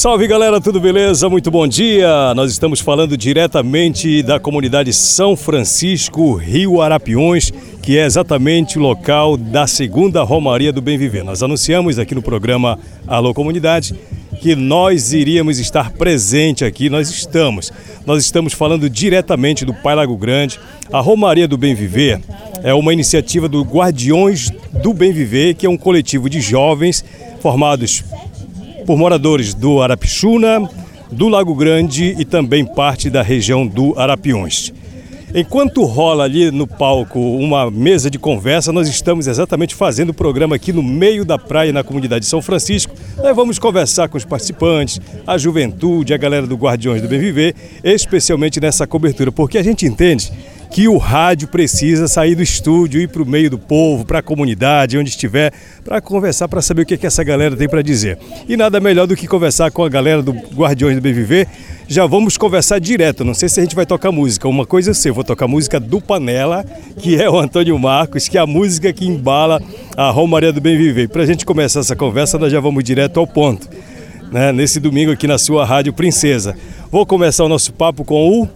Salve 0.00 0.26
galera, 0.26 0.58
tudo 0.62 0.80
beleza? 0.80 1.28
Muito 1.28 1.50
bom 1.50 1.68
dia! 1.68 2.32
Nós 2.34 2.50
estamos 2.50 2.80
falando 2.80 3.18
diretamente 3.18 4.22
da 4.22 4.40
comunidade 4.40 4.94
São 4.94 5.36
Francisco, 5.36 6.36
Rio 6.36 6.80
Arapiões, 6.80 7.52
que 7.82 7.98
é 7.98 8.06
exatamente 8.06 8.78
o 8.78 8.80
local 8.80 9.36
da 9.36 9.66
segunda 9.66 10.22
Romaria 10.22 10.72
do 10.72 10.80
Bem 10.80 10.96
Viver. 10.96 11.22
Nós 11.22 11.42
anunciamos 11.42 11.98
aqui 11.98 12.14
no 12.14 12.22
programa 12.22 12.78
Alô 13.06 13.34
Comunidade 13.34 13.94
que 14.40 14.56
nós 14.56 15.12
iríamos 15.12 15.58
estar 15.58 15.90
presente 15.90 16.64
aqui, 16.64 16.88
nós 16.88 17.10
estamos. 17.10 17.70
Nós 18.06 18.24
estamos 18.24 18.54
falando 18.54 18.88
diretamente 18.88 19.66
do 19.66 19.74
Pai 19.74 19.94
Lago 19.94 20.16
Grande. 20.16 20.58
A 20.90 21.00
Romaria 21.00 21.46
do 21.46 21.58
Bem 21.58 21.74
Viver 21.74 22.22
é 22.62 22.72
uma 22.72 22.94
iniciativa 22.94 23.50
do 23.50 23.62
Guardiões 23.62 24.50
do 24.82 24.94
Bem 24.94 25.12
Viver, 25.12 25.56
que 25.56 25.66
é 25.66 25.68
um 25.68 25.76
coletivo 25.76 26.30
de 26.30 26.40
jovens 26.40 27.04
formados 27.42 28.02
por 28.86 28.96
moradores 28.96 29.54
do 29.54 29.82
Arapixuna, 29.82 30.68
do 31.10 31.28
Lago 31.28 31.54
Grande 31.54 32.14
e 32.18 32.24
também 32.24 32.64
parte 32.64 33.10
da 33.10 33.22
região 33.22 33.66
do 33.66 33.98
Arapiões. 33.98 34.72
Enquanto 35.32 35.84
rola 35.84 36.24
ali 36.24 36.50
no 36.50 36.66
palco 36.66 37.20
uma 37.20 37.70
mesa 37.70 38.10
de 38.10 38.18
conversa, 38.18 38.72
nós 38.72 38.88
estamos 38.88 39.28
exatamente 39.28 39.76
fazendo 39.76 40.10
o 40.10 40.14
programa 40.14 40.56
aqui 40.56 40.72
no 40.72 40.82
meio 40.82 41.24
da 41.24 41.38
praia, 41.38 41.72
na 41.72 41.84
comunidade 41.84 42.24
de 42.24 42.28
São 42.28 42.42
Francisco. 42.42 42.92
Nós 43.16 43.36
vamos 43.36 43.56
conversar 43.56 44.08
com 44.08 44.18
os 44.18 44.24
participantes, 44.24 45.00
a 45.24 45.38
juventude, 45.38 46.12
a 46.12 46.16
galera 46.16 46.48
do 46.48 46.56
Guardiões 46.56 47.00
do 47.00 47.06
Bem 47.06 47.20
Viver, 47.20 47.54
especialmente 47.84 48.60
nessa 48.60 48.88
cobertura, 48.88 49.30
porque 49.30 49.56
a 49.56 49.62
gente 49.62 49.86
entende 49.86 50.32
que 50.70 50.86
o 50.86 50.96
rádio 50.98 51.48
precisa 51.48 52.06
sair 52.06 52.36
do 52.36 52.42
estúdio, 52.42 53.00
ir 53.00 53.08
para 53.08 53.22
o 53.22 53.26
meio 53.26 53.50
do 53.50 53.58
povo, 53.58 54.04
para 54.04 54.20
a 54.20 54.22
comunidade, 54.22 54.96
onde 54.96 55.10
estiver, 55.10 55.52
para 55.84 56.00
conversar, 56.00 56.46
para 56.46 56.62
saber 56.62 56.82
o 56.82 56.86
que, 56.86 56.96
que 56.96 57.06
essa 57.06 57.24
galera 57.24 57.56
tem 57.56 57.68
para 57.68 57.82
dizer. 57.82 58.16
E 58.48 58.56
nada 58.56 58.78
melhor 58.78 59.06
do 59.06 59.16
que 59.16 59.26
conversar 59.26 59.72
com 59.72 59.84
a 59.84 59.88
galera 59.88 60.22
do 60.22 60.32
Guardiões 60.32 60.94
do 60.94 61.02
Bem 61.02 61.12
Viver. 61.12 61.48
Já 61.88 62.06
vamos 62.06 62.38
conversar 62.38 62.78
direto, 62.78 63.24
não 63.24 63.34
sei 63.34 63.48
se 63.48 63.58
a 63.58 63.64
gente 63.64 63.74
vai 63.74 63.84
tocar 63.84 64.12
música. 64.12 64.46
Uma 64.46 64.64
coisa 64.64 64.90
eu 64.90 64.94
sei, 64.94 65.10
eu 65.10 65.14
vou 65.14 65.24
tocar 65.24 65.48
música 65.48 65.80
do 65.80 66.00
Panela, 66.00 66.64
que 66.98 67.20
é 67.20 67.28
o 67.28 67.36
Antônio 67.36 67.76
Marcos, 67.76 68.28
que 68.28 68.38
é 68.38 68.40
a 68.40 68.46
música 68.46 68.92
que 68.92 69.04
embala 69.04 69.60
a 69.96 70.08
Romaria 70.10 70.52
do 70.52 70.60
Bem 70.60 70.78
Viver. 70.78 71.08
Para 71.08 71.24
a 71.24 71.26
gente 71.26 71.44
começar 71.44 71.80
essa 71.80 71.96
conversa, 71.96 72.38
nós 72.38 72.52
já 72.52 72.60
vamos 72.60 72.84
direto 72.84 73.18
ao 73.18 73.26
ponto. 73.26 73.68
Né? 74.30 74.52
Nesse 74.52 74.78
domingo 74.78 75.10
aqui 75.10 75.26
na 75.26 75.36
sua 75.36 75.64
Rádio 75.64 75.92
Princesa. 75.92 76.54
Vou 76.92 77.04
começar 77.04 77.44
o 77.44 77.48
nosso 77.48 77.72
papo 77.72 78.04
com 78.04 78.42
o 78.42 78.48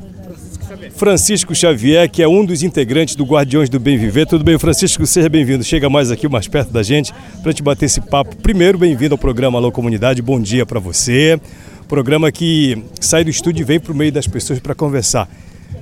Francisco 0.96 1.54
Xavier, 1.54 2.10
que 2.10 2.22
é 2.22 2.28
um 2.28 2.44
dos 2.44 2.62
integrantes 2.62 3.14
do 3.14 3.24
Guardiões 3.24 3.68
do 3.68 3.78
Bem 3.78 3.96
Viver. 3.96 4.26
Tudo 4.26 4.44
bem, 4.44 4.58
Francisco? 4.58 5.06
Seja 5.06 5.28
bem-vindo. 5.28 5.64
Chega 5.64 5.88
mais 5.88 6.10
aqui, 6.10 6.28
mais 6.28 6.48
perto 6.48 6.72
da 6.72 6.82
gente, 6.82 7.12
para 7.42 7.52
te 7.52 7.62
bater 7.62 7.86
esse 7.86 8.00
papo. 8.00 8.36
Primeiro, 8.36 8.78
bem-vindo 8.78 9.14
ao 9.14 9.18
programa 9.18 9.58
Alô 9.58 9.70
Comunidade. 9.70 10.22
Bom 10.22 10.40
dia 10.40 10.64
para 10.64 10.80
você. 10.80 11.38
Programa 11.88 12.32
que 12.32 12.82
sai 13.00 13.24
do 13.24 13.30
estúdio 13.30 13.62
e 13.62 13.64
vem 13.64 13.78
para 13.78 13.92
o 13.92 13.94
meio 13.94 14.10
das 14.10 14.26
pessoas 14.26 14.58
para 14.58 14.74
conversar. 14.74 15.28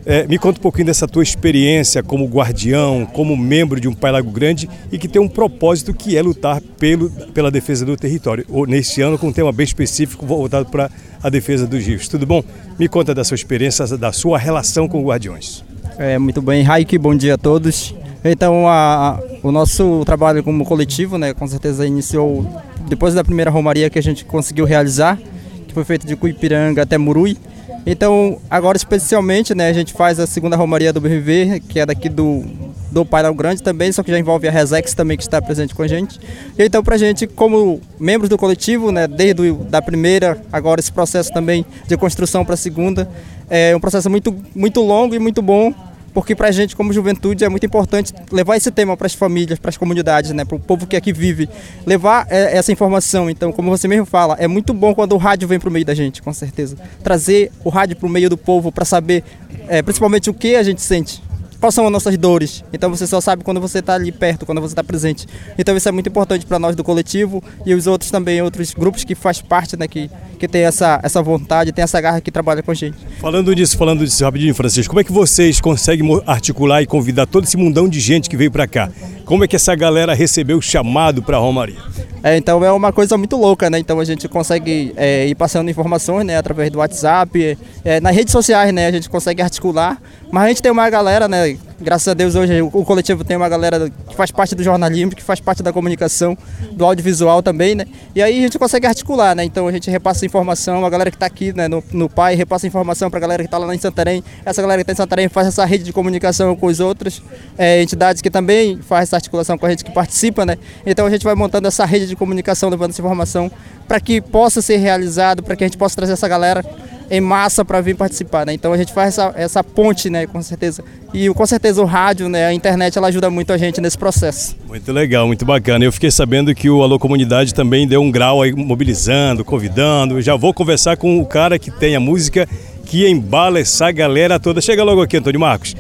É, 0.05 0.27
me 0.27 0.37
conta 0.37 0.59
um 0.59 0.63
pouquinho 0.63 0.87
dessa 0.87 1.07
tua 1.07 1.23
experiência 1.23 2.03
como 2.03 2.27
guardião, 2.27 3.07
como 3.07 3.37
membro 3.37 3.81
de 3.81 3.87
um 3.87 3.95
Pai 3.95 4.11
Lago 4.11 4.31
Grande 4.33 4.69
e 4.91 4.99
que 4.99 5.07
tem 5.07 5.23
um 5.23 5.29
propósito 5.29 5.95
que 5.95 6.17
é 6.17 6.23
lutar 6.23 6.61
pelo, 6.61 7.09
pela 7.33 7.53
defesa 7.53 7.87
do 7.87 7.97
território. 7.97 8.45
Ou, 8.49 8.67
neste 8.67 9.01
ano, 9.01 9.17
com 9.17 9.29
um 9.29 9.33
tema 9.33 9.53
bem 9.53 9.65
específico 9.65 10.27
voltado 10.27 10.69
para 10.69 10.91
a 11.23 11.29
defesa 11.31 11.67
dos 11.67 11.85
rios. 11.87 12.09
Tudo 12.09 12.27
bom? 12.27 12.43
Me 12.79 12.89
conta 12.89 13.15
da 13.15 13.25
sua 13.25 13.35
experiência, 13.35 13.87
da 13.97 14.13
sua 14.13 14.39
relação 14.39 14.89
com 14.89 15.03
Guardiões. 15.05 15.63
É, 15.99 16.19
muito 16.19 16.41
bem, 16.41 16.63
Raik, 16.63 16.97
bom 16.99 17.15
dia 17.15 17.35
a 17.35 17.39
todos. 17.39 17.95
Então, 18.25 18.69
a, 18.69 19.21
o 19.43 19.51
nosso 19.51 20.05
trabalho 20.05 20.43
como 20.43 20.65
coletivo, 20.65 21.19
né, 21.19 21.35
com 21.35 21.47
certeza 21.47 21.87
iniciou 21.87 22.47
depois 22.89 23.15
da 23.15 23.25
primeira 23.25 23.51
romaria 23.51 23.91
que 23.91 23.99
a 23.99 24.03
gente 24.03 24.25
conseguiu 24.25 24.65
realizar, 24.65 25.19
que 25.67 25.75
foi 25.75 25.85
feita 25.85 26.07
de 26.07 26.15
Cuipiranga 26.17 26.83
até 26.83 26.99
Murui. 26.99 27.37
Então, 27.85 28.41
agora 28.49 28.77
especialmente, 28.77 29.55
né, 29.55 29.69
a 29.69 29.73
gente 29.73 29.93
faz 29.93 30.21
a 30.21 30.27
segunda 30.27 30.57
romaria 30.57 30.93
do 30.93 31.01
BRV, 31.01 31.61
que 31.69 31.81
é 31.81 31.87
daqui 31.87 32.09
do, 32.09 32.45
do 32.91 33.05
Painel 33.05 33.35
Grande 33.35 33.63
também, 33.63 33.91
só 33.91 34.03
que 34.03 34.11
já 34.11 34.19
envolve 34.19 34.47
a 34.47 34.51
Resex 34.51 34.95
também, 34.95 35.17
que 35.17 35.23
está 35.25 35.43
presente 35.43 35.75
com 35.75 35.83
a 35.83 35.89
gente. 35.89 36.21
Então, 36.57 36.83
para 36.83 36.95
a 36.95 36.99
gente, 36.99 37.27
como 37.27 37.81
membros 37.99 38.29
do 38.29 38.39
coletivo, 38.39 38.93
né, 38.93 39.09
desde 39.09 39.51
o, 39.51 39.55
da 39.65 39.83
primeira, 39.83 40.41
agora 40.53 40.81
esse 40.81 40.93
processo 40.93 41.33
também 41.33 41.67
de 41.89 41.97
construção 41.97 42.45
para 42.45 42.55
a 42.55 42.57
segunda, 42.57 43.11
é 43.51 43.75
um 43.75 43.81
processo 43.81 44.09
muito, 44.09 44.35
muito 44.55 44.81
longo 44.81 45.15
e 45.15 45.19
muito 45.19 45.43
bom, 45.43 45.75
porque 46.13 46.35
para 46.35 46.49
a 46.49 46.53
gente, 46.53 46.77
como 46.77 46.93
juventude, 46.93 47.45
é 47.45 47.49
muito 47.49 47.65
importante 47.65 48.13
levar 48.31 48.57
esse 48.57 48.71
tema 48.71 48.97
para 48.97 49.07
as 49.07 49.15
famílias, 49.15 49.59
para 49.59 49.71
as 49.71 49.77
comunidades, 49.77 50.31
né, 50.33 50.45
para 50.45 50.57
o 50.57 50.61
povo 50.61 50.87
que 50.87 50.97
aqui 50.97 51.13
vive, 51.13 51.49
levar 51.87 52.27
é, 52.31 52.57
essa 52.57 52.73
informação. 52.73 53.31
Então, 53.31 53.53
como 53.53 53.71
você 53.71 53.89
mesmo 53.89 54.07
fala, 54.07 54.37
é 54.39 54.47
muito 54.47 54.73
bom 54.75 54.95
quando 54.95 55.13
o 55.13 55.19
rádio 55.19 55.49
vem 55.49 55.59
para 55.59 55.69
o 55.69 55.73
meio 55.73 55.85
da 55.85 55.95
gente, 55.95 56.23
com 56.23 56.33
certeza. 56.33 56.77
Trazer 57.03 57.51
o 57.65 57.69
rádio 57.69 57.97
para 57.97 58.07
o 58.07 58.11
meio 58.11 58.29
do 58.29 58.37
povo 58.37 58.71
para 58.71 58.85
saber, 58.85 59.25
é, 59.69 59.83
principalmente, 59.83 60.31
o 60.31 60.35
que 60.35 60.57
a 60.57 60.63
gente 60.63 60.83
sente 60.83 61.23
quais 61.63 61.77
são 61.77 61.87
as 61.87 61.93
nossas 61.93 62.19
dores. 62.19 62.65
Então 62.73 62.91
você 62.91 63.07
só 63.07 63.21
sabe 63.21 63.45
quando 63.45 63.61
você 63.61 63.79
está 63.79 63.95
ali 63.95 64.11
perto, 64.11 64.45
quando 64.45 64.61
você 64.61 64.73
está 64.73 64.83
presente. 64.83 65.29
Então 65.57 65.77
isso 65.77 65.89
é 65.89 65.93
muito 65.93 66.09
importante 66.09 66.45
para 66.45 66.59
nós 66.59 66.75
do 66.75 66.83
coletivo 66.83 67.41
e 67.65 67.73
os 67.73 67.87
outros 67.87 68.11
também, 68.11 68.43
outros 68.43 68.75
grupos 68.75 69.05
que 69.05 69.15
faz 69.15 69.41
parte, 69.41 69.77
né, 69.79 69.87
que, 69.87 70.11
que 70.41 70.49
tem 70.49 70.63
essa, 70.63 70.99
essa 71.05 71.23
vontade, 71.23 71.71
tem 71.71 71.85
essa 71.85 72.01
garra 72.01 72.21
que 72.21 72.33
trabalha 72.33 72.65
com 72.65 72.73
a 72.73 72.75
gente. 72.75 72.97
Falando 73.21 73.55
disso, 73.55 73.79
falando 73.79 74.05
disso 74.05 74.25
rapidinho, 74.25 74.53
Francisco, 74.57 74.91
como 74.91 75.01
é 75.01 75.05
que 75.05 75.13
vocês 75.13 75.61
conseguem 75.61 76.21
articular 76.27 76.83
e 76.83 76.87
convidar 76.87 77.27
todo 77.27 77.45
esse 77.45 77.57
mundão 77.57 77.89
de 77.89 78.01
gente 78.01 78.29
que 78.29 78.37
veio 78.37 78.51
para 78.51 78.67
cá? 78.67 78.91
Como 79.25 79.45
é 79.45 79.49
que 79.49 79.55
essa 79.55 79.73
galera 79.77 80.15
recebeu 80.15 80.59
o 80.59 80.63
chamado 80.63 81.23
para 81.23 81.37
a 81.37 81.41
Romaria? 81.41 81.79
É, 82.25 82.37
então 82.37 82.65
é 82.65 82.71
uma 82.71 82.93
coisa 82.93 83.17
muito 83.19 83.37
louca, 83.37 83.69
né? 83.69 83.79
Então 83.79 83.99
a 83.99 84.05
gente 84.05 84.29
consegue 84.29 84.93
é, 84.97 85.27
ir 85.27 85.35
passando 85.35 85.69
informações, 85.71 86.25
né? 86.25 86.37
Através 86.37 86.71
do 86.71 86.79
WhatsApp, 86.79 87.59
é, 87.85 88.01
nas 88.01 88.15
redes 88.15 88.31
sociais, 88.31 88.73
né? 88.73 88.87
A 88.87 88.93
gente 88.93 89.09
consegue 89.11 89.43
articular. 89.43 90.01
Mas 90.33 90.45
a 90.45 90.49
gente 90.49 90.63
tem 90.63 90.73
uma 90.73 90.89
galera, 90.89 91.29
né? 91.29 91.59
Graças 91.79 92.09
a 92.09 92.15
Deus 92.15 92.35
hoje 92.35 92.63
o 92.63 92.85
coletivo 92.87 93.23
tem 93.23 93.37
uma 93.37 93.51
galera 93.51 93.91
que 94.09 94.17
faz 94.17 94.31
parte 94.31 94.55
do 94.55 94.63
jornalismo, 94.63 95.11
que 95.11 95.23
faz 95.23 95.41
parte 95.41 95.63
da 95.63 95.75
comunicação, 95.75 96.39
do 96.71 96.87
audiovisual 96.87 97.43
também, 97.43 97.75
né? 97.75 97.85
E 98.15 98.23
aí 98.23 98.39
a 98.39 98.41
gente 98.41 98.59
consegue 98.59 98.87
articular, 98.87 99.37
né? 99.37 99.45
Então 99.45 99.69
a 99.69 99.73
gente 99.73 99.91
repassa 99.91 100.25
informação, 100.25 100.87
a 100.87 100.89
galera 100.89 101.11
que 101.11 101.17
está 101.17 101.27
aqui 101.27 101.53
né, 101.53 101.69
no, 101.69 101.85
no 101.93 102.09
PAI 102.09 102.35
repassa 102.35 102.67
informação 102.67 103.11
para 103.11 103.19
a 103.19 103.21
galera 103.21 103.43
que 103.43 103.47
está 103.47 103.59
lá 103.59 103.75
em 103.75 103.79
Santarém. 103.79 104.25
Essa 104.43 104.63
galera 104.63 104.79
que 104.79 104.91
está 104.91 104.93
em 104.95 105.05
Santarém 105.05 105.29
faz 105.29 105.49
essa 105.49 105.67
rede 105.67 105.85
de 105.85 105.93
comunicação 105.93 106.57
com 106.57 106.67
as 106.67 106.81
outras 106.81 107.21
é, 107.59 107.83
entidades 107.83 108.23
que 108.23 108.31
também 108.31 108.79
faz 108.79 109.11
essa 109.11 109.17
articulação 109.17 109.59
com 109.59 109.67
a 109.67 109.69
gente 109.71 109.85
que 109.85 109.91
participa, 109.93 110.47
né? 110.47 110.57
Então 110.87 111.05
a 111.05 111.11
gente 111.11 111.25
vai 111.25 111.35
montando 111.35 111.69
essa 111.69 111.85
rede 111.85 112.07
de 112.07 112.17
comunicação, 112.17 112.71
levando 112.71 112.89
essa 112.89 113.03
informação 113.03 113.51
para 113.87 114.01
que 114.01 114.23
possa 114.23 114.63
ser 114.63 114.79
realizado, 114.79 115.43
para 115.43 115.55
que 115.57 115.65
a 115.65 115.67
gente 115.67 115.77
possa 115.77 115.95
trazer 115.95 116.15
essa 116.15 116.27
galera 116.27 116.65
em 117.13 117.21
massa 117.21 117.63
para 117.63 117.79
vir 117.83 117.95
participar, 117.95 118.47
né? 118.47 118.55
Então 118.55 118.73
a 118.73 118.77
gente 118.79 118.91
faz 118.91 119.09
essa, 119.09 119.35
essa 119.37 119.63
ponte, 119.63 120.09
né, 120.09 120.27
com 120.27 120.41
certeza. 120.41 120.83
E 121.13 121.29
com 121.29 121.45
certeza 121.45 121.83
o 121.83 121.85
rádio, 121.85 122.27
né, 122.27 122.47
a 122.47 122.55
internet, 122.55 122.97
ela 122.97 123.09
ajuda 123.09 123.29
muito 123.29 123.53
a 123.53 123.59
gente 123.59 123.83
nesse 123.83 123.99
processo. 123.99 124.57
Muito 124.67 124.91
legal, 124.91 125.27
muito 125.27 125.45
bacana. 125.45 125.85
Eu 125.85 125.93
fiquei 125.93 126.11
sabendo 126.11 126.55
que 126.55 126.71
o 126.71 126.83
Alô 126.83 126.99
Comunidade 126.99 127.53
também 127.53 127.87
deu 127.87 128.01
um 128.01 128.11
grau 128.11 128.41
aí 128.41 128.55
mobilizando, 128.55 129.45
convidando. 129.45 130.23
Já 130.23 130.37
vou 130.37 130.55
conversar 130.55 130.97
com 130.97 131.21
o 131.21 131.27
cara 131.27 131.59
que 131.59 131.71
tem 131.71 131.95
a 131.95 132.01
música 132.01 132.49
que 132.87 133.07
embala 133.07 133.61
essa 133.61 133.93
galera 133.93 134.41
toda. 134.41 134.63
Chega 134.63 134.83
logo 134.83 135.03
aqui, 135.03 135.19
Antônio 135.19 135.39
Marcos. 135.39 135.77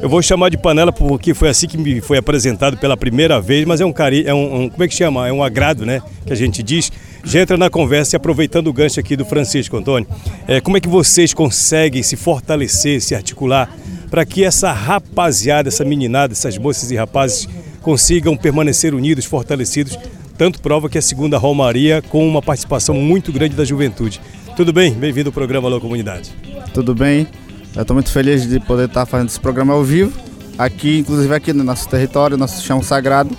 Eu 0.00 0.08
vou 0.08 0.22
chamar 0.22 0.50
de 0.50 0.58
panela 0.58 0.92
porque 0.92 1.34
foi 1.34 1.48
assim 1.48 1.66
que 1.66 1.76
me 1.76 2.00
foi 2.00 2.18
apresentado 2.18 2.76
pela 2.76 2.96
primeira 2.96 3.40
vez, 3.40 3.64
mas 3.64 3.80
é 3.80 3.84
um 3.84 3.92
carinho, 3.92 4.28
é 4.28 4.34
um, 4.34 4.62
um, 4.62 4.68
como 4.68 4.84
é 4.84 4.86
que 4.86 4.94
chama? 4.94 5.26
É 5.26 5.32
um 5.32 5.42
agrado, 5.42 5.84
né? 5.84 6.00
Que 6.24 6.32
a 6.32 6.36
gente 6.36 6.62
diz. 6.62 6.92
Já 7.26 7.40
entra 7.40 7.56
na 7.56 7.68
conversa 7.68 8.14
e 8.14 8.16
aproveitando 8.16 8.68
o 8.68 8.72
gancho 8.72 9.00
aqui 9.00 9.16
do 9.16 9.24
Francisco 9.24 9.76
Antônio, 9.76 10.08
é, 10.46 10.60
como 10.60 10.76
é 10.76 10.80
que 10.80 10.88
vocês 10.88 11.34
conseguem 11.34 12.00
se 12.00 12.14
fortalecer, 12.14 13.02
se 13.02 13.16
articular 13.16 13.68
para 14.08 14.24
que 14.24 14.44
essa 14.44 14.72
rapaziada, 14.72 15.68
essa 15.68 15.84
meninada, 15.84 16.32
essas 16.32 16.56
moças 16.56 16.90
e 16.92 16.94
rapazes 16.94 17.48
consigam 17.82 18.36
permanecer 18.36 18.94
unidos, 18.94 19.24
fortalecidos 19.24 19.98
tanto 20.38 20.60
prova 20.60 20.88
que 20.88 20.98
é 20.98 21.00
a 21.00 21.02
segunda 21.02 21.36
Romaria 21.36 22.00
com 22.00 22.26
uma 22.28 22.40
participação 22.40 22.94
muito 22.94 23.32
grande 23.32 23.56
da 23.56 23.64
juventude. 23.64 24.20
Tudo 24.54 24.72
bem? 24.72 24.92
Bem-vindo 24.92 25.30
ao 25.30 25.32
programa 25.32 25.66
Alô 25.66 25.80
Comunidade. 25.80 26.32
Tudo 26.72 26.94
bem. 26.94 27.26
Eu 27.74 27.82
estou 27.82 27.94
muito 27.94 28.10
feliz 28.10 28.48
de 28.48 28.60
poder 28.60 28.86
estar 28.86 29.04
fazendo 29.04 29.28
esse 29.28 29.40
programa 29.40 29.72
ao 29.72 29.82
vivo, 29.82 30.12
aqui, 30.56 30.98
inclusive 30.98 31.34
aqui 31.34 31.52
no 31.52 31.64
nosso 31.64 31.88
território, 31.88 32.36
nosso 32.36 32.62
chão 32.62 32.82
sagrado. 32.82 33.36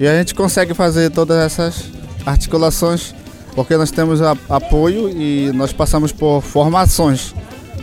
E 0.00 0.06
a 0.06 0.18
gente 0.18 0.34
consegue 0.34 0.74
fazer 0.74 1.10
todas 1.10 1.36
essas 1.36 2.01
articulações 2.24 3.14
porque 3.54 3.76
nós 3.76 3.90
temos 3.90 4.20
apoio 4.48 5.08
e 5.10 5.52
nós 5.52 5.72
passamos 5.72 6.10
por 6.12 6.40
formações, 6.40 7.34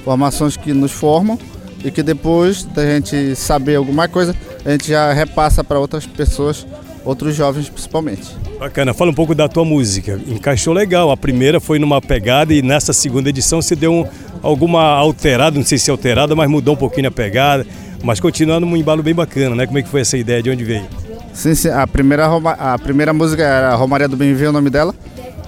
formações 0.03 0.57
que 0.57 0.73
nos 0.73 0.91
formam 0.91 1.37
e 1.83 1.91
que 1.91 2.03
depois 2.03 2.63
da 2.63 2.85
gente 2.85 3.35
saber 3.35 3.75
alguma 3.75 4.07
coisa, 4.07 4.35
a 4.65 4.71
gente 4.71 4.89
já 4.89 5.13
repassa 5.13 5.63
para 5.63 5.79
outras 5.79 6.05
pessoas, 6.05 6.65
outros 7.05 7.35
jovens 7.35 7.69
principalmente. 7.69 8.35
Bacana, 8.59 8.93
fala 8.93 9.11
um 9.11 9.13
pouco 9.13 9.33
da 9.33 9.47
tua 9.47 9.63
música. 9.63 10.19
Encaixou 10.27 10.73
legal. 10.73 11.11
A 11.11 11.17
primeira 11.17 11.59
foi 11.59 11.79
numa 11.79 12.01
pegada 12.01 12.53
e 12.53 12.61
nessa 12.61 12.91
segunda 12.91 13.29
edição 13.29 13.61
você 13.61 13.75
deu 13.75 13.93
um, 13.93 14.05
alguma 14.41 14.83
alterada, 14.83 15.57
não 15.57 15.65
sei 15.65 15.77
se 15.77 15.89
alterada, 15.89 16.35
mas 16.35 16.49
mudou 16.49 16.73
um 16.73 16.77
pouquinho 16.77 17.07
a 17.07 17.11
pegada, 17.11 17.65
mas 18.03 18.19
continuando 18.19 18.65
um 18.65 18.75
embalo 18.75 19.01
bem 19.01 19.13
bacana, 19.13 19.55
né? 19.55 19.65
Como 19.65 19.77
é 19.77 19.83
que 19.83 19.87
foi 19.87 20.01
essa 20.01 20.17
ideia? 20.17 20.43
De 20.43 20.49
onde 20.49 20.63
veio? 20.63 21.08
Sim, 21.39 21.55
sim. 21.55 21.69
A 21.69 21.87
primeira, 21.87 22.27
a 22.59 22.77
primeira 22.77 23.13
música 23.13 23.41
era 23.41 23.73
Romaria 23.73 24.09
do 24.09 24.17
Bem 24.17 24.33
Viver, 24.33 24.47
o 24.47 24.51
nome 24.51 24.69
dela. 24.69 24.93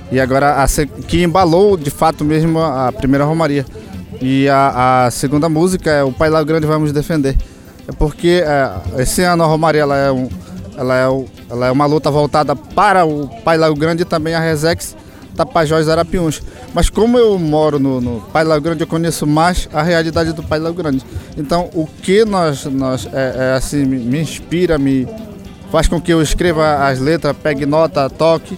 E 0.10 0.22
agora 0.22 0.64
a, 0.64 0.66
que 1.06 1.22
embalou 1.22 1.76
de 1.76 1.90
fato 1.90 2.24
mesmo 2.24 2.62
a 2.62 2.94
primeira 2.94 3.26
Romaria. 3.26 3.66
E 4.22 4.48
a, 4.48 5.08
a 5.08 5.12
segunda 5.12 5.50
música 5.50 5.92
é 5.92 6.02
O 6.02 6.14
Pai 6.14 6.30
Lago 6.30 6.48
Grande 6.48 6.66
Vamos 6.66 6.94
Defender. 6.94 7.36
É 7.90 7.92
porque 7.92 8.42
é, 8.42 9.02
esse 9.02 9.22
ano 9.24 9.44
a 9.44 9.46
Romaria 9.46 9.82
ela 9.82 9.98
é, 9.98 10.10
um, 10.10 10.30
ela, 10.78 10.96
é, 10.96 11.26
ela 11.50 11.68
é 11.68 11.72
uma 11.72 11.86
luta 11.86 12.10
voltada 12.10 12.56
para 12.56 13.04
o 13.04 13.28
Pai 13.44 13.58
Lago 13.58 13.76
Grande 13.76 14.04
e 14.04 14.06
também 14.06 14.34
a 14.34 14.40
Resex 14.40 14.96
Tapajós 15.36 15.90
Arapiuns. 15.90 16.42
Mas 16.74 16.90
como 16.90 17.18
eu 17.18 17.38
moro 17.38 17.78
no, 17.78 18.00
no 18.00 18.22
Pai 18.32 18.46
Lago 18.46 18.64
Grande, 18.64 18.84
eu 18.84 18.88
conheço 18.88 19.28
mais 19.28 19.68
a 19.74 19.82
realidade 19.82 20.32
do 20.32 20.42
Pai 20.42 20.58
Lago 20.58 20.76
Grande. 20.76 21.04
Então 21.38 21.70
o 21.74 21.86
que 21.86 22.24
nós, 22.24 22.64
nós 22.64 23.10
é, 23.12 23.52
é 23.52 23.58
assim, 23.58 23.84
me 23.84 24.22
inspira, 24.22 24.78
me 24.78 25.06
faz 25.72 25.88
com 25.88 26.00
que 26.02 26.12
eu 26.12 26.22
escreva 26.22 26.86
as 26.88 27.00
letras, 27.00 27.36
pegue 27.42 27.66
nota, 27.66 28.10
toque 28.10 28.58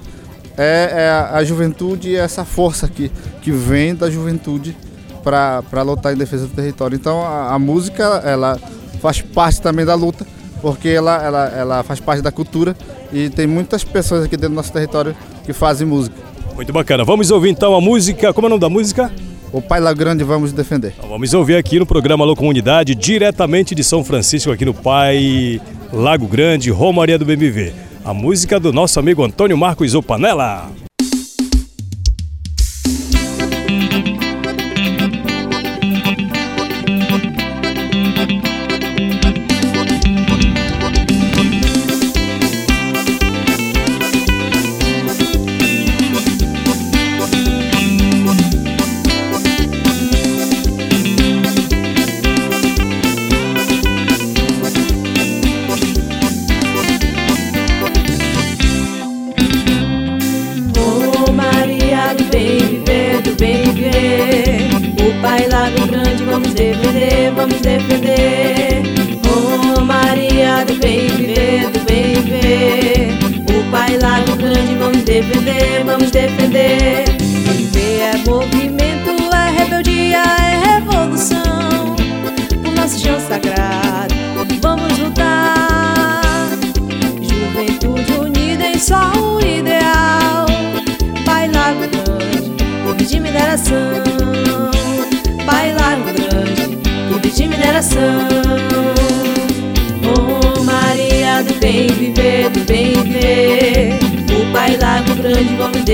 é, 0.57 0.92
é 0.92 1.38
a 1.38 1.44
juventude 1.44 2.10
e 2.10 2.15
essa 2.15 2.45
força 2.45 2.88
que, 2.88 3.12
que 3.42 3.51
vem 3.51 3.95
da 3.95 4.10
juventude 4.10 4.75
para 5.24 5.81
lutar 5.83 6.13
em 6.13 6.18
defesa 6.18 6.48
do 6.48 6.54
território. 6.54 6.95
Então 6.95 7.21
a, 7.21 7.54
a, 7.54 7.60
música 7.60 8.21
ela 8.25 8.60
faz 9.01 9.21
parte 9.21 9.62
também 9.62 9.86
da 9.86 9.95
luta, 9.95 10.25
porque 10.62 10.89
ela, 10.89 11.24
ela, 11.24 11.48
ela 11.48 11.83
faz 11.83 12.00
parte 12.00 12.21
da 12.21 12.31
cultura 12.31 12.75
e 13.12 13.30
tem 13.30 13.48
muitas 13.48 13.83
pessoas 13.83 14.25
aqui 14.25 14.36
dentro 14.36 14.50
do 14.50 14.56
nosso 14.56 14.71
território 14.71 15.15
que 15.45 15.54
fazem 15.54 15.88
música. 15.88 16.15
Muito 16.56 16.71
bacana. 16.71 17.04
Vamos 17.04 17.31
ouvir 17.31 17.50
então 17.50 17.74
a 17.74 17.81
música. 17.81 18.33
Como 18.33 18.45
é 18.45 18.48
o 18.48 18.50
nome 18.51 18.62
da 18.62 18.69
música? 18.69 19.12
O 19.51 19.62
Pai 19.62 19.80
Lago 19.80 19.98
Grande 19.98 20.24
vamos 20.24 20.51
defender. 20.51 20.94
Então, 20.98 21.10
vamos 21.10 21.33
ouvir 21.33 21.56
aqui 21.56 21.80
no 21.80 21.86
programa 21.86 22.24
Alô 22.25 22.36
Comunidade, 22.36 22.95
diretamente 22.95 23.75
de 23.75 23.83
São 23.83 24.04
Francisco, 24.04 24.51
aqui 24.51 24.65
no 24.65 24.74
Pai 24.74 25.62
Lago 25.94 26.28
Grande, 26.28 26.72
Romaria 26.72 27.18
do 27.18 27.25
BMV 27.25 27.94
a 28.06 28.13
música 28.13 28.60
do 28.60 28.74
nosso 28.74 29.00
amigo 29.00 29.24
Antônio 29.24 29.57
Marcos 29.57 29.95
Opanela. 29.95 30.69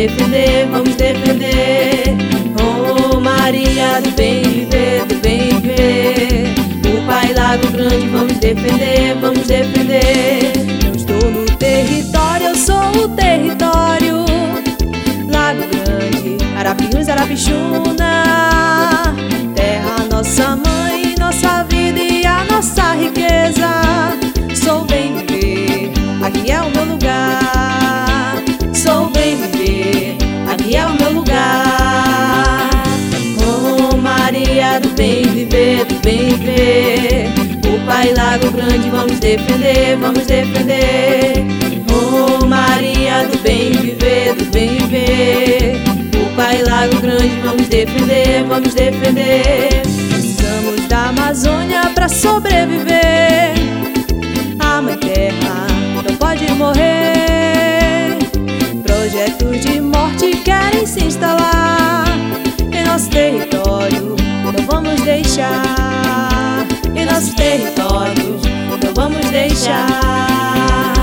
Defender, 0.08 0.68
vamos 0.72 0.96
defender. 0.96 2.04
Oh 2.58 3.20
Maria 3.20 4.02
do 4.02 4.12
bem 4.12 4.44
viver, 4.44 5.06
do 5.06 5.16
bem 5.16 5.60
viver. 5.60 6.54
O 6.88 7.06
Pai 7.06 7.34
Lago 7.34 7.68
Grande, 7.72 8.08
vamos 8.08 8.38
defender, 8.38 9.16
vamos 9.20 9.46
defender. 9.46 10.54
Eu 10.86 10.96
estou 10.96 11.32
no 11.32 11.46
território, 11.58 12.48
eu 12.48 12.56
sou 12.56 13.04
o 13.04 13.10
território. 13.10 14.26
Lago 15.28 15.68
Grande, 15.68 16.38
Arapiuns, 16.56 17.10
Arapixuna. 17.10 18.89
O 38.00 38.02
Pai 38.02 38.14
Lago 38.14 38.50
Grande 38.52 38.90
vamos 38.90 39.20
defender, 39.20 39.98
vamos 39.98 40.26
defender. 40.26 41.34
Oh 41.92 42.46
Maria 42.46 43.28
do 43.28 43.38
bem 43.40 43.74
viver, 43.74 44.36
do 44.36 44.46
bem 44.46 44.78
viver. 44.78 45.76
O 46.16 46.34
Pai 46.34 46.64
Lago 46.64 46.98
Grande 47.02 47.38
vamos 47.44 47.68
defender, 47.68 48.46
vamos 48.48 48.74
defender. 48.74 49.82
Precisamos 50.12 50.88
da 50.88 51.10
Amazônia 51.10 51.92
para 51.94 52.08
sobreviver. 52.08 53.56
A 54.60 54.82
mãe 54.82 54.96
terra 54.96 55.68
não 56.08 56.16
pode 56.16 56.50
morrer. 56.54 58.18
Projetos 58.82 59.60
de 59.60 59.82
morte 59.82 60.38
querem 60.46 60.86
se 60.86 61.04
instalar 61.04 62.06
em 62.72 62.86
nosso 62.86 63.10
território. 63.10 64.19
Vamos 64.72 65.02
deixar 65.02 66.68
em 66.96 67.06
nosso 67.06 67.36
território. 67.36 68.40
Não 68.84 68.94
vamos 68.94 69.26
deixar. 69.32 70.94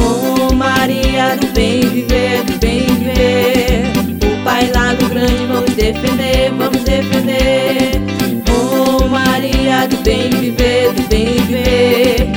Oh 0.00 0.54
Maria 0.54 1.36
do 1.36 1.46
bem 1.48 1.80
viver, 1.80 2.42
do 2.44 2.58
bem 2.58 2.86
viver. 2.86 3.92
O 4.24 4.42
Pai 4.42 4.70
Lago 4.74 5.06
Grande 5.10 5.46
vamos 5.46 5.74
defender, 5.74 6.50
vamos 6.56 6.82
defender. 6.82 8.00
Oh 8.48 9.06
Maria 9.06 9.86
do 9.86 9.96
bem 9.98 10.30
viver, 10.30 10.92
do 10.94 11.02
bem 11.02 11.26
viver. 11.26 12.32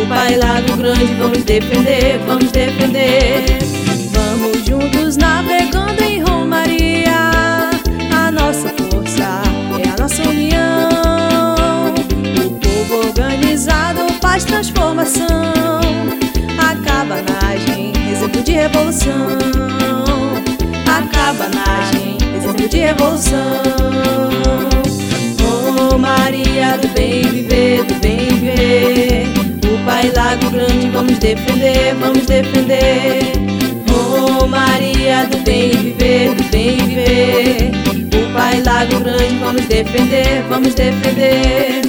O 0.00 0.06
Pai 0.06 0.36
Lago 0.36 0.76
Grande 0.76 1.14
vamos 1.14 1.42
defender, 1.42 2.20
vamos 2.26 2.52
defender. 2.52 3.44
Vamos 4.12 4.64
juntos 4.64 5.16
faz 14.42 14.44
transformação. 14.44 15.52
A 16.58 16.74
cabanagem, 16.76 17.92
exemplo 18.10 18.42
de 18.42 18.52
revolução. 18.52 19.28
A 20.86 21.02
cabanagem, 21.08 22.18
exemplo 22.36 22.68
de 22.68 22.78
revolução. 22.78 23.62
Oh 25.40 25.98
Maria 25.98 26.76
do 26.78 26.88
bem 26.88 27.22
viver, 27.22 27.84
do 27.84 27.94
bem 27.96 28.18
viver. 28.18 29.26
O 29.72 29.84
Pai 29.84 30.12
Lago 30.14 30.50
Grande, 30.50 30.88
vamos 30.90 31.18
defender, 31.18 31.94
vamos 32.00 32.26
defender. 32.26 33.32
Romaria 33.88 35.26
do 35.26 35.38
bem 35.38 35.70
viver, 35.70 36.34
do 36.34 36.44
bem 36.44 36.76
viver. 36.76 37.70
O 38.14 38.32
Pai 38.32 38.62
Lago 38.62 39.00
Grande, 39.00 39.38
vamos 39.40 39.66
defender, 39.66 40.44
vamos 40.48 40.74
defender. 40.74 41.81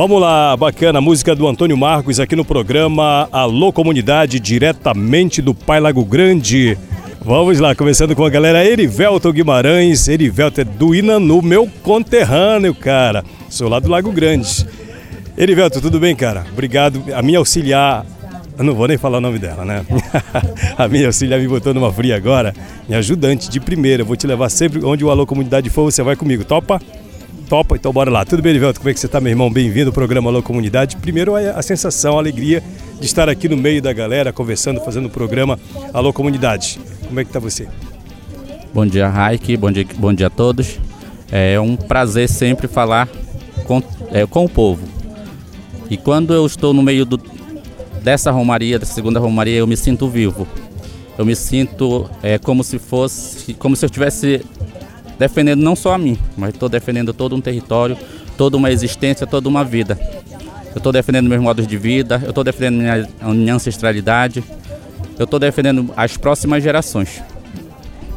Vamos 0.00 0.18
lá, 0.18 0.56
bacana, 0.56 0.98
música 0.98 1.34
do 1.34 1.46
Antônio 1.46 1.76
Marcos 1.76 2.18
aqui 2.18 2.34
no 2.34 2.42
programa 2.42 3.28
Alô 3.30 3.70
Comunidade, 3.70 4.40
diretamente 4.40 5.42
do 5.42 5.52
Pai 5.52 5.78
Lago 5.78 6.02
Grande. 6.06 6.78
Vamos 7.22 7.60
lá, 7.60 7.74
começando 7.74 8.16
com 8.16 8.24
a 8.24 8.30
galera 8.30 8.64
Erivelto 8.64 9.30
Guimarães, 9.30 10.08
Erivelto 10.08 10.62
é 10.62 10.64
do 10.64 10.94
Inanu, 10.94 11.42
meu 11.42 11.68
conterrâneo, 11.82 12.74
cara. 12.74 13.22
Sou 13.50 13.68
lá 13.68 13.78
do 13.78 13.90
Lago 13.90 14.10
Grande. 14.10 14.66
Erivelto, 15.36 15.82
tudo 15.82 16.00
bem, 16.00 16.16
cara? 16.16 16.46
Obrigado. 16.50 17.04
A 17.14 17.20
minha 17.20 17.36
auxiliar, 17.38 18.06
eu 18.56 18.64
não 18.64 18.74
vou 18.74 18.88
nem 18.88 18.96
falar 18.96 19.18
o 19.18 19.20
nome 19.20 19.38
dela, 19.38 19.66
né? 19.66 19.84
a 20.78 20.88
minha 20.88 21.08
auxiliar 21.08 21.38
me 21.38 21.46
botou 21.46 21.74
numa 21.74 21.92
fria 21.92 22.16
agora, 22.16 22.54
minha 22.88 23.00
ajudante 23.00 23.50
de 23.50 23.60
primeira. 23.60 24.02
Vou 24.02 24.16
te 24.16 24.26
levar 24.26 24.48
sempre 24.48 24.82
onde 24.82 25.04
o 25.04 25.10
Alô 25.10 25.26
Comunidade 25.26 25.68
for, 25.68 25.84
você 25.84 26.02
vai 26.02 26.16
comigo, 26.16 26.42
topa? 26.42 26.80
Topa, 27.50 27.74
então 27.74 27.92
bora 27.92 28.08
lá. 28.08 28.24
Tudo 28.24 28.40
bem, 28.40 28.50
Erivelto? 28.50 28.78
Como 28.78 28.90
é 28.90 28.94
que 28.94 29.00
você 29.00 29.08
tá, 29.08 29.20
meu 29.20 29.28
irmão? 29.28 29.50
Bem-vindo 29.50 29.88
ao 29.88 29.92
programa 29.92 30.30
Alô 30.30 30.40
Comunidade. 30.40 30.96
Primeiro, 30.98 31.34
a 31.34 31.60
sensação, 31.62 32.14
a 32.14 32.20
alegria 32.20 32.62
de 33.00 33.04
estar 33.04 33.28
aqui 33.28 33.48
no 33.48 33.56
meio 33.56 33.82
da 33.82 33.92
galera, 33.92 34.32
conversando, 34.32 34.80
fazendo 34.80 35.06
o 35.06 35.10
programa 35.10 35.58
Alô 35.92 36.12
Comunidade. 36.12 36.78
Como 37.08 37.18
é 37.18 37.24
que 37.24 37.32
tá 37.32 37.40
você? 37.40 37.66
Bom 38.72 38.86
dia, 38.86 39.08
Raik. 39.08 39.56
Bom 39.56 39.72
dia, 39.72 39.84
bom 39.96 40.14
dia 40.14 40.28
a 40.28 40.30
todos. 40.30 40.78
É 41.32 41.58
um 41.58 41.74
prazer 41.74 42.28
sempre 42.28 42.68
falar 42.68 43.08
com, 43.64 43.82
é, 44.12 44.24
com 44.26 44.44
o 44.44 44.48
povo. 44.48 44.86
E 45.90 45.96
quando 45.96 46.32
eu 46.32 46.46
estou 46.46 46.72
no 46.72 46.84
meio 46.84 47.04
do, 47.04 47.20
dessa 48.00 48.30
romaria, 48.30 48.78
da 48.78 48.86
segunda 48.86 49.18
romaria, 49.18 49.56
eu 49.56 49.66
me 49.66 49.76
sinto 49.76 50.08
vivo. 50.08 50.46
Eu 51.18 51.26
me 51.26 51.34
sinto 51.34 52.08
é, 52.22 52.38
como 52.38 52.62
se 52.62 52.78
fosse, 52.78 53.54
como 53.54 53.74
se 53.74 53.84
eu 53.84 53.88
estivesse 53.88 54.40
defendendo 55.20 55.60
não 55.60 55.76
só 55.76 55.92
a 55.92 55.98
mim, 55.98 56.18
mas 56.34 56.54
estou 56.54 56.66
defendendo 56.66 57.12
todo 57.12 57.36
um 57.36 57.42
território, 57.42 57.94
toda 58.38 58.56
uma 58.56 58.72
existência, 58.72 59.26
toda 59.26 59.50
uma 59.50 59.62
vida. 59.62 60.00
Eu 60.70 60.78
estou 60.78 60.90
defendendo 60.90 61.28
meus 61.28 61.42
modos 61.42 61.66
de 61.66 61.76
vida, 61.76 62.18
eu 62.24 62.30
estou 62.30 62.42
defendendo 62.42 62.78
minha, 62.78 63.08
minha 63.34 63.54
ancestralidade, 63.54 64.42
eu 65.18 65.24
estou 65.24 65.38
defendendo 65.38 65.92
as 65.94 66.16
próximas 66.16 66.62
gerações. 66.62 67.22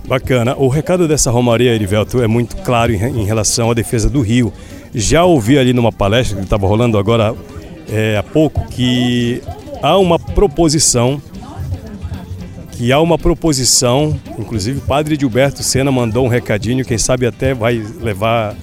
Bacana. 0.07 0.55
O 0.55 0.69
recado 0.69 1.05
dessa 1.05 1.29
Romaria, 1.29 1.75
Erivelto, 1.75 2.22
é 2.22 2.27
muito 2.27 2.55
claro 2.57 2.93
em, 2.93 3.25
relação 3.25 3.69
à 3.69 3.74
defesa 3.74 4.10
do 4.10 4.22
rio. 4.22 4.53
Já 4.95 5.25
ouvi 5.25 5.57
ali 5.57 5.74
numa 5.74 5.91
palestra 5.91 6.38
que 6.38 6.43
estava 6.43 6.65
rolando 6.65 6.98
agora 6.98 7.36
é, 7.91 8.15
há 8.15 8.24
pouco 8.24 8.65
que 8.69 9.41
há 9.81 9.98
uma 9.98 10.17
proposição 10.17 11.22
que 12.83 12.91
há 12.91 12.99
uma 12.99 13.17
proposição, 13.17 14.13
inclusive 14.37 14.79
o 14.79 14.81
padre 14.81 15.15
Gilberto 15.17 15.63
Sena 15.63 15.89
mandou 15.89 16.25
um 16.25 16.27
recadinho, 16.27 16.83
quem 16.83 16.97
sabe 16.97 17.25
até 17.25 17.53
vai 17.53 17.81
levar 18.01 18.57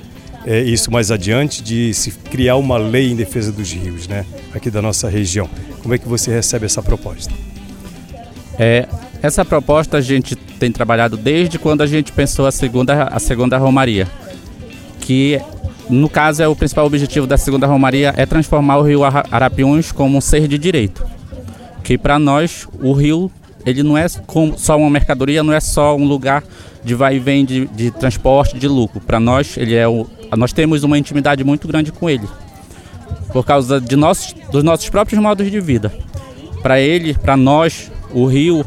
é, 0.44 0.60
isso 0.60 0.92
mais 0.92 1.10
adiante, 1.10 1.62
de 1.62 1.94
se 1.94 2.10
criar 2.10 2.56
uma 2.56 2.76
lei 2.76 3.10
em 3.10 3.16
defesa 3.16 3.50
dos 3.50 3.72
rios, 3.72 4.06
né, 4.06 4.26
aqui 4.54 4.70
da 4.70 4.82
nossa 4.82 5.08
região. 5.08 5.48
Como 5.80 5.94
é 5.94 5.98
que 5.98 6.06
você 6.06 6.30
recebe 6.30 6.66
essa 6.66 6.82
proposta? 6.82 7.32
É, 8.58 8.86
essa 9.22 9.42
proposta 9.42 9.96
a 9.96 10.02
gente 10.02 10.36
tem 10.36 10.70
trabalhado 10.70 11.16
desde 11.16 11.58
quando 11.58 11.80
a 11.80 11.86
gente 11.86 12.12
pensou 12.12 12.46
a 12.46 12.52
segunda, 12.52 13.04
a 13.04 13.18
segunda 13.18 13.56
Romaria, 13.56 14.06
que 15.00 15.40
no 15.88 16.10
caso 16.10 16.42
é 16.42 16.46
o 16.46 16.54
principal 16.54 16.84
objetivo 16.84 17.26
da 17.26 17.38
segunda 17.38 17.66
Romaria 17.66 18.12
é 18.14 18.26
transformar 18.26 18.76
o 18.76 18.82
rio 18.82 19.00
Arapiuns 19.02 19.90
como 19.90 20.18
um 20.18 20.20
ser 20.20 20.46
de 20.46 20.58
direito, 20.58 21.06
que 21.82 21.96
para 21.96 22.18
nós 22.18 22.68
o 22.82 22.92
rio 22.92 23.32
ele 23.64 23.82
não 23.82 23.96
é 23.96 24.06
só 24.08 24.76
uma 24.76 24.90
mercadoria, 24.90 25.42
não 25.42 25.52
é 25.52 25.60
só 25.60 25.96
um 25.96 26.04
lugar 26.04 26.42
de 26.82 26.94
vai 26.94 27.16
e 27.16 27.18
vem 27.18 27.44
de, 27.44 27.66
de 27.66 27.90
transporte, 27.90 28.58
de 28.58 28.66
lucro. 28.66 29.00
Para 29.00 29.20
nós, 29.20 29.56
ele 29.56 29.74
é 29.74 29.86
o, 29.86 30.06
nós 30.36 30.52
temos 30.52 30.82
uma 30.82 30.98
intimidade 30.98 31.44
muito 31.44 31.68
grande 31.68 31.92
com 31.92 32.08
ele, 32.08 32.26
por 33.32 33.44
causa 33.44 33.80
de 33.80 33.96
nossos, 33.96 34.34
dos 34.50 34.62
nossos 34.62 34.88
próprios 34.88 35.20
modos 35.20 35.50
de 35.50 35.60
vida. 35.60 35.92
Para 36.62 36.80
ele, 36.80 37.14
para 37.14 37.36
nós, 37.36 37.90
o 38.12 38.26
rio, 38.26 38.64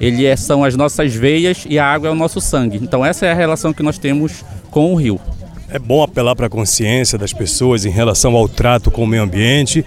ele 0.00 0.26
é, 0.26 0.36
são 0.36 0.64
as 0.64 0.76
nossas 0.76 1.14
veias 1.14 1.64
e 1.68 1.78
a 1.78 1.86
água 1.86 2.08
é 2.08 2.12
o 2.12 2.14
nosso 2.14 2.40
sangue. 2.40 2.78
Então 2.82 3.04
essa 3.04 3.26
é 3.26 3.32
a 3.32 3.34
relação 3.34 3.72
que 3.72 3.82
nós 3.82 3.98
temos 3.98 4.44
com 4.70 4.92
o 4.92 4.96
rio. 4.96 5.20
É 5.68 5.78
bom 5.78 6.02
apelar 6.02 6.36
para 6.36 6.46
a 6.46 6.50
consciência 6.50 7.18
das 7.18 7.32
pessoas 7.32 7.84
em 7.84 7.90
relação 7.90 8.36
ao 8.36 8.48
trato 8.48 8.90
com 8.90 9.02
o 9.02 9.06
meio 9.06 9.22
ambiente 9.22 9.84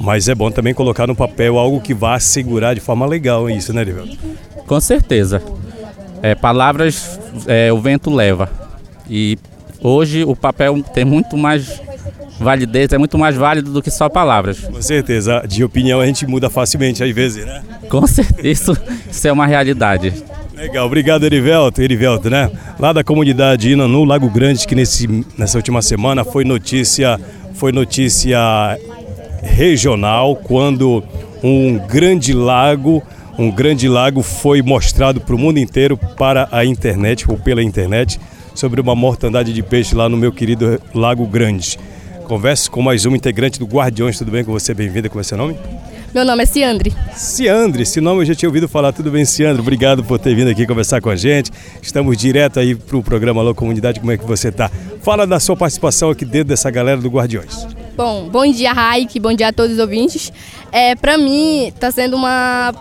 mas 0.00 0.28
é 0.28 0.34
bom 0.34 0.50
também 0.50 0.74
colocar 0.74 1.06
no 1.06 1.14
papel 1.14 1.58
algo 1.58 1.80
que 1.80 1.94
vá 1.94 2.14
assegurar 2.14 2.74
de 2.74 2.80
forma 2.80 3.06
legal 3.06 3.48
isso, 3.48 3.72
né, 3.72 3.82
Rivelto? 3.82 4.16
Com 4.66 4.80
certeza. 4.80 5.42
É, 6.22 6.34
palavras 6.34 7.18
é, 7.46 7.72
o 7.72 7.80
vento 7.80 8.10
leva. 8.10 8.50
E 9.08 9.38
hoje 9.80 10.24
o 10.24 10.36
papel 10.36 10.82
tem 10.82 11.04
muito 11.04 11.36
mais 11.36 11.80
validez, 12.38 12.92
é 12.92 12.98
muito 12.98 13.18
mais 13.18 13.36
válido 13.36 13.72
do 13.72 13.82
que 13.82 13.90
só 13.90 14.08
palavras. 14.08 14.60
Com 14.60 14.80
certeza. 14.80 15.42
De 15.46 15.64
opinião 15.64 16.00
a 16.00 16.06
gente 16.06 16.26
muda 16.26 16.48
facilmente 16.48 17.02
às 17.02 17.10
vezes, 17.10 17.44
né? 17.44 17.62
Com 17.88 18.06
certeza. 18.06 18.48
Isso, 18.48 18.76
isso 19.10 19.28
é 19.28 19.32
uma 19.32 19.46
realidade. 19.46 20.12
Legal, 20.54 20.86
obrigado 20.86 21.24
Erivelto, 21.24 21.80
Erivelto, 21.80 22.28
né? 22.28 22.50
Lá 22.80 22.92
da 22.92 23.04
comunidade 23.04 23.70
Ina 23.70 23.86
no 23.86 24.04
Lago 24.04 24.28
Grande, 24.28 24.66
que 24.66 24.74
nesse, 24.74 25.24
nessa 25.36 25.56
última 25.56 25.80
semana 25.80 26.24
foi 26.24 26.44
notícia, 26.44 27.18
foi 27.54 27.70
notícia 27.70 28.38
regional 29.42 30.36
quando 30.36 31.02
um 31.42 31.78
grande 31.78 32.32
lago, 32.32 33.02
um 33.38 33.50
grande 33.50 33.88
lago 33.88 34.22
foi 34.22 34.62
mostrado 34.62 35.20
para 35.20 35.34
o 35.34 35.38
mundo 35.38 35.58
inteiro 35.58 35.96
para 35.96 36.48
a 36.50 36.64
internet 36.64 37.30
ou 37.30 37.36
pela 37.36 37.62
internet 37.62 38.20
sobre 38.54 38.80
uma 38.80 38.94
mortandade 38.94 39.52
de 39.52 39.62
peixe 39.62 39.94
lá 39.94 40.08
no 40.08 40.16
meu 40.16 40.32
querido 40.32 40.80
Lago 40.94 41.26
Grande. 41.26 41.78
Converso 42.24 42.70
com 42.70 42.82
mais 42.82 43.06
um 43.06 43.14
integrante 43.14 43.58
do 43.58 43.64
Guardiões, 43.64 44.18
tudo 44.18 44.30
bem 44.30 44.44
com 44.44 44.52
você? 44.52 44.74
Bem-vinda, 44.74 45.08
como 45.08 45.20
é 45.20 45.24
seu 45.24 45.38
nome? 45.38 45.56
Meu 46.12 46.24
nome 46.24 46.42
é 46.42 46.46
Ciandre. 46.46 46.92
Ciandre, 47.14 47.82
esse 47.82 48.00
nome 48.00 48.22
eu 48.22 48.26
já 48.26 48.34
tinha 48.34 48.48
ouvido 48.48 48.66
falar. 48.66 48.92
Tudo 48.92 49.10
bem, 49.10 49.24
Ciandre? 49.24 49.60
Obrigado 49.60 50.02
por 50.02 50.18
ter 50.18 50.34
vindo 50.34 50.50
aqui 50.50 50.66
conversar 50.66 51.00
com 51.00 51.10
a 51.10 51.16
gente. 51.16 51.50
Estamos 51.82 52.16
direto 52.16 52.58
aí 52.58 52.74
para 52.74 52.96
o 52.96 53.02
programa 53.02 53.40
Alô 53.40 53.54
Comunidade. 53.54 54.00
Como 54.00 54.10
é 54.10 54.16
que 54.16 54.24
você 54.24 54.48
está? 54.48 54.70
Fala 55.02 55.26
da 55.26 55.38
sua 55.38 55.56
participação 55.56 56.10
aqui 56.10 56.24
dentro 56.24 56.48
dessa 56.48 56.70
galera 56.70 57.00
do 57.00 57.08
Guardiões. 57.08 57.77
Bom, 57.98 58.28
bom 58.28 58.46
dia, 58.46 58.72
Raik, 58.72 59.18
bom 59.18 59.32
dia 59.32 59.48
a 59.48 59.52
todos 59.52 59.72
os 59.72 59.78
ouvintes. 59.80 60.32
É, 60.70 60.94
para 60.94 61.18
mim, 61.18 61.66
está 61.66 61.90
sendo 61.90 62.14
uma 62.14 62.72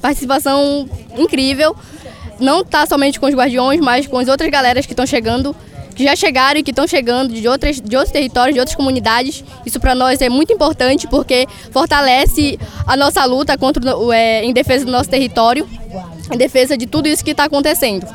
participação 0.00 0.88
incrível. 1.18 1.76
Não 2.40 2.62
está 2.62 2.86
somente 2.86 3.20
com 3.20 3.26
os 3.26 3.34
Guardiões, 3.34 3.78
mas 3.78 4.06
com 4.06 4.16
as 4.16 4.26
outras 4.26 4.48
galeras 4.50 4.86
que 4.86 4.94
estão 4.94 5.06
chegando, 5.06 5.54
que 5.94 6.02
já 6.04 6.16
chegaram 6.16 6.58
e 6.58 6.62
que 6.62 6.70
estão 6.70 6.86
chegando 6.86 7.34
de, 7.34 7.46
outras, 7.46 7.78
de 7.78 7.94
outros 7.94 8.10
territórios, 8.10 8.54
de 8.54 8.60
outras 8.60 8.74
comunidades. 8.74 9.44
Isso 9.66 9.78
para 9.78 9.94
nós 9.94 10.22
é 10.22 10.30
muito 10.30 10.50
importante 10.50 11.06
porque 11.08 11.46
fortalece 11.70 12.58
a 12.86 12.96
nossa 12.96 13.22
luta 13.26 13.58
contra, 13.58 13.82
é, 14.14 14.46
em 14.46 14.52
defesa 14.54 14.86
do 14.86 14.90
nosso 14.90 15.10
território, 15.10 15.68
em 16.32 16.38
defesa 16.38 16.74
de 16.74 16.86
tudo 16.86 17.06
isso 17.06 17.22
que 17.22 17.32
está 17.32 17.44
acontecendo. 17.44 18.06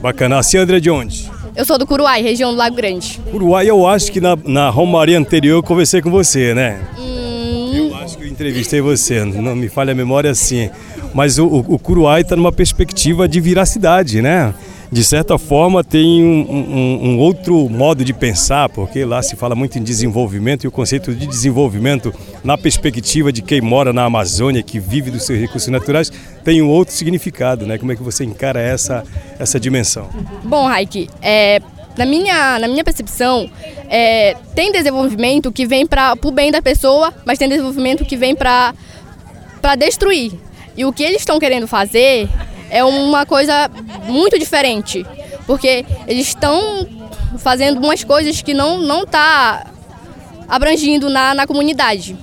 Bacana. 0.00 0.38
A 0.38 0.42
Ciandra 0.44 0.76
é 0.76 0.80
de 0.80 0.88
onde? 0.88 1.33
Eu 1.56 1.64
sou 1.64 1.78
do 1.78 1.86
Curuai, 1.86 2.20
região 2.20 2.50
do 2.50 2.56
Lago 2.56 2.74
Grande. 2.74 3.20
Curuai, 3.30 3.70
eu 3.70 3.86
acho 3.86 4.10
que 4.10 4.20
na, 4.20 4.36
na 4.44 4.70
Romaria 4.70 5.18
anterior 5.18 5.58
eu 5.58 5.62
conversei 5.62 6.02
com 6.02 6.10
você, 6.10 6.52
né? 6.52 6.80
Hum... 6.98 7.90
Eu 7.90 7.96
acho 7.96 8.18
que 8.18 8.24
eu 8.24 8.28
entrevistei 8.28 8.80
você, 8.80 9.24
não 9.24 9.54
me 9.54 9.68
falha 9.68 9.92
a 9.92 9.94
memória 9.94 10.30
assim. 10.30 10.68
Mas 11.14 11.38
o, 11.38 11.46
o, 11.46 11.74
o 11.74 11.78
Curuai 11.78 12.22
está 12.22 12.34
numa 12.34 12.50
perspectiva 12.50 13.28
de 13.28 13.40
virar 13.40 13.66
cidade, 13.66 14.20
né? 14.20 14.52
De 14.94 15.02
certa 15.02 15.36
forma, 15.36 15.82
tem 15.82 16.22
um, 16.22 16.46
um, 16.48 17.08
um, 17.08 17.18
outro 17.18 17.68
modo 17.68 18.04
de 18.04 18.12
pensar, 18.12 18.68
porque 18.68 19.04
lá 19.04 19.20
se 19.24 19.34
fala 19.34 19.56
muito 19.56 19.76
em 19.76 19.82
desenvolvimento 19.82 20.62
e 20.62 20.68
o 20.68 20.70
conceito 20.70 21.12
de 21.12 21.26
desenvolvimento, 21.26 22.14
na 22.44 22.56
perspectiva 22.56 23.32
de 23.32 23.42
quem 23.42 23.60
mora 23.60 23.92
na 23.92 24.04
Amazônia, 24.04 24.62
que 24.62 24.78
vive 24.78 25.10
dos 25.10 25.24
seus 25.26 25.40
recursos 25.40 25.68
naturais, 25.68 26.12
tem 26.44 26.62
um 26.62 26.68
outro 26.68 26.94
significado, 26.94 27.66
né? 27.66 27.76
Como 27.76 27.90
é 27.90 27.96
que 27.96 28.04
você 28.04 28.22
encara 28.22 28.60
essa, 28.60 29.02
essa 29.36 29.58
dimensão? 29.58 30.08
Bom, 30.44 30.64
Raik, 30.68 31.10
é, 31.20 31.60
na, 31.98 32.06
minha, 32.06 32.60
na 32.60 32.68
minha 32.68 32.84
percepção, 32.84 33.50
é, 33.90 34.36
tem 34.54 34.70
desenvolvimento 34.70 35.50
que 35.50 35.66
vem 35.66 35.88
para 35.88 36.16
o 36.22 36.30
bem 36.30 36.52
da 36.52 36.62
pessoa, 36.62 37.12
mas 37.26 37.36
tem 37.36 37.48
desenvolvimento 37.48 38.04
que 38.04 38.16
vem 38.16 38.36
para 38.36 38.72
destruir. 39.76 40.34
E 40.76 40.84
o 40.84 40.92
que 40.92 41.02
eles 41.02 41.22
estão 41.22 41.40
querendo 41.40 41.66
fazer 41.66 42.28
é 42.74 42.82
uma 42.82 43.24
coisa 43.24 43.70
muito 44.04 44.36
diferente, 44.36 45.06
porque 45.46 45.86
eles 46.08 46.26
estão 46.26 46.84
fazendo 47.38 47.78
umas 47.78 48.02
coisas 48.02 48.42
que 48.42 48.52
não 48.52 48.78
não 48.78 49.06
tá 49.06 49.64
abrangindo 50.48 51.08
na, 51.08 51.34
na 51.34 51.46
comunidade. 51.46 52.16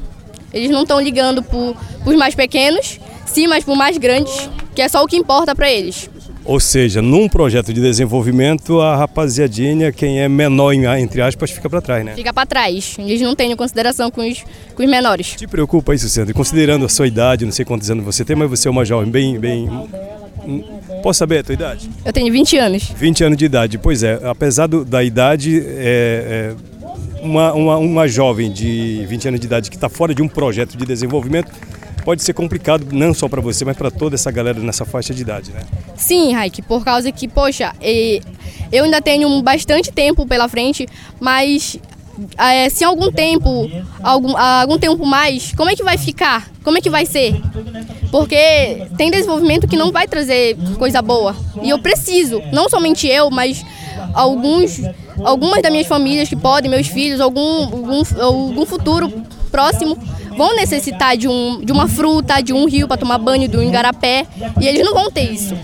Eles 0.51 0.69
não 0.69 0.81
estão 0.81 0.99
ligando 0.99 1.41
para 1.41 1.57
os 2.05 2.15
mais 2.17 2.35
pequenos, 2.35 2.99
sim, 3.25 3.47
mas 3.47 3.63
para 3.63 3.71
os 3.71 3.77
mais 3.77 3.97
grandes, 3.97 4.49
que 4.75 4.81
é 4.81 4.89
só 4.89 5.01
o 5.01 5.07
que 5.07 5.15
importa 5.15 5.55
para 5.55 5.71
eles. 5.71 6.09
Ou 6.43 6.59
seja, 6.59 7.01
num 7.01 7.29
projeto 7.29 7.71
de 7.71 7.79
desenvolvimento, 7.79 8.81
a 8.81 8.97
rapaziadinha, 8.97 9.93
quem 9.93 10.19
é 10.19 10.27
menor, 10.27 10.73
entre 10.73 11.21
aspas, 11.21 11.51
fica 11.51 11.69
para 11.69 11.79
trás, 11.79 12.03
né? 12.03 12.13
Fica 12.13 12.33
para 12.33 12.45
trás. 12.45 12.97
Eles 12.99 13.21
não 13.21 13.35
têm 13.35 13.55
consideração 13.55 14.11
com 14.11 14.27
os, 14.27 14.43
com 14.75 14.83
os 14.83 14.89
menores. 14.89 15.27
Te 15.27 15.47
preocupa 15.47 15.95
isso, 15.95 16.09
Sandra? 16.09 16.33
Considerando 16.33 16.83
a 16.83 16.89
sua 16.89 17.07
idade, 17.07 17.45
não 17.45 17.53
sei 17.53 17.63
quantos 17.63 17.89
anos 17.89 18.03
você 18.03 18.25
tem, 18.25 18.35
mas 18.35 18.49
você 18.49 18.67
é 18.67 18.71
uma 18.71 18.83
jovem 18.83 19.09
bem, 19.09 19.39
bem 19.39 19.69
Posso 21.03 21.19
saber 21.19 21.39
a 21.39 21.43
tua 21.43 21.53
idade? 21.53 21.89
Eu 22.03 22.13
tenho 22.13 22.31
20 22.31 22.57
anos. 22.57 22.91
20 22.95 23.23
anos 23.23 23.37
de 23.37 23.45
idade. 23.45 23.77
Pois 23.77 24.03
é, 24.03 24.19
apesar 24.23 24.67
do, 24.67 24.83
da 24.83 25.03
idade, 25.03 25.63
é, 25.65 26.53
é 26.55 27.21
uma, 27.21 27.53
uma, 27.53 27.77
uma 27.77 28.07
jovem 28.07 28.51
de 28.51 29.05
20 29.07 29.27
anos 29.29 29.39
de 29.39 29.45
idade 29.45 29.69
que 29.69 29.75
está 29.75 29.89
fora 29.89 30.13
de 30.13 30.21
um 30.21 30.27
projeto 30.27 30.77
de 30.77 30.85
desenvolvimento 30.85 31.51
pode 32.01 32.23
ser 32.23 32.33
complicado 32.33 32.87
não 32.91 33.13
só 33.13 33.29
para 33.29 33.39
você, 33.39 33.63
mas 33.63 33.77
para 33.77 33.91
toda 33.91 34.15
essa 34.15 34.31
galera 34.31 34.59
nessa 34.59 34.85
faixa 34.85 35.13
de 35.13 35.21
idade, 35.21 35.51
né? 35.51 35.61
Sim, 35.95 36.33
Raik, 36.33 36.61
por 36.63 36.83
causa 36.83 37.11
que, 37.11 37.27
poxa, 37.27 37.73
eu 38.71 38.83
ainda 38.83 39.01
tenho 39.01 39.41
bastante 39.41 39.91
tempo 39.91 40.25
pela 40.25 40.49
frente, 40.49 40.87
mas 41.19 41.77
é, 42.37 42.69
se 42.69 42.83
algum 42.83 43.11
tempo, 43.11 43.69
algum, 44.01 44.37
algum 44.37 44.77
tempo 44.77 45.05
mais, 45.05 45.53
como 45.55 45.69
é 45.69 45.75
que 45.75 45.83
vai 45.83 45.97
ficar? 45.97 46.49
Como 46.63 46.77
é 46.77 46.81
que 46.81 46.89
vai 46.89 47.05
ser? 47.05 47.41
Porque 48.11 48.87
tem 48.97 49.09
desenvolvimento 49.09 49.67
que 49.67 49.77
não 49.77 49.91
vai 49.91 50.07
trazer 50.07 50.57
coisa 50.77 51.01
boa. 51.01 51.35
E 51.61 51.69
eu 51.69 51.79
preciso, 51.79 52.41
não 52.51 52.69
somente 52.69 53.07
eu, 53.07 53.29
mas 53.29 53.63
alguns, 54.13 54.81
algumas 55.23 55.61
das 55.61 55.71
minhas 55.71 55.87
famílias 55.87 56.29
que 56.29 56.35
podem, 56.35 56.69
meus 56.69 56.87
filhos, 56.87 57.19
algum, 57.19 57.63
algum, 57.63 58.03
algum 58.19 58.65
futuro 58.65 59.11
próximo 59.51 59.97
vão 60.37 60.55
necessitar 60.55 61.17
de, 61.17 61.27
um, 61.27 61.63
de 61.63 61.71
uma 61.71 61.87
fruta, 61.87 62.41
de 62.41 62.53
um 62.53 62.65
rio 62.65 62.87
para 62.87 62.97
tomar 62.97 63.17
banho, 63.17 63.47
de 63.47 63.57
um 63.57 63.63
igarapé, 63.63 64.25
e 64.59 64.67
eles 64.67 64.83
não 64.85 64.93
vão 64.93 65.11
ter 65.11 65.31
isso. 65.31 65.55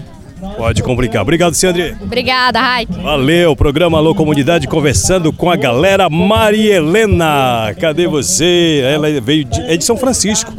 Pode 0.58 0.84
complicar. 0.84 1.22
Obrigado, 1.22 1.53
Sandri. 1.53 1.96
Obrigada, 2.01 2.60
Raik. 2.60 2.91
Valeu, 3.01 3.56
programa 3.56 3.98
Alô 3.98 4.13
Comunidade 4.13 4.67
conversando 4.67 5.32
com 5.34 5.50
a 5.50 5.56
galera 5.56 6.10
Maria 6.10 6.75
Helena. 6.75 7.74
Cadê 7.79 8.08
você? 8.08 8.82
Ela 8.84 9.08
veio 9.22 9.46
de, 9.46 9.62
é 9.62 9.75
de 9.77 9.84
São 9.84 9.98
Francisco. 9.98 10.53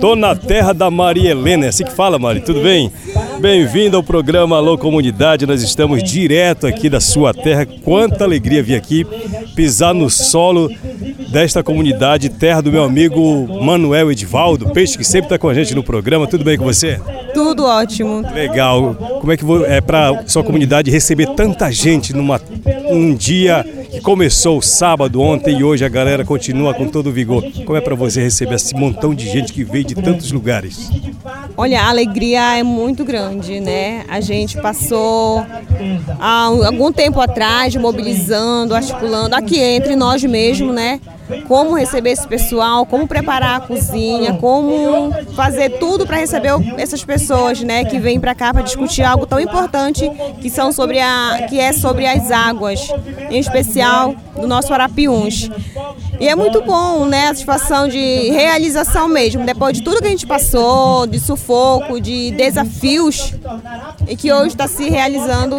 Tô 0.00 0.16
na 0.16 0.34
terra 0.34 0.72
da 0.72 0.90
Maria 0.90 1.30
Helena. 1.30 1.66
É 1.66 1.68
assim 1.68 1.84
que 1.84 1.92
fala, 1.92 2.18
Mari? 2.18 2.40
Tudo 2.40 2.60
bem? 2.60 2.90
Bem-vindo 3.42 3.96
ao 3.96 4.04
programa 4.04 4.56
Alô 4.56 4.78
Comunidade. 4.78 5.46
Nós 5.46 5.64
estamos 5.64 6.00
direto 6.00 6.64
aqui 6.64 6.88
da 6.88 7.00
sua 7.00 7.34
terra. 7.34 7.66
Quanta 7.66 8.22
alegria 8.22 8.62
vir 8.62 8.76
aqui 8.76 9.04
pisar 9.56 9.92
no 9.92 10.08
solo 10.08 10.70
desta 11.28 11.60
comunidade, 11.60 12.28
terra 12.28 12.60
do 12.60 12.70
meu 12.70 12.84
amigo 12.84 13.48
Manuel 13.60 14.12
Edvaldo, 14.12 14.70
peixe 14.70 14.96
que 14.96 15.02
sempre 15.02 15.26
está 15.26 15.38
com 15.38 15.48
a 15.48 15.54
gente 15.54 15.74
no 15.74 15.82
programa. 15.82 16.28
Tudo 16.28 16.44
bem 16.44 16.56
com 16.56 16.64
você? 16.64 17.00
Tudo 17.34 17.64
ótimo. 17.64 18.22
Legal. 18.32 18.94
Como 19.20 19.32
é 19.32 19.36
que 19.36 19.44
é 19.66 19.80
para 19.80 20.22
sua 20.28 20.44
comunidade 20.44 20.88
receber 20.88 21.26
tanta 21.34 21.68
gente 21.72 22.14
numa 22.14 22.40
um 22.88 23.12
dia 23.12 23.66
que 23.92 24.00
começou 24.00 24.62
sábado 24.62 25.20
ontem 25.20 25.58
e 25.58 25.62
hoje 25.64 25.84
a 25.84 25.88
galera 25.88 26.24
continua 26.24 26.72
com 26.72 26.88
todo 26.88 27.12
vigor? 27.12 27.44
Como 27.66 27.76
é 27.76 27.80
para 27.80 27.94
você 27.94 28.22
receber 28.22 28.54
esse 28.54 28.74
montão 28.74 29.14
de 29.14 29.28
gente 29.28 29.52
que 29.52 29.62
veio 29.62 29.84
de 29.84 29.94
tantos 29.94 30.32
lugares? 30.32 30.88
Olha, 31.54 31.82
a 31.82 31.90
alegria 31.90 32.56
é 32.56 32.62
muito 32.62 33.04
grande, 33.04 33.60
né? 33.60 34.06
A 34.08 34.18
gente 34.22 34.58
passou 34.62 35.44
há 36.18 36.44
algum 36.44 36.90
tempo 36.90 37.20
atrás 37.20 37.76
mobilizando, 37.76 38.74
articulando 38.74 39.36
aqui 39.36 39.60
entre 39.60 39.94
nós 39.94 40.24
mesmos, 40.24 40.74
né? 40.74 40.98
Como 41.46 41.74
receber 41.74 42.10
esse 42.10 42.26
pessoal, 42.26 42.84
como 42.86 43.06
preparar 43.06 43.56
a 43.56 43.60
cozinha, 43.60 44.34
como 44.34 45.12
fazer 45.34 45.78
tudo 45.78 46.06
para 46.06 46.18
receber 46.18 46.50
essas 46.76 47.04
pessoas, 47.04 47.60
né, 47.62 47.84
que 47.84 47.98
vêm 47.98 48.20
para 48.20 48.34
cá 48.34 48.52
para 48.52 48.62
discutir 48.62 49.02
algo 49.02 49.26
tão 49.26 49.40
importante 49.40 50.10
que 50.40 50.50
são 50.50 50.72
sobre 50.72 51.00
a 51.00 51.46
que 51.48 51.58
é 51.58 51.72
sobre 51.72 52.06
as 52.06 52.30
águas, 52.30 52.88
em 53.30 53.38
especial 53.38 54.14
do 54.36 54.46
nosso 54.46 54.72
Arapiuns. 54.72 55.50
E 56.22 56.28
é 56.28 56.36
muito 56.36 56.62
bom, 56.62 57.04
né, 57.04 57.24
a 57.24 57.26
satisfação 57.34 57.88
de 57.88 58.30
realização 58.30 59.08
mesmo, 59.08 59.44
depois 59.44 59.76
de 59.76 59.82
tudo 59.82 60.00
que 60.00 60.06
a 60.06 60.10
gente 60.10 60.24
passou, 60.24 61.04
de 61.04 61.18
sufoco, 61.18 62.00
de 62.00 62.30
desafios, 62.30 63.34
e 64.06 64.14
que 64.14 64.32
hoje 64.32 64.50
está 64.50 64.68
se 64.68 64.88
realizando 64.88 65.56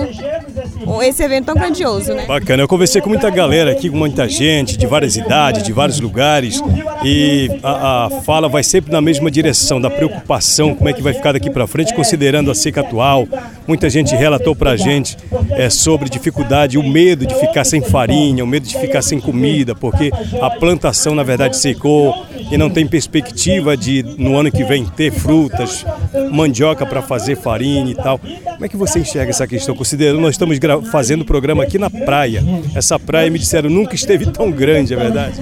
esse 1.02 1.21
evento 1.21 1.47
tão 1.47 1.56
grandioso, 1.56 2.13
né? 2.13 2.26
Bacana, 2.26 2.63
eu 2.63 2.67
conversei 2.69 3.02
com 3.02 3.10
muita 3.10 3.30
galera 3.30 3.73
aqui, 3.73 3.89
com 3.89 3.97
muita 3.97 4.30
gente 4.30 4.78
de 4.78 4.88
várias 4.88 5.17
idades, 5.17 5.63
de 5.63 5.73
vários 5.73 5.99
lugares 5.99 6.62
e 7.04 7.60
a, 7.62 8.06
a, 8.06 8.10
fala 8.21 8.47
vai 8.47 8.63
sempre 8.63 8.89
na 8.89 9.02
mesma 9.02 9.30
direção, 9.30 9.82
da 9.82 9.89
preocupação, 9.89 10.73
como 10.73 10.88
é 10.88 10.93
que 10.93 11.02
vai 11.02 11.13
ficar 11.13 11.34
daqui 11.34 11.49
para 11.49 11.67
frente, 11.67 11.93
considerando 11.93 12.49
a 12.49 12.56
seca 12.56 12.80
atual. 12.80 13.28
Muita 13.67 13.89
gente 13.89 14.15
relatou 14.15 14.56
para 14.56 14.71
a 14.71 14.78
gente 14.78 15.17
é, 15.52 15.69
sobre 15.69 16.08
dificuldade, 16.08 16.78
o 16.78 16.84
medo 16.84 17.26
de 17.26 17.36
ficar 17.36 17.65
sem 17.65 17.82
farinha, 17.82 18.45
o 18.45 18.47
medo 18.47 18.65
de 18.65 18.78
ficar 18.78 19.02
sem 19.02 19.19
comida, 19.19 19.76
porque 19.76 20.10
a 20.41 20.53
plantação 20.60 21.16
na 21.16 21.24
verdade 21.24 21.58
secou 21.58 22.26
e 22.52 22.58
não 22.58 22.70
tem 22.70 22.86
perspectiva 22.88 23.76
de 23.76 24.04
no 24.18 24.38
ano 24.38 24.52
que 24.52 24.63
vem 24.63 24.86
ter 24.86 25.12
frutas, 25.12 25.86
mandioca 26.32 26.86
para 26.86 27.02
fazer 27.02 27.36
farinha 27.36 27.92
e 27.92 27.96
tal. 27.96 28.20
Como 28.20 28.66
é 28.66 28.70
que 28.70 28.78
você 28.78 29.00
enxerga 29.00 29.32
essa 29.32 29.48
questão? 29.48 29.76
Considerando 29.76 30.22
nós 30.22 30.32
estamos 30.32 30.58
fazendo 30.92 31.22
o 31.22 31.26
programa 31.26 31.63
aqui 31.63 31.78
na 31.78 31.89
praia. 31.89 32.44
Essa 32.76 33.00
praia 33.00 33.30
me 33.30 33.39
disseram 33.39 33.70
nunca 33.70 33.96
esteve 33.96 34.26
tão 34.28 34.52
grande, 34.52 34.94
é 34.94 34.98
verdade? 34.98 35.42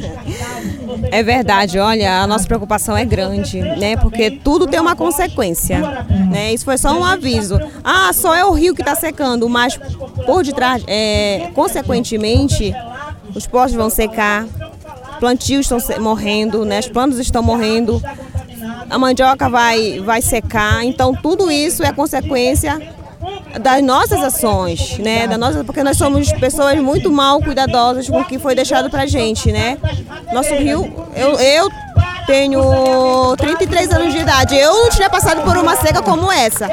É 1.11 1.23
verdade, 1.23 1.79
olha, 1.79 2.21
a 2.21 2.27
nossa 2.27 2.45
preocupação 2.45 2.95
é 2.95 3.03
grande, 3.03 3.59
né? 3.59 3.97
Porque 3.97 4.31
tudo 4.31 4.67
tem 4.67 4.79
uma 4.79 4.95
consequência, 4.95 5.79
né? 6.29 6.53
Isso 6.53 6.63
foi 6.63 6.77
só 6.77 6.97
um 6.97 7.03
aviso. 7.03 7.59
Ah, 7.83 8.11
só 8.13 8.35
é 8.35 8.45
o 8.45 8.51
rio 8.51 8.73
que 8.73 8.81
está 8.81 8.95
secando, 8.95 9.49
mas 9.49 9.77
por 10.25 10.43
detrás, 10.43 10.83
é, 10.87 11.49
consequentemente, 11.53 12.73
os 13.35 13.47
postos 13.47 13.75
vão 13.75 13.89
secar, 13.89 14.45
plantios 15.21 15.71
estão 15.71 15.77
morrendo, 16.01 16.65
né? 16.65 16.79
As 16.79 16.89
plantas 16.89 17.19
estão 17.19 17.43
morrendo, 17.43 18.01
a 18.89 18.97
mandioca 18.97 19.47
vai, 19.47 19.99
vai 19.99 20.19
secar. 20.19 20.83
Então, 20.83 21.13
tudo 21.13 21.51
isso 21.51 21.83
é 21.83 21.93
consequência 21.93 22.81
das 23.61 23.83
nossas 23.83 24.19
ações, 24.23 24.97
né? 24.97 25.27
Da 25.27 25.37
nossa, 25.37 25.63
porque 25.63 25.83
nós 25.83 25.95
somos 25.95 26.33
pessoas 26.33 26.79
muito 26.79 27.11
mal 27.11 27.39
cuidadosas 27.39 28.09
com 28.09 28.19
o 28.19 28.25
que 28.25 28.39
foi 28.39 28.55
deixado 28.55 28.89
pra 28.89 29.05
gente, 29.05 29.51
né? 29.51 29.77
Nosso 30.33 30.55
rio, 30.55 30.91
eu, 31.15 31.39
eu 31.39 31.69
tenho 32.25 33.35
33 33.37 33.91
anos 33.91 34.13
de 34.13 34.19
idade. 34.19 34.55
Eu 34.55 34.73
não 34.73 34.89
tinha 34.89 35.09
passado 35.09 35.41
por 35.43 35.57
uma 35.57 35.75
seca 35.75 36.01
como 36.01 36.31
essa. 36.31 36.67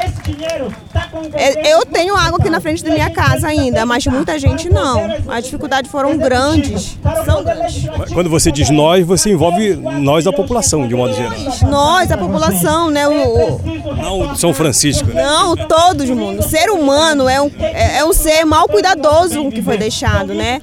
É, 1.34 1.72
eu 1.72 1.84
tenho 1.86 2.16
água 2.16 2.38
aqui 2.38 2.50
na 2.50 2.60
frente 2.60 2.84
da 2.84 2.90
minha 2.90 3.10
casa 3.10 3.48
ainda, 3.48 3.84
mas 3.86 4.06
muita 4.06 4.38
gente 4.38 4.68
não. 4.68 5.00
As 5.28 5.44
dificuldades 5.44 5.90
foram 5.90 6.16
grandes, 6.16 6.98
são 7.24 7.42
grandes. 7.42 7.84
Quando 8.12 8.30
você 8.30 8.50
diz 8.50 8.70
nós, 8.70 9.06
você 9.06 9.30
envolve 9.30 9.74
nós, 9.74 10.26
a 10.26 10.32
população, 10.32 10.86
de 10.86 10.94
modo 10.94 11.14
geral. 11.14 11.38
Nós, 11.68 12.10
a 12.10 12.16
população, 12.16 12.90
né? 12.90 13.06
O, 13.08 13.56
o... 13.56 13.96
Não 13.96 14.36
São 14.36 14.54
Francisco, 14.54 15.08
né? 15.08 15.22
Não, 15.22 15.56
todo 15.56 16.04
mundo. 16.14 16.40
O 16.40 16.42
ser 16.42 16.70
humano 16.70 17.28
é 17.28 17.40
um, 17.40 17.50
é, 17.60 17.98
é 17.98 18.04
um 18.04 18.12
ser 18.12 18.44
mal 18.44 18.68
cuidadoso 18.68 19.50
que 19.50 19.62
foi 19.62 19.76
deixado, 19.76 20.34
né? 20.34 20.60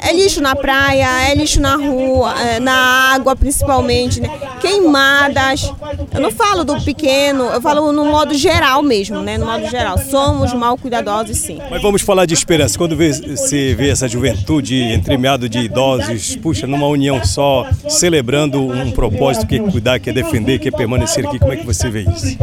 É 0.00 0.12
lixo 0.12 0.40
na 0.40 0.54
praia, 0.54 1.06
é 1.28 1.34
lixo 1.34 1.60
na 1.60 1.76
rua, 1.76 2.34
é, 2.40 2.60
na 2.60 3.14
água 3.14 3.34
principalmente, 3.34 4.15
né? 4.20 4.28
Queimadas. 4.60 5.72
Eu 6.12 6.20
não 6.20 6.30
falo 6.30 6.64
do 6.64 6.80
pequeno, 6.82 7.44
eu 7.44 7.60
falo 7.60 7.92
no 7.92 8.04
modo 8.04 8.34
geral 8.34 8.82
mesmo, 8.82 9.20
né? 9.20 9.38
No 9.38 9.46
modo 9.46 9.68
geral. 9.68 9.98
Somos 9.98 10.52
mal 10.52 10.76
cuidadosos, 10.76 11.36
sim. 11.38 11.58
Mas 11.70 11.82
vamos 11.82 12.02
falar 12.02 12.26
de 12.26 12.34
esperança. 12.34 12.76
Quando 12.78 12.96
você 12.96 13.74
vê 13.74 13.90
essa 13.90 14.08
juventude 14.08 14.76
entremeado 14.76 15.48
de 15.48 15.58
idosos, 15.58 16.36
puxa, 16.36 16.66
numa 16.66 16.86
união 16.86 17.24
só, 17.24 17.66
celebrando 17.88 18.60
um 18.60 18.90
propósito 18.90 19.46
que 19.46 19.56
é 19.56 19.58
cuidar, 19.58 19.98
que 19.98 20.10
é 20.10 20.12
defender, 20.12 20.58
que 20.58 20.68
é 20.68 20.70
permanecer 20.70 21.26
aqui, 21.26 21.38
como 21.38 21.52
é 21.52 21.56
que 21.56 21.66
você 21.66 21.90
vê 21.90 22.02
isso? 22.02 22.36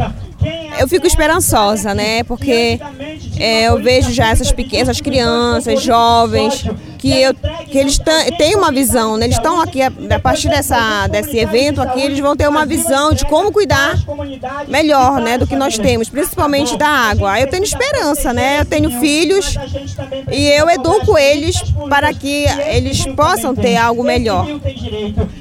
eu 0.78 0.88
fico 0.88 1.06
esperançosa, 1.06 1.94
né? 1.94 2.22
Porque 2.24 2.78
é, 3.38 3.68
eu 3.68 3.82
vejo 3.82 4.12
já 4.12 4.28
essas 4.28 4.52
pequenas 4.52 5.00
crianças, 5.00 5.82
jovens, 5.82 6.64
que, 7.04 7.22
eu, 7.22 7.34
que 7.70 7.76
eles 7.76 8.00
têm 8.38 8.56
uma 8.56 8.72
visão, 8.72 9.18
né? 9.18 9.26
Eles 9.26 9.36
estão 9.36 9.60
aqui, 9.60 9.82
a, 9.82 9.90
partir 10.18 10.48
dessa, 10.48 11.06
desse 11.08 11.36
evento 11.36 11.82
aqui, 11.82 12.00
eles 12.00 12.18
vão 12.18 12.34
ter 12.34 12.48
uma 12.48 12.64
visão 12.64 13.12
de 13.12 13.26
como 13.26 13.52
cuidar 13.52 13.94
melhor, 14.66 15.20
né? 15.20 15.36
Do 15.36 15.46
que 15.46 15.54
nós 15.54 15.76
temos, 15.76 16.08
principalmente 16.08 16.78
da 16.78 16.88
água. 16.88 17.38
Eu 17.38 17.46
tenho 17.46 17.62
esperança, 17.62 18.32
né? 18.32 18.60
Eu 18.60 18.64
tenho 18.64 18.90
filhos 19.00 19.54
e 20.32 20.48
eu 20.48 20.70
educo 20.70 21.18
eles 21.18 21.60
para 21.90 22.14
que 22.14 22.46
eles 22.66 23.04
possam 23.08 23.54
ter 23.54 23.76
algo 23.76 24.02
melhor. 24.02 24.46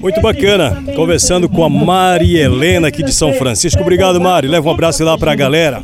Muito 0.02 0.20
bacana. 0.20 0.84
Conversando 0.96 1.48
com 1.48 1.64
a 1.64 1.70
Mari 1.70 2.38
Helena 2.38 2.90
aqui 2.90 3.04
de 3.04 3.14
São 3.14 3.32
Francisco. 3.34 3.82
Obrigado, 3.82 4.20
Mari. 4.20 4.50
Leva 4.50 4.68
um 4.68 4.74
abraço 4.74 5.02
lá 5.06 5.18
para 5.18 5.32
a 5.32 5.36
galera. 5.36 5.82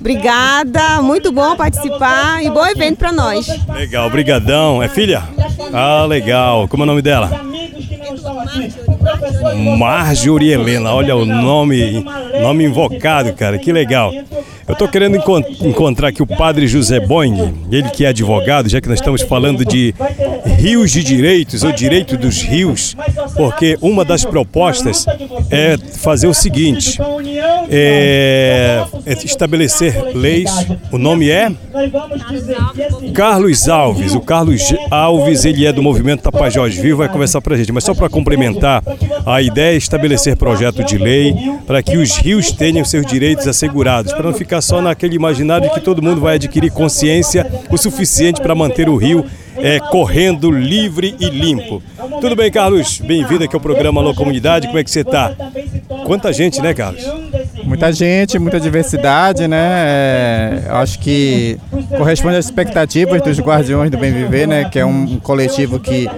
Obrigada, 0.00 1.02
muito 1.02 1.30
bom 1.30 1.54
participar 1.54 2.42
e 2.42 2.48
bom 2.48 2.66
evento 2.66 2.96
para 2.96 3.12
nós. 3.12 3.46
Legal, 3.68 4.08
brigadão. 4.08 4.82
É 4.82 4.88
filha? 4.88 5.22
Ah, 5.74 6.06
legal. 6.06 6.66
Como 6.68 6.82
é 6.82 6.84
o 6.84 6.86
nome 6.86 7.02
dela? 7.02 7.30
Marjorie 9.78 10.52
Helena, 10.52 10.92
olha 10.92 11.16
o 11.16 11.24
nome, 11.24 12.04
nome 12.40 12.64
invocado, 12.64 13.32
cara, 13.32 13.58
que 13.58 13.72
legal. 13.72 14.12
Eu 14.70 14.74
estou 14.74 14.86
querendo 14.86 15.16
encont 15.16 15.44
encontrar 15.66 16.08
aqui 16.08 16.22
o 16.22 16.26
padre 16.26 16.68
José 16.68 17.00
Boing, 17.00 17.52
ele 17.72 17.90
que 17.90 18.04
é 18.04 18.08
advogado, 18.08 18.68
já 18.68 18.80
que 18.80 18.88
nós 18.88 19.00
estamos 19.00 19.20
falando 19.22 19.64
de 19.64 19.92
rios 20.58 20.92
de 20.92 21.02
direitos, 21.02 21.64
ou 21.64 21.72
direito 21.72 22.16
dos 22.16 22.40
rios, 22.40 22.96
porque 23.36 23.76
uma 23.80 24.04
das 24.04 24.24
propostas 24.24 25.06
é 25.50 25.76
fazer 25.76 26.28
o 26.28 26.34
seguinte: 26.34 27.00
é, 27.68 28.84
é 29.06 29.12
estabelecer 29.12 30.14
leis. 30.14 30.50
O 30.92 30.98
nome 30.98 31.30
é 31.30 31.50
Carlos 33.12 33.68
Alves. 33.68 34.14
O 34.14 34.20
Carlos 34.20 34.62
Alves, 34.88 35.44
ele 35.44 35.66
é 35.66 35.72
do 35.72 35.82
movimento 35.82 36.22
Tapajós 36.22 36.76
Vivo, 36.76 36.98
vai 36.98 37.08
conversar 37.08 37.40
para 37.40 37.54
a 37.54 37.58
gente. 37.58 37.72
Mas 37.72 37.82
só 37.82 37.92
para 37.92 38.08
complementar, 38.08 38.82
a 39.26 39.42
ideia 39.42 39.74
é 39.74 39.76
estabelecer 39.76 40.36
projeto 40.36 40.84
de 40.84 40.98
lei 40.98 41.34
para 41.66 41.82
que 41.82 41.96
os 41.96 42.16
rios 42.16 42.52
tenham 42.52 42.84
seus 42.84 43.06
direitos 43.06 43.46
assegurados, 43.46 44.12
para 44.12 44.24
não 44.24 44.32
ficar 44.32 44.60
só 44.60 44.80
naquele 44.80 45.16
imaginário 45.16 45.68
de 45.68 45.74
que 45.74 45.80
todo 45.80 46.02
mundo 46.02 46.20
vai 46.20 46.36
adquirir 46.36 46.70
consciência 46.70 47.46
o 47.70 47.76
suficiente 47.76 48.40
para 48.40 48.54
manter 48.54 48.88
o 48.88 48.96
rio 48.96 49.24
é, 49.56 49.78
correndo 49.78 50.50
livre 50.50 51.14
e 51.18 51.28
limpo. 51.28 51.82
Tudo 52.20 52.34
bem, 52.34 52.50
Carlos? 52.50 53.00
Bem-vindo 53.00 53.44
aqui 53.44 53.54
ao 53.54 53.60
programa 53.60 54.00
Alô 54.00 54.14
Comunidade. 54.14 54.66
Como 54.66 54.78
é 54.78 54.84
que 54.84 54.90
você 54.90 55.00
está? 55.00 55.34
Quanta 56.06 56.32
gente, 56.32 56.60
né, 56.60 56.72
Carlos? 56.72 57.04
Muita 57.64 57.92
gente, 57.92 58.38
muita 58.38 58.58
diversidade, 58.58 59.46
né? 59.46 59.58
É, 59.60 60.62
acho 60.70 60.98
que 60.98 61.58
corresponde 61.96 62.36
às 62.36 62.46
expectativas 62.46 63.20
dos 63.22 63.38
Guardiões 63.38 63.90
do 63.90 63.98
Bem 63.98 64.12
Viver, 64.12 64.46
né? 64.48 64.68
Que 64.70 64.78
é 64.78 64.84
um 64.84 65.18
coletivo 65.18 65.78
que 65.78 66.08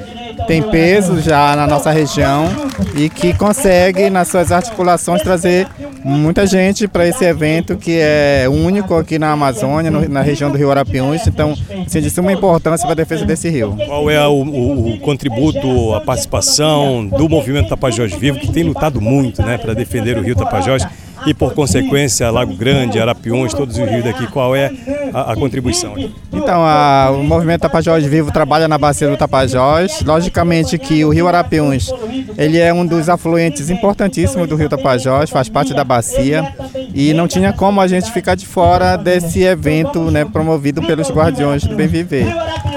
tem 0.47 0.62
peso 0.62 1.21
já 1.21 1.55
na 1.57 1.66
nossa 1.66 1.90
região 1.90 2.47
e 2.95 3.09
que 3.09 3.33
consegue, 3.35 4.11
nas 4.11 4.29
suas 4.29 4.53
articulações, 4.53 5.23
trazer 5.23 5.66
muita 6.05 6.47
gente 6.47 6.88
para 6.88 7.07
esse 7.07 7.25
evento 7.25 7.77
que 7.77 7.99
é 8.01 8.47
único 8.49 8.95
aqui 8.95 9.18
na 9.18 9.33
Amazônia, 9.33 9.90
no, 9.90 10.09
na 10.09 10.21
região 10.21 10.51
do 10.51 10.59
Rio 10.59 10.71
Arapiuns. 10.71 11.27
Então, 11.27 11.55
assim, 11.87 12.01
de 12.01 12.11
suma 12.11 12.33
importância 12.33 12.87
para 12.87 12.92
a 12.92 12.97
defesa 12.97 13.25
desse 13.25 13.49
rio. 13.49 13.77
Qual 13.87 14.11
é 14.11 14.27
o, 14.27 14.33
o, 14.33 14.95
o, 14.95 14.99
contributo, 15.01 15.95
a 15.95 16.01
participação 16.01 17.07
do 17.07 17.29
movimento 17.29 17.68
Tapajós 17.68 18.12
Vivo, 18.12 18.38
que 18.38 18.51
tem 18.51 18.62
lutado 18.62 19.01
muito 19.01 19.42
né, 19.42 19.59
para 19.59 19.75
defender 19.75 20.18
o 20.18 20.23
rio 20.23 20.35
Tapajós? 20.35 20.87
e, 21.27 21.35
por 21.35 21.55
consequência, 21.55 22.31
Lago 22.31 22.55
Grande, 22.55 22.99
Arapiões, 22.99 23.55
todos 23.55 23.79
os 23.79 23.88
rios 23.88 24.05
daqui. 24.05 24.27
Qual 24.27 24.55
é 24.57 24.71
a, 25.12 25.33
a 25.33 25.37
contribuição? 25.37 25.94
Então, 26.33 26.64
a, 26.64 27.11
o 27.11 27.22
movimento 27.22 27.62
Tapajós 27.62 28.05
Vivo 28.05 28.33
trabalha 28.33 28.66
na 28.68 28.79
bacia 28.79 29.09
do 29.09 29.16
Tapajós. 29.16 30.03
Logicamente 30.03 30.79
que 30.79 31.05
o 31.05 31.11
rio 31.11 31.29
Arapiões 31.29 31.90
ele 32.37 32.59
é 32.59 32.72
um 32.72 32.87
dos 32.87 33.09
afluentes 33.09 33.70
importantíssimos 33.70 34.48
do 34.48 34.57
rio 34.57 34.68
Tapajós, 34.68 35.31
faz 35.31 35.48
parte 35.48 35.75
da 35.75 35.85
bacia 35.85 36.55
e 36.94 37.12
não 37.12 37.29
tinha 37.29 37.53
como 37.53 37.81
a 37.81 37.87
gente 37.87 38.11
ficar 38.11 38.35
de 38.35 38.46
fora 38.46 38.96
desse 38.96 39.42
evento 39.42 40.11
né, 40.11 40.25
promovido 40.25 40.83
pelos 40.83 41.11
Guardiões 41.11 41.64
do 41.64 41.75
Bem 41.75 41.87
Viver. 41.87 42.27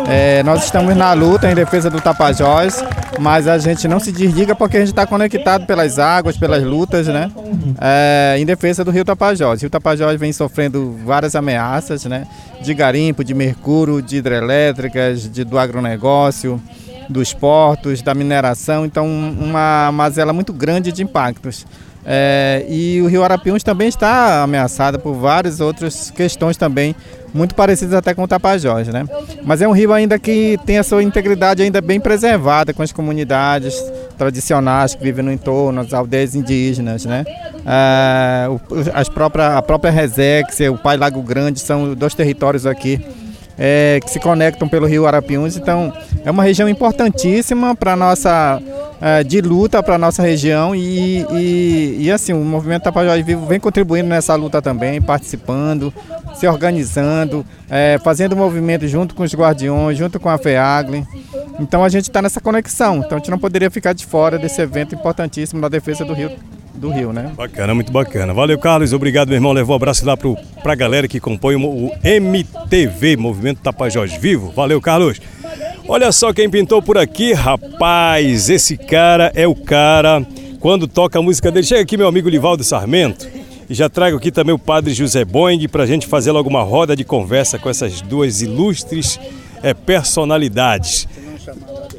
É, 0.08 0.44
nós 0.44 0.66
estamos 0.66 0.96
na 0.96 1.14
luta 1.14 1.50
em 1.50 1.56
defesa 1.56 1.90
do 1.90 2.00
Tapajós, 2.00 2.84
mas 3.20 3.48
a 3.48 3.58
gente 3.58 3.88
não 3.88 4.00
se 4.00 4.12
desliga 4.12 4.56
porque 4.56 4.78
a 4.78 4.80
gente 4.80 4.90
está 4.90 5.06
conectado 5.06 5.66
pelas 5.66 6.00
águas, 6.00 6.38
pelas 6.38 6.64
lutas, 6.64 7.08
né? 7.08 7.32
É, 7.80 8.36
em 8.38 8.46
defesa 8.46 8.84
do 8.84 8.92
Rio 8.92 9.06
Tapajós. 9.06 9.60
O 9.60 9.62
Rio 9.62 9.70
Tapajós 9.70 10.20
vem 10.20 10.34
sofrendo 10.34 10.98
várias 11.06 11.36
ameaças, 11.36 12.06
né? 12.06 12.28
De 12.62 12.74
garimpo, 12.74 13.24
de 13.24 13.34
mercúrio, 13.34 14.02
de 14.02 14.18
hidrelétricas, 14.18 15.30
de, 15.32 15.44
do 15.44 15.58
agronegócio, 15.58 16.62
dos 17.10 17.34
portos, 17.34 18.02
da 18.02 18.14
mineração. 18.14 18.86
Então, 18.86 19.08
uma 19.08 19.92
mazela 19.92 20.34
muito 20.34 20.54
grande 20.54 20.92
de 20.92 21.04
impactos. 21.04 21.66
É, 22.06 22.64
e 22.70 23.02
o 23.02 23.08
Rio 23.08 23.24
Arapiuns 23.24 23.64
também 23.64 23.88
está 23.88 24.44
ameaçado 24.44 25.00
por 25.00 25.14
várias 25.16 25.60
outras 25.60 26.12
questões 26.12 26.56
também, 26.56 26.96
muito 27.34 27.56
parecidas 27.56 27.96
até 27.96 28.14
com 28.14 28.24
o 28.24 28.28
Tapajós, 28.28 28.88
né? 28.88 29.06
Mas 29.44 29.62
é 29.62 29.68
um 29.68 29.72
rio 29.72 29.92
ainda 29.92 30.20
que 30.20 30.58
tem 30.66 30.78
a 30.78 30.84
sua 30.84 31.02
integridade 31.02 31.64
ainda 31.64 31.82
bem 31.82 32.00
preservada 32.00 32.74
com 32.74 32.84
as 32.84 32.92
comunidades 32.92 33.76
tradicionais 34.18 34.94
que 34.94 35.04
vivem 35.04 35.26
no 35.26 35.32
entorno, 35.32 35.82
as 35.82 35.94
aldeias 35.94 36.36
indígenas, 36.36 37.06
né? 37.06 37.26
É, 37.66 38.48
as 38.94 39.10
próprias, 39.10 39.54
a 39.54 39.62
própria 39.62 39.92
Resex, 39.92 40.60
o 40.72 40.78
Pai 40.78 40.98
Lago 40.98 41.22
Grande 41.24 41.60
são 41.60 41.96
dois 41.96 42.14
territórios 42.14 42.66
aqui 42.66 43.04
é, 43.58 44.00
que 44.04 44.10
se 44.10 44.20
conectam 44.20 44.68
pelo 44.68 44.86
rio 44.86 45.06
Arapiuns. 45.06 45.58
Então, 45.58 45.94
é 46.24 46.32
uma 46.32 46.44
região 46.44 46.68
importantíssima 46.68 47.76
para 47.76 47.96
nossa 47.96 48.62
é, 49.02 49.24
de 49.24 49.42
luta 49.42 49.84
para 49.84 49.98
nossa 49.98 50.24
região 50.24 50.74
e, 50.74 51.26
e, 51.34 51.98
e, 52.00 52.12
assim 52.12 52.32
o 52.34 52.38
movimento 52.38 52.84
Tapajós 52.84 53.24
Vivo 53.26 53.46
vem 53.46 53.60
contribuindo 53.60 54.08
nessa 54.08 54.34
luta 54.36 54.62
também, 54.62 55.02
participando, 55.02 55.94
se 56.34 56.48
organizando, 56.48 57.46
é, 57.70 58.00
fazendo 58.04 58.36
movimento 58.36 58.88
junto 58.88 59.14
com 59.14 59.24
os 59.24 59.34
guardiões, 59.34 59.98
junto 59.98 60.20
com 60.20 60.30
a 60.30 60.38
FEAGLE. 60.38 61.06
Então 61.60 61.84
a 61.84 61.90
gente 61.90 62.06
está 62.06 62.22
nessa 62.22 62.40
conexão. 62.40 62.98
Então 62.98 63.18
a 63.18 63.18
gente 63.18 63.32
não 63.32 63.40
poderia 63.40 63.70
ficar 63.70 63.94
de 63.94 64.06
fora 64.06 64.38
desse 64.38 64.62
evento 64.62 64.96
importantíssimo 64.96 65.60
na 65.60 65.70
defesa 65.70 66.06
do 66.06 66.14
rio 66.14 66.32
do 66.78 66.90
Rio, 66.90 67.12
né? 67.14 67.32
Bacana, 67.36 67.74
muito 67.74 67.92
bacana. 67.92 68.34
Valeu, 68.34 68.58
Carlos. 68.60 68.94
Obrigado, 68.94 69.30
meu 69.30 69.38
irmão. 69.38 69.52
Levou 69.52 69.74
um 69.74 69.78
abraço 69.78 70.06
lá 70.06 70.16
pro, 70.16 70.38
pra 70.62 70.76
galera 70.76 71.08
que 71.08 71.20
compõe 71.20 71.56
o, 71.56 71.88
o 71.88 71.92
MTV, 72.04 73.18
Movimento 73.18 73.62
Tapajós 73.62 74.14
Vivo. 74.14 74.52
Valeu, 74.52 74.82
Carlos. 74.82 75.20
Olha 75.88 76.12
só 76.12 76.34
quem 76.34 76.50
pintou 76.50 76.82
por 76.82 76.98
aqui, 76.98 77.34
rapaz. 77.34 78.50
Esse 78.50 78.78
cara 78.78 79.32
é 79.36 79.48
o 79.48 79.56
cara. 79.56 80.26
Quando 80.60 80.88
toca 80.88 81.20
a 81.20 81.22
música 81.22 81.52
dele, 81.52 81.66
chega 81.66 81.82
aqui 81.82 81.96
meu 81.96 82.08
amigo 82.08 82.28
Livaldo 82.28 82.64
Sarmento. 82.64 83.28
E 83.70 83.74
já 83.74 83.90
trago 83.90 84.18
aqui 84.18 84.32
também 84.32 84.54
o 84.54 84.60
padre 84.60 84.94
José 84.94 85.26
Boing 85.26 85.68
para 85.68 85.84
a 85.84 85.88
gente 85.88 86.08
fazer 86.08 86.32
logo 86.32 86.50
uma 86.50 86.64
roda 86.64 86.96
de 86.96 87.04
conversa 87.04 87.58
com 87.58 87.70
essas 87.70 88.02
duas 88.02 88.42
ilustres 88.42 89.20
é, 89.64 89.74
personalidades. 89.74 91.08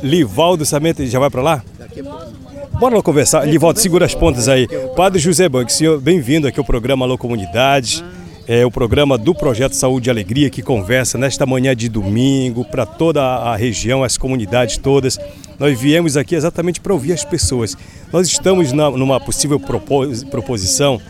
Livaldo 0.02 0.64
Sarmento, 0.64 1.04
já 1.06 1.18
vai 1.18 1.30
para 1.30 1.42
lá? 1.42 1.62
Daqui 1.78 2.00
a 2.00 2.04
pouco. 2.04 2.45
Bora 2.78 2.96
lá 2.96 3.02
conversar. 3.02 3.46
Livaldo, 3.46 3.80
segura 3.80 4.04
as 4.04 4.14
pontas 4.14 4.48
aí. 4.48 4.68
Padre 4.94 5.18
José 5.18 5.48
Banque, 5.48 5.72
senhor, 5.72 5.98
bem-vindo 5.98 6.46
aqui 6.46 6.58
ao 6.60 6.64
programa 6.64 7.06
Alô 7.06 7.16
Comunidade. 7.16 8.04
É 8.46 8.66
o 8.66 8.70
programa 8.70 9.16
do 9.16 9.34
Projeto 9.34 9.72
Saúde 9.72 10.08
e 10.08 10.10
Alegria 10.10 10.50
que 10.50 10.60
conversa 10.60 11.16
nesta 11.16 11.46
manhã 11.46 11.74
de 11.74 11.88
domingo 11.88 12.66
para 12.66 12.84
toda 12.84 13.22
a 13.22 13.56
região, 13.56 14.04
as 14.04 14.18
comunidades 14.18 14.76
todas. 14.76 15.18
Nós 15.58 15.80
viemos 15.80 16.18
aqui 16.18 16.34
exatamente 16.34 16.78
para 16.78 16.92
ouvir 16.92 17.14
as 17.14 17.24
pessoas. 17.24 17.74
Nós 18.12 18.28
estamos 18.28 18.72
na, 18.72 18.90
numa 18.90 19.18
possível 19.18 19.58
proposição 19.58 21.00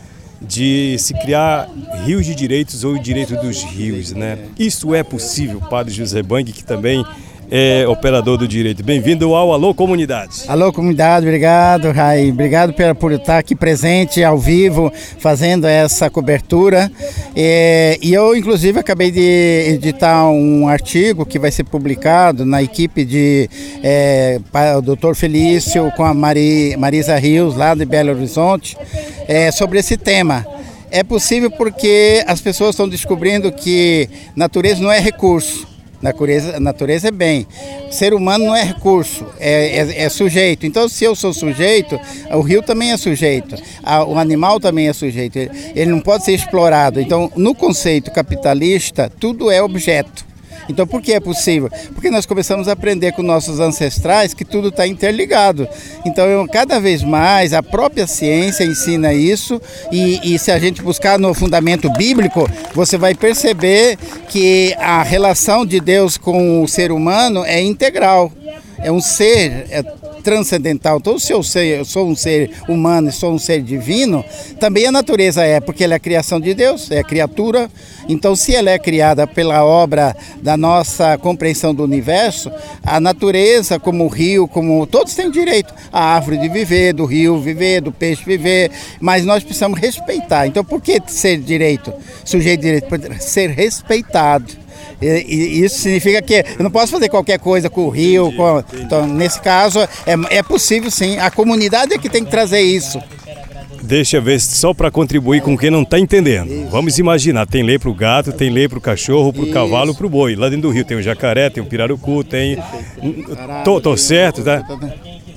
de 0.40 0.96
se 1.00 1.14
criar 1.14 1.68
rios 2.04 2.26
de 2.26 2.34
direitos 2.34 2.84
ou 2.84 2.96
direito 2.96 3.34
dos 3.36 3.64
rios, 3.64 4.12
né? 4.12 4.38
Isso 4.56 4.94
é 4.94 5.02
possível, 5.02 5.60
Padre 5.68 5.92
José 5.92 6.22
Bang, 6.22 6.52
que 6.52 6.62
também 6.62 7.04
é 7.50 7.86
operador 7.86 8.36
do 8.36 8.46
direito. 8.48 8.82
Bem-vindo 8.82 9.34
ao 9.34 9.52
Alô 9.52 9.74
Comunidade. 9.74 10.42
Alô 10.48 10.72
Comunidade, 10.72 11.26
obrigado, 11.26 11.90
Rai. 11.92 12.30
Obrigado 12.30 12.72
por, 12.72 12.94
por 12.94 13.12
estar 13.12 13.38
aqui 13.38 13.54
presente, 13.54 14.22
ao 14.22 14.38
vivo, 14.38 14.92
fazendo 15.18 15.66
essa 15.66 16.10
cobertura. 16.10 16.90
É, 17.34 17.98
e 18.02 18.12
eu, 18.12 18.36
inclusive, 18.36 18.80
acabei 18.80 19.10
de 19.10 19.20
editar 19.68 20.28
um 20.28 20.68
artigo 20.68 21.24
que 21.24 21.38
vai 21.38 21.50
ser 21.50 21.64
publicado 21.64 22.44
na 22.44 22.62
equipe 22.62 23.04
de 23.04 23.48
é, 23.82 24.40
o 24.76 24.82
doutor 24.82 25.14
Felício 25.14 25.90
com 25.96 26.04
a 26.04 26.12
Mari, 26.12 26.76
Marisa 26.76 27.16
Rios, 27.16 27.56
lá 27.56 27.74
de 27.74 27.84
Belo 27.84 28.10
Horizonte, 28.10 28.76
é, 29.28 29.50
sobre 29.50 29.78
esse 29.78 29.96
tema. 29.96 30.46
É 30.90 31.02
possível 31.02 31.50
porque 31.50 32.24
as 32.26 32.40
pessoas 32.40 32.70
estão 32.70 32.88
descobrindo 32.88 33.52
que 33.52 34.08
natureza 34.34 34.80
não 34.80 34.90
é 34.90 35.00
recurso 35.00 35.75
Natureza, 36.02 36.60
natureza 36.60 37.08
é 37.08 37.10
bem. 37.10 37.46
Ser 37.90 38.12
humano 38.12 38.46
não 38.46 38.56
é 38.56 38.62
recurso, 38.62 39.26
é, 39.38 39.78
é, 39.78 40.02
é, 40.02 40.08
sujeito. 40.08 40.66
Então, 40.66 40.88
se 40.88 41.04
eu 41.04 41.14
sou 41.14 41.32
sujeito, 41.32 41.98
o 42.32 42.40
rio 42.40 42.62
também 42.62 42.92
é 42.92 42.96
sujeito, 42.96 43.56
o 44.06 44.18
animal 44.18 44.60
também 44.60 44.88
é 44.88 44.92
sujeito. 44.92 45.36
Ele, 45.38 45.50
ele 45.74 45.90
não 45.90 46.00
pode 46.00 46.24
ser 46.24 46.32
explorado. 46.32 47.00
Então, 47.00 47.32
no 47.36 47.54
conceito 47.54 48.10
capitalista, 48.10 49.10
tudo 49.18 49.50
é 49.50 49.62
objeto. 49.62 50.25
Então, 50.68 50.86
por 50.86 51.02
que 51.02 51.12
é 51.12 51.20
possível? 51.20 51.70
Porque 51.94 52.10
nós 52.10 52.26
começamos 52.26 52.68
a 52.68 52.72
aprender 52.72 53.12
com 53.12 53.22
nossos 53.22 53.60
ancestrais 53.60 54.34
que 54.34 54.44
tudo 54.44 54.68
está 54.68 54.86
interligado. 54.86 55.68
Então, 56.04 56.26
eu, 56.26 56.46
cada 56.48 56.80
vez 56.80 57.02
mais, 57.02 57.52
a 57.52 57.62
própria 57.62 58.06
ciência 58.06 58.64
ensina 58.64 59.12
isso, 59.12 59.60
e, 59.90 60.34
e 60.34 60.38
se 60.38 60.50
a 60.50 60.58
gente 60.58 60.82
buscar 60.82 61.18
no 61.18 61.32
fundamento 61.34 61.90
bíblico, 61.90 62.48
você 62.74 62.96
vai 62.96 63.14
perceber 63.14 63.98
que 64.28 64.74
a 64.78 65.02
relação 65.02 65.64
de 65.64 65.80
Deus 65.80 66.16
com 66.16 66.62
o 66.62 66.68
ser 66.68 66.92
humano 66.92 67.44
é 67.44 67.60
integral. 67.60 68.32
É 68.78 68.92
um 68.92 69.00
ser, 69.00 69.66
é 69.70 69.82
transcendental, 70.26 71.00
se 71.20 71.32
eu, 71.32 71.40
ser, 71.40 71.78
eu 71.78 71.84
sou 71.84 72.08
um 72.08 72.16
ser 72.16 72.50
humano 72.68 73.10
e 73.10 73.12
sou 73.12 73.32
um 73.32 73.38
ser 73.38 73.62
divino, 73.62 74.24
também 74.58 74.84
a 74.84 74.90
natureza 74.90 75.44
é, 75.44 75.60
porque 75.60 75.84
ela 75.84 75.94
é 75.94 75.98
a 75.98 76.00
criação 76.00 76.40
de 76.40 76.52
Deus, 76.52 76.90
é 76.90 77.00
criatura. 77.04 77.70
Então, 78.08 78.34
se 78.34 78.52
ela 78.52 78.70
é 78.70 78.76
criada 78.76 79.24
pela 79.24 79.64
obra 79.64 80.16
da 80.42 80.56
nossa 80.56 81.16
compreensão 81.16 81.72
do 81.72 81.84
universo, 81.84 82.50
a 82.82 82.98
natureza, 82.98 83.78
como 83.78 84.04
o 84.04 84.08
rio, 84.08 84.48
como 84.48 84.84
todos 84.84 85.14
têm 85.14 85.30
direito, 85.30 85.72
a 85.92 86.16
árvore 86.16 86.38
de 86.38 86.48
viver, 86.48 86.92
do 86.92 87.04
rio 87.04 87.38
viver, 87.38 87.80
do 87.80 87.92
peixe 87.92 88.24
viver, 88.24 88.72
mas 89.00 89.24
nós 89.24 89.44
precisamos 89.44 89.78
respeitar. 89.78 90.48
Então, 90.48 90.64
por 90.64 90.82
que 90.82 91.00
ser 91.06 91.38
direito? 91.38 91.92
Sujeito 92.24 92.62
de 92.62 92.80
direito, 92.80 93.22
ser 93.22 93.50
respeitado. 93.50 94.65
E, 95.00 95.64
isso 95.64 95.78
significa 95.80 96.20
que 96.22 96.44
eu 96.58 96.62
não 96.62 96.70
posso 96.70 96.92
fazer 96.92 97.08
qualquer 97.08 97.38
coisa 97.38 97.68
com 97.68 97.82
o 97.82 97.88
rio. 97.88 98.32
Com, 98.32 98.62
então, 98.80 99.06
nesse 99.06 99.40
caso, 99.40 99.80
é, 99.80 100.38
é 100.38 100.42
possível 100.42 100.90
sim. 100.90 101.18
A 101.18 101.30
comunidade 101.30 101.94
é 101.94 101.98
que 101.98 102.08
tem 102.08 102.24
que 102.24 102.30
trazer 102.30 102.60
isso. 102.60 103.00
Deixa 103.82 104.16
eu 104.16 104.22
ver, 104.22 104.40
só 104.40 104.74
para 104.74 104.90
contribuir 104.90 105.40
com 105.42 105.56
quem 105.56 105.70
não 105.70 105.82
está 105.82 105.98
entendendo. 105.98 106.50
Isso. 106.50 106.70
Vamos 106.70 106.98
imaginar, 106.98 107.46
tem 107.46 107.62
lei 107.62 107.78
para 107.78 107.88
o 107.88 107.94
gato, 107.94 108.32
tem 108.32 108.50
lei 108.50 108.68
para 108.68 108.78
o 108.78 108.80
cachorro, 108.80 109.32
para 109.32 109.44
o 109.44 109.52
cavalo, 109.52 109.94
para 109.94 110.06
o 110.06 110.10
boi. 110.10 110.34
Lá 110.34 110.48
dentro 110.48 110.62
do 110.62 110.70
rio 110.70 110.84
tem 110.84 110.96
o 110.96 111.02
jacaré, 111.02 111.48
tem 111.50 111.62
o 111.62 111.66
pirarucu, 111.66 112.24
tem... 112.24 112.58
Tô, 113.64 113.80
tô 113.80 113.96
certo, 113.96 114.42
tá? 114.42 114.62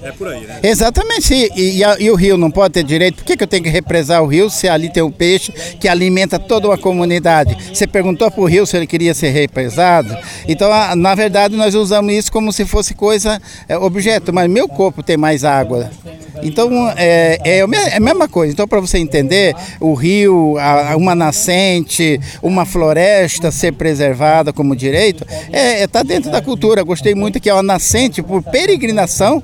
É 0.01 0.11
por 0.11 0.27
aí, 0.27 0.45
né? 0.45 0.59
Exatamente. 0.63 1.33
E, 1.33 1.81
e, 1.81 1.83
e, 1.99 2.11
o 2.11 2.15
rio 2.15 2.37
não 2.37 2.49
pode 2.49 2.73
ter 2.73 2.83
direito? 2.83 3.17
Por 3.17 3.25
que, 3.25 3.35
que 3.35 3.43
eu 3.43 3.47
tenho 3.47 3.63
que 3.63 3.69
represar 3.69 4.23
o 4.23 4.27
rio 4.27 4.49
se 4.49 4.67
ali 4.67 4.89
tem 4.89 5.03
um 5.03 5.11
peixe 5.11 5.51
que 5.79 5.87
alimenta 5.87 6.39
toda 6.39 6.67
uma 6.67 6.77
comunidade? 6.77 7.57
Você 7.73 7.85
perguntou 7.85 8.31
para 8.31 8.41
o 8.41 8.45
rio 8.45 8.65
se 8.65 8.77
ele 8.77 8.87
queria 8.87 9.13
ser 9.13 9.29
represado? 9.29 10.17
Então, 10.47 10.69
na 10.95 11.15
verdade, 11.15 11.55
nós 11.55 11.75
usamos 11.75 12.13
isso 12.13 12.31
como 12.31 12.51
se 12.53 12.65
fosse 12.65 12.93
coisa, 12.93 13.41
é, 13.67 13.77
objeto, 13.77 14.31
mas 14.31 14.49
meu 14.49 14.67
corpo 14.67 15.03
tem 15.03 15.17
mais 15.17 15.43
água. 15.43 15.89
Então, 16.41 16.71
é, 16.95 17.37
é, 17.43 17.57
é 17.59 17.95
a 17.95 17.99
mesma 17.99 18.27
coisa. 18.27 18.53
Então, 18.53 18.67
para 18.67 18.79
você 18.79 18.97
entender, 18.97 19.53
o 19.79 19.93
rio, 19.93 20.57
a, 20.57 20.95
uma 20.95 21.13
nascente, 21.13 22.19
uma 22.41 22.65
floresta 22.65 23.51
ser 23.51 23.73
preservada 23.73 24.53
como 24.53 24.75
direito, 24.75 25.23
está 25.23 25.57
é, 25.57 25.81
é, 25.81 25.87
tá 25.87 26.03
dentro 26.03 26.31
da 26.31 26.41
cultura. 26.41 26.83
Gostei 26.83 27.13
muito 27.13 27.39
que 27.39 27.49
é 27.49 27.53
uma 27.53 27.63
nascente 27.63 28.21
por 28.21 28.41
peregrinação 28.41 29.43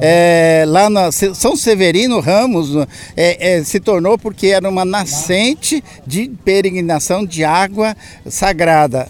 é, 0.00 0.64
lá 0.66 0.88
na 0.88 1.10
São 1.12 1.56
Severino 1.56 2.20
Ramos 2.20 2.70
é, 3.16 3.56
é, 3.56 3.64
se 3.64 3.80
tornou 3.80 4.18
porque 4.18 4.48
era 4.48 4.68
uma 4.68 4.84
nascente 4.84 5.82
de 6.06 6.30
peregrinação 6.44 7.24
de 7.24 7.44
água 7.44 7.96
sagrada 8.26 9.08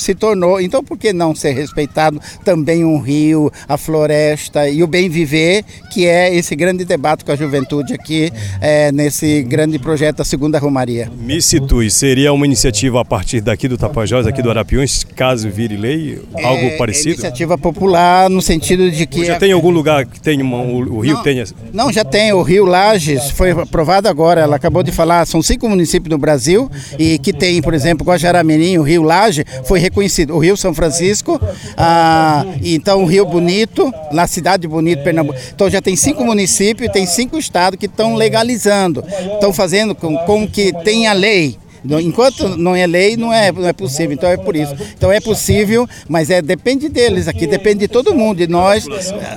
se 0.00 0.14
tornou. 0.14 0.60
Então, 0.60 0.82
por 0.82 0.98
que 0.98 1.12
não 1.12 1.34
ser 1.34 1.52
respeitado 1.52 2.20
também 2.44 2.84
um 2.84 2.98
rio, 2.98 3.50
a 3.68 3.76
floresta 3.76 4.68
e 4.68 4.82
o 4.82 4.86
bem 4.86 5.08
viver, 5.08 5.64
que 5.92 6.06
é 6.06 6.34
esse 6.34 6.54
grande 6.54 6.84
debate 6.84 7.24
com 7.24 7.32
a 7.32 7.36
juventude 7.36 7.94
aqui 7.94 8.30
é, 8.60 8.92
nesse 8.92 9.42
grande 9.42 9.78
projeto 9.78 10.18
da 10.18 10.24
Segunda 10.24 10.58
Romaria? 10.58 11.10
Me 11.18 11.40
situe, 11.40 11.90
seria 11.90 12.32
uma 12.32 12.46
iniciativa 12.46 13.00
a 13.00 13.04
partir 13.04 13.40
daqui 13.40 13.68
do 13.68 13.76
Tapajós, 13.76 14.26
aqui 14.26 14.42
do 14.42 14.50
Arapiões, 14.50 15.04
caso 15.04 15.48
vire 15.50 15.76
lei, 15.76 16.20
algo 16.42 16.66
é, 16.66 16.76
parecido? 16.76 17.10
iniciativa 17.10 17.58
popular 17.58 18.28
no 18.30 18.42
sentido 18.42 18.90
de 18.90 19.06
que... 19.06 19.20
Ou 19.20 19.24
já 19.24 19.38
tem 19.38 19.52
algum 19.52 19.70
lugar 19.70 20.06
que 20.06 20.20
tem 20.20 20.40
uma, 20.40 20.58
o, 20.58 20.96
o, 20.96 21.00
rio 21.00 21.14
não, 21.14 21.22
tenha... 21.22 21.44
Não, 21.72 21.92
já 21.92 22.04
tem, 22.04 22.32
o 22.32 22.42
Rio 22.42 22.64
Lages 22.64 23.30
foi 23.30 23.50
aprovado 23.50 24.08
agora, 24.08 24.40
ela 24.40 24.56
acabou 24.56 24.82
de 24.82 24.92
falar, 24.92 25.26
são 25.26 25.42
cinco 25.42 25.68
municípios 25.68 26.10
no 26.10 26.18
Brasil 26.18 26.70
e 26.98 27.18
que 27.18 27.32
tem, 27.32 27.60
por 27.60 27.74
exemplo, 27.74 28.06
Guajaramirim, 28.06 28.78
o 28.78 28.82
Rio 28.82 29.02
Laje, 29.02 29.44
foi 29.64 29.78
reconhecido. 29.78 30.34
O 30.34 30.38
Rio 30.38 30.56
São 30.56 30.74
Francisco, 30.74 31.40
ah, 31.76 32.44
então 32.62 33.02
o 33.02 33.06
Rio 33.06 33.24
Bonito, 33.26 33.92
na 34.12 34.26
cidade 34.26 34.66
Bonito, 34.66 35.02
Pernambuco. 35.02 35.38
Então 35.54 35.68
já 35.70 35.80
tem 35.80 35.96
cinco 35.96 36.24
municípios, 36.24 36.90
tem 36.92 37.06
cinco 37.06 37.38
estados 37.38 37.78
que 37.78 37.86
estão 37.86 38.14
legalizando, 38.14 39.04
estão 39.34 39.52
fazendo 39.52 39.94
com, 39.94 40.16
com 40.18 40.46
que 40.46 40.72
tenha 40.84 41.12
lei. 41.12 41.58
Enquanto 41.84 42.56
não 42.56 42.74
é 42.74 42.86
lei, 42.86 43.16
não 43.16 43.32
é, 43.32 43.52
não 43.52 43.66
é 43.66 43.72
possível. 43.72 44.12
Então 44.12 44.28
é 44.28 44.36
por 44.36 44.56
isso. 44.56 44.74
Então 44.96 45.10
é 45.12 45.20
possível, 45.20 45.88
mas 46.08 46.30
é 46.30 46.40
depende 46.40 46.88
deles 46.88 47.28
aqui, 47.28 47.46
depende 47.46 47.80
de 47.80 47.88
todo 47.88 48.14
mundo, 48.14 48.38
de 48.38 48.46
nós 48.46 48.86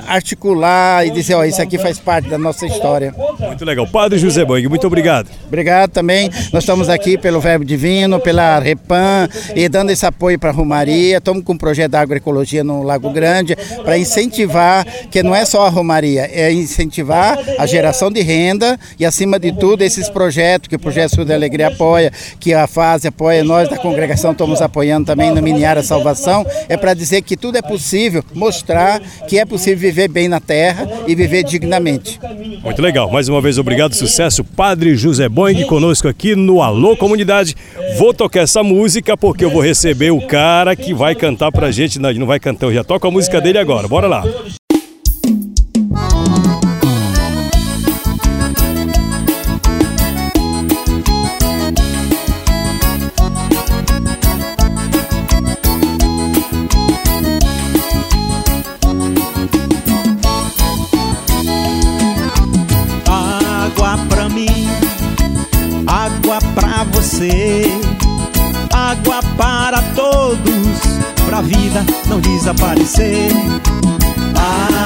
articular 0.08 1.06
e 1.06 1.12
dizer, 1.12 1.36
ó, 1.36 1.44
isso 1.44 1.62
aqui 1.62 1.78
faz 1.78 2.00
parte 2.00 2.30
da 2.30 2.38
nossa 2.38 2.66
história. 2.66 3.14
Muito 3.40 3.66
legal. 3.66 3.88
Padre 3.88 4.20
José 4.20 4.46
Boing, 4.46 4.68
muito 4.68 4.88
obrigado. 4.88 5.30
Obrigado 5.48 5.92
também. 5.92 6.30
Nós 6.52 6.64
estamos 6.64 6.90
aqui 6.90 7.18
pelo 7.18 7.40
Verbo 7.40 7.66
Divino, 7.66 8.20
pela 8.20 8.60
Repan 8.60 9.28
e 9.56 9.68
dando 9.68 9.92
esse 9.92 10.06
apoio 10.06 10.38
para 10.38 10.50
a 10.50 10.54
Romaria. 10.54 11.18
Estamos 11.18 11.44
com 11.44 11.54
um 11.54 11.58
projeto 11.58 11.92
da 11.92 12.02
agroecologia 12.02 12.64
no 12.64 12.84
Lago 12.84 13.10
Grande 13.12 13.56
para 13.84 13.98
incentivar, 13.98 14.86
que 15.10 15.24
não 15.24 15.36
é 15.36 15.46
só 15.46 15.66
a 15.66 15.70
Romaria, 15.70 16.30
é 16.32 16.52
incentivar 16.52 17.38
a 17.58 17.66
geração 17.66 18.12
de 18.12 18.22
renda 18.22 18.80
e, 19.00 19.06
acima 19.06 19.40
de 19.40 19.52
tudo, 19.52 19.84
esses 19.84 20.10
projetos 20.10 20.68
que 20.68 20.76
o 20.76 20.80
Projeto 20.80 21.16
Sul 21.16 21.26
da 21.26 21.34
Alegria 21.34 21.68
apoia, 21.68 22.12
que 22.40 22.54
a 22.54 22.68
fase 22.68 23.08
apoia, 23.08 23.44
nós 23.44 23.70
da 23.70 23.78
congregação 23.78 24.32
estamos 24.32 24.62
apoiando 24.62 25.06
também 25.06 25.32
no 25.32 25.42
Miniara 25.42 25.84
Salvação, 25.84 26.46
é 26.68 26.78
para 26.78 26.94
dizer 26.94 27.22
que 27.22 27.36
tudo 27.36 27.58
é 27.58 27.62
possível, 27.62 28.24
mostrar 28.34 29.00
que 29.28 29.38
é 29.38 29.46
possível 29.46 29.80
viver 29.80 30.08
bem 30.08 30.28
na 30.28 30.40
terra 30.40 30.88
e 31.08 31.16
viver 31.16 31.44
dignamente. 31.44 32.20
Muito 32.64 32.82
legal. 32.82 33.10
Mais 33.12 33.28
uma 33.28 33.42
vez, 33.42 33.58
obrigado, 33.58 33.94
sucesso. 33.94 34.44
Padre 34.44 34.96
José 34.96 35.28
Boing 35.28 35.66
conosco 35.66 36.08
aqui 36.08 36.36
no 36.36 36.62
Alô 36.62 36.96
Comunidade. 36.96 37.56
Vou 37.98 38.14
tocar 38.14 38.42
essa 38.42 38.64
música 38.64 39.18
porque 39.18 39.44
eu 39.44 39.50
vou 39.50 39.62
receber 39.62 40.12
o 40.12 40.22
cara 40.22 40.76
que 40.76 40.94
vai 40.94 41.16
cantar 41.16 41.52
pra 41.52 41.72
gente. 41.72 42.00
Não, 42.00 42.14
não 42.14 42.28
vai 42.28 42.40
cantar, 42.40 42.68
eu 42.68 42.74
já 42.74 42.84
toco 42.84 43.08
a 43.08 43.12
música 43.12 43.42
dele 43.42 43.58
agora. 43.58 43.88
Bora 43.88 44.08
lá. 44.08 44.24
Não 72.20 72.22
desaparecer. 72.22 73.32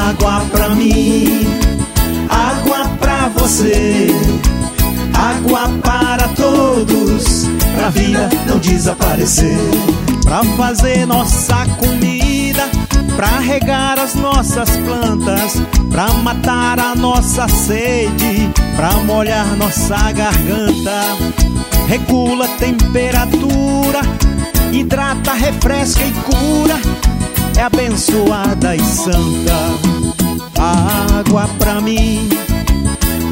Água 0.09 0.41
pra 0.51 0.69
mim, 0.69 1.47
água 2.29 2.87
pra 2.99 3.29
você, 3.35 4.07
água 5.13 5.69
para 5.83 6.27
todos, 6.29 7.47
pra 7.75 7.89
vida 7.89 8.29
não 8.47 8.59
desaparecer. 8.59 9.57
Pra 10.23 10.43
fazer 10.57 11.05
nossa 11.05 11.65
comida, 11.77 12.69
pra 13.15 13.39
regar 13.39 13.99
as 13.99 14.15
nossas 14.15 14.69
plantas, 14.77 15.61
pra 15.91 16.07
matar 16.13 16.79
a 16.79 16.95
nossa 16.95 17.47
sede, 17.47 18.49
pra 18.75 18.91
molhar 19.03 19.47
nossa 19.57 20.11
garganta. 20.11 21.17
Regula 21.87 22.45
a 22.45 22.57
temperatura 22.57 24.01
hidrata, 24.71 25.33
refresca 25.33 26.01
e 26.03 26.11
cura, 26.11 26.79
é 27.57 27.61
abençoada 27.61 28.75
e 28.75 28.81
santa. 28.81 29.53
Água 30.59 31.49
pra 31.59 31.81
mim, 31.81 32.29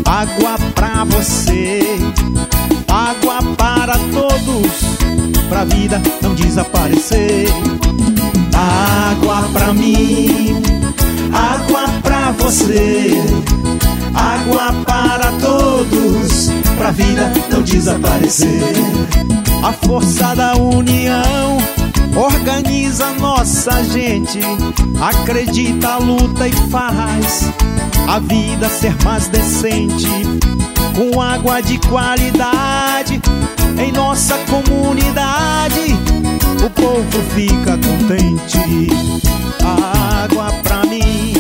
água 0.06 0.58
pra 0.76 1.04
você, 1.06 1.82
água 2.88 3.40
para 3.58 3.98
todos, 4.12 4.72
pra 5.50 5.64
vida 5.64 6.02
não 6.22 6.36
desaparecer. 6.36 7.48
Água 8.54 9.44
pra 9.54 9.74
mim, 9.74 10.62
água 11.34 11.86
pra 12.04 12.32
você, 12.32 13.14
água 14.14 14.74
para 14.86 15.32
todos, 15.40 16.50
pra 16.78 16.92
vida 16.92 17.32
não 17.50 17.62
desaparecer. 17.62 18.74
A 19.64 19.72
força 19.74 20.36
da 20.36 20.56
união 20.56 21.58
organiza 22.16 23.12
nossa 23.14 23.84
gente. 23.84 24.40
Acredita, 25.02 25.98
luta 25.98 26.48
e 26.48 26.52
faz 26.70 27.52
a 28.08 28.20
vida 28.20 28.70
ser 28.70 28.96
mais 29.04 29.28
decente. 29.28 30.10
Com 30.96 31.22
água 31.22 31.62
de 31.62 31.78
qualidade 31.80 33.22
em 33.78 33.92
nossa 33.92 34.38
comunidade, 34.50 35.96
o 36.64 36.70
povo 36.70 37.24
fica 37.34 37.78
contente. 37.78 38.90
Água 40.24 40.52
pra 40.64 40.84
mim, 40.86 41.34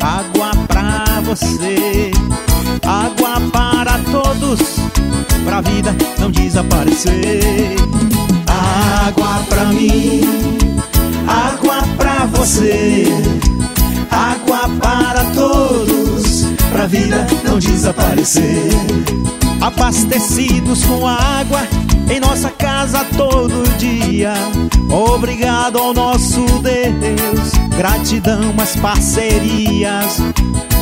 água 0.00 0.50
pra 0.66 1.20
você, 1.22 2.10
água 2.82 3.40
para 3.52 3.98
todos 4.10 4.60
pra 5.44 5.60
vida 5.60 5.94
não 6.18 6.30
desaparecer. 6.30 7.76
Água 9.06 9.44
pra 9.48 9.64
mim, 9.66 10.20
água 11.26 11.82
pra 11.96 12.26
você, 12.26 13.06
água 14.10 14.68
para 14.80 15.10
vida 16.90 17.24
não 17.44 17.58
desaparecer. 17.58 18.68
Abastecidos 19.60 20.84
com 20.84 21.06
água 21.06 21.60
em 22.10 22.18
nossa 22.18 22.50
casa 22.50 23.04
todo 23.16 23.62
dia. 23.78 24.34
Obrigado 24.90 25.78
ao 25.78 25.94
nosso 25.94 26.44
Deus, 26.62 27.52
gratidão 27.76 28.54
às 28.60 28.74
parcerias. 28.74 30.18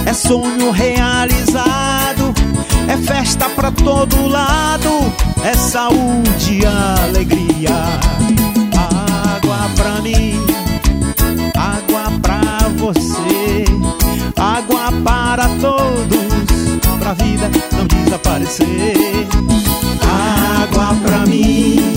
É 0.07 0.15
sonho 0.15 0.71
realizado, 0.71 1.98
é 2.89 2.97
festa 2.97 3.49
pra 3.51 3.71
todo 3.71 4.27
lado, 4.27 5.13
é 5.45 5.55
saúde 5.55 6.61
e 6.61 6.67
alegria. 6.67 7.77
Água 9.35 9.71
pra 9.77 10.01
mim, 10.01 10.41
água 11.55 12.11
pra 12.23 12.69
você, 12.79 13.65
água 14.37 14.91
para 15.05 15.49
todos, 15.61 16.99
pra 16.99 17.13
vida 17.13 17.51
não 17.77 17.87
desaparecer. 17.87 19.29
Água 20.63 20.97
pra 21.05 21.27
mim, 21.27 21.95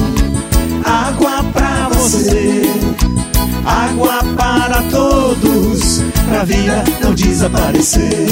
água 0.86 1.44
pra 1.54 1.90
você, 1.90 2.64
água 3.66 4.20
para 4.38 4.82
todos, 4.92 6.02
pra 6.28 6.44
vida 6.44 6.84
não 7.02 7.14
desaparecer. 7.14 8.28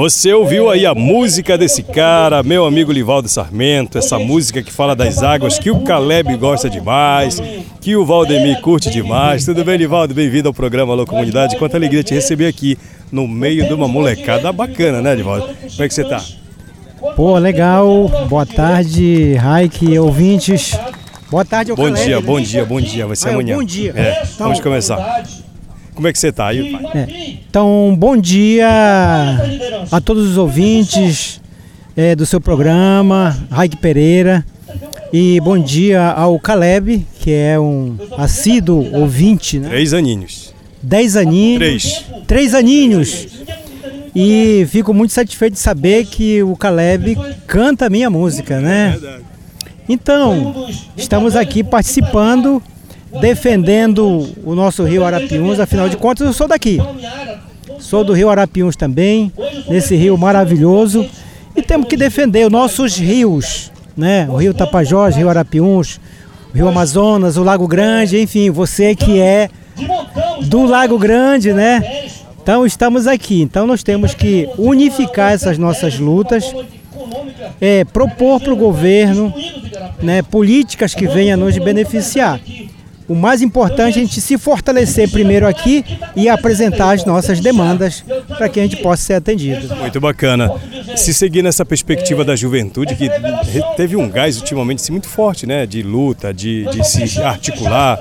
Você 0.00 0.32
ouviu 0.32 0.70
aí 0.70 0.86
a 0.86 0.94
música 0.94 1.58
desse 1.58 1.82
cara, 1.82 2.42
meu 2.42 2.64
amigo 2.64 2.90
Livaldo 2.90 3.28
Sarmento, 3.28 3.98
essa 3.98 4.18
música 4.18 4.62
que 4.62 4.72
fala 4.72 4.96
das 4.96 5.22
águas 5.22 5.58
que 5.58 5.70
o 5.70 5.80
Caleb 5.80 6.38
gosta 6.38 6.70
demais, 6.70 7.38
que 7.82 7.94
o 7.94 8.06
Valdemir 8.06 8.62
curte 8.62 8.88
demais. 8.88 9.44
Tudo 9.44 9.62
bem, 9.62 9.76
Livaldo? 9.76 10.14
Bem-vindo 10.14 10.48
ao 10.48 10.54
programa 10.54 10.94
Alô 10.94 11.04
Comunidade. 11.04 11.54
Quanta 11.58 11.76
alegria 11.76 12.02
te 12.02 12.14
receber 12.14 12.46
aqui 12.46 12.78
no 13.12 13.28
meio 13.28 13.68
de 13.68 13.74
uma 13.74 13.86
molecada 13.86 14.50
bacana, 14.50 15.02
né, 15.02 15.14
Livaldo? 15.14 15.48
Como 15.48 15.82
é 15.84 15.86
que 15.88 15.92
você 15.92 16.04
tá? 16.04 16.24
Pô, 17.14 17.36
legal. 17.36 18.08
Boa 18.26 18.46
tarde, 18.46 19.34
Raik, 19.34 19.98
ouvintes. 19.98 20.78
Boa 21.30 21.44
tarde 21.44 21.72
ao 21.72 21.76
Bom 21.76 21.84
Caleb, 21.84 22.04
dia, 22.06 22.16
né? 22.16 22.22
bom 22.22 22.40
dia, 22.40 22.64
bom 22.64 22.80
dia. 22.80 23.06
Vai 23.06 23.16
ser 23.16 23.28
Ah, 23.28 23.32
é, 23.32 23.34
amanhã. 23.34 23.54
bom 23.54 23.64
dia. 23.64 23.92
É, 23.94 24.22
Então- 24.22 24.46
vamos 24.46 24.60
começar. 24.60 25.24
Como 26.00 26.08
é 26.08 26.14
que 26.14 26.18
você 26.18 26.32
tá 26.32 26.46
aí, 26.46 26.72
pai? 26.72 26.82
É. 26.94 27.34
Então, 27.46 27.94
bom 27.94 28.16
dia 28.16 28.66
a 29.92 30.00
todos 30.00 30.30
os 30.30 30.38
ouvintes 30.38 31.42
é, 31.94 32.16
do 32.16 32.24
seu 32.24 32.40
programa, 32.40 33.36
Raik 33.50 33.76
Pereira. 33.76 34.42
E 35.12 35.38
bom 35.40 35.58
dia 35.58 36.06
ao 36.08 36.40
Caleb, 36.40 37.06
que 37.20 37.30
é 37.30 37.60
um 37.60 37.98
assíduo 38.16 38.90
ouvinte, 38.94 39.58
né? 39.58 39.68
Três 39.68 39.92
aninhos. 39.92 40.54
Dez 40.82 41.18
aninhos. 41.18 41.58
Três. 41.58 42.04
Três 42.26 42.54
aninhos. 42.54 43.26
E 44.16 44.66
fico 44.70 44.94
muito 44.94 45.12
satisfeito 45.12 45.52
de 45.52 45.60
saber 45.60 46.06
que 46.06 46.42
o 46.42 46.56
Caleb 46.56 47.14
canta 47.46 47.88
a 47.88 47.90
minha 47.90 48.08
música, 48.08 48.58
né? 48.58 48.98
Então, 49.86 50.66
estamos 50.96 51.36
aqui 51.36 51.62
participando, 51.62 52.62
defendendo 53.20 54.28
o 54.44 54.54
nosso 54.54 54.84
Rio 54.84 55.04
Arapiuns, 55.04 55.58
afinal 55.58 55.88
de 55.88 55.96
contas 55.96 56.26
eu 56.26 56.32
sou 56.32 56.46
daqui. 56.46 56.78
Sou 57.78 58.04
do 58.04 58.12
Rio 58.12 58.28
Arapiuns 58.28 58.76
também, 58.76 59.32
nesse 59.68 59.96
rio 59.96 60.16
maravilhoso. 60.16 61.06
E 61.56 61.62
temos 61.62 61.88
que 61.88 61.96
defender 61.96 62.46
os 62.46 62.52
nossos 62.52 62.96
rios, 62.96 63.72
né? 63.96 64.28
O 64.30 64.36
Rio 64.36 64.54
Tapajós, 64.54 65.16
Rio 65.16 65.28
Arapiuns, 65.28 66.00
o 66.52 66.56
Rio 66.56 66.68
Amazonas, 66.68 67.36
o 67.36 67.42
Lago 67.42 67.66
Grande, 67.66 68.20
enfim, 68.20 68.50
você 68.50 68.94
que 68.94 69.18
é 69.18 69.48
do 70.42 70.64
Lago 70.66 70.98
Grande, 70.98 71.52
né? 71.52 71.82
Então 72.42 72.64
estamos 72.64 73.06
aqui. 73.06 73.42
Então 73.42 73.66
nós 73.66 73.82
temos 73.82 74.14
que 74.14 74.48
unificar 74.56 75.32
essas 75.32 75.58
nossas 75.58 75.98
lutas, 75.98 76.54
é, 77.60 77.84
propor 77.84 78.40
para 78.40 78.52
o 78.52 78.56
governo 78.56 79.32
né, 80.02 80.22
políticas 80.22 80.94
que 80.94 81.06
venham 81.06 81.38
nos 81.38 81.56
beneficiar. 81.58 82.40
O 83.10 83.14
mais 83.16 83.42
importante 83.42 83.98
é 83.98 84.02
a 84.02 84.04
gente 84.04 84.20
se 84.20 84.38
fortalecer 84.38 85.10
primeiro 85.10 85.44
aqui 85.44 85.84
e 86.14 86.28
apresentar 86.28 86.92
as 86.92 87.04
nossas 87.04 87.40
demandas 87.40 88.04
para 88.28 88.48
que 88.48 88.60
a 88.60 88.62
gente 88.62 88.76
possa 88.76 89.02
ser 89.02 89.14
atendido. 89.14 89.74
Muito 89.74 90.00
bacana. 90.00 90.48
Se 90.94 91.12
seguir 91.12 91.42
nessa 91.42 91.64
perspectiva 91.64 92.24
da 92.24 92.36
juventude, 92.36 92.94
que 92.94 93.10
teve 93.76 93.96
um 93.96 94.08
gás 94.08 94.36
ultimamente 94.36 94.80
assim, 94.80 94.92
muito 94.92 95.08
forte, 95.08 95.44
né? 95.44 95.66
De 95.66 95.82
luta, 95.82 96.32
de, 96.32 96.66
de 96.66 96.86
se 96.86 97.20
articular, 97.20 97.98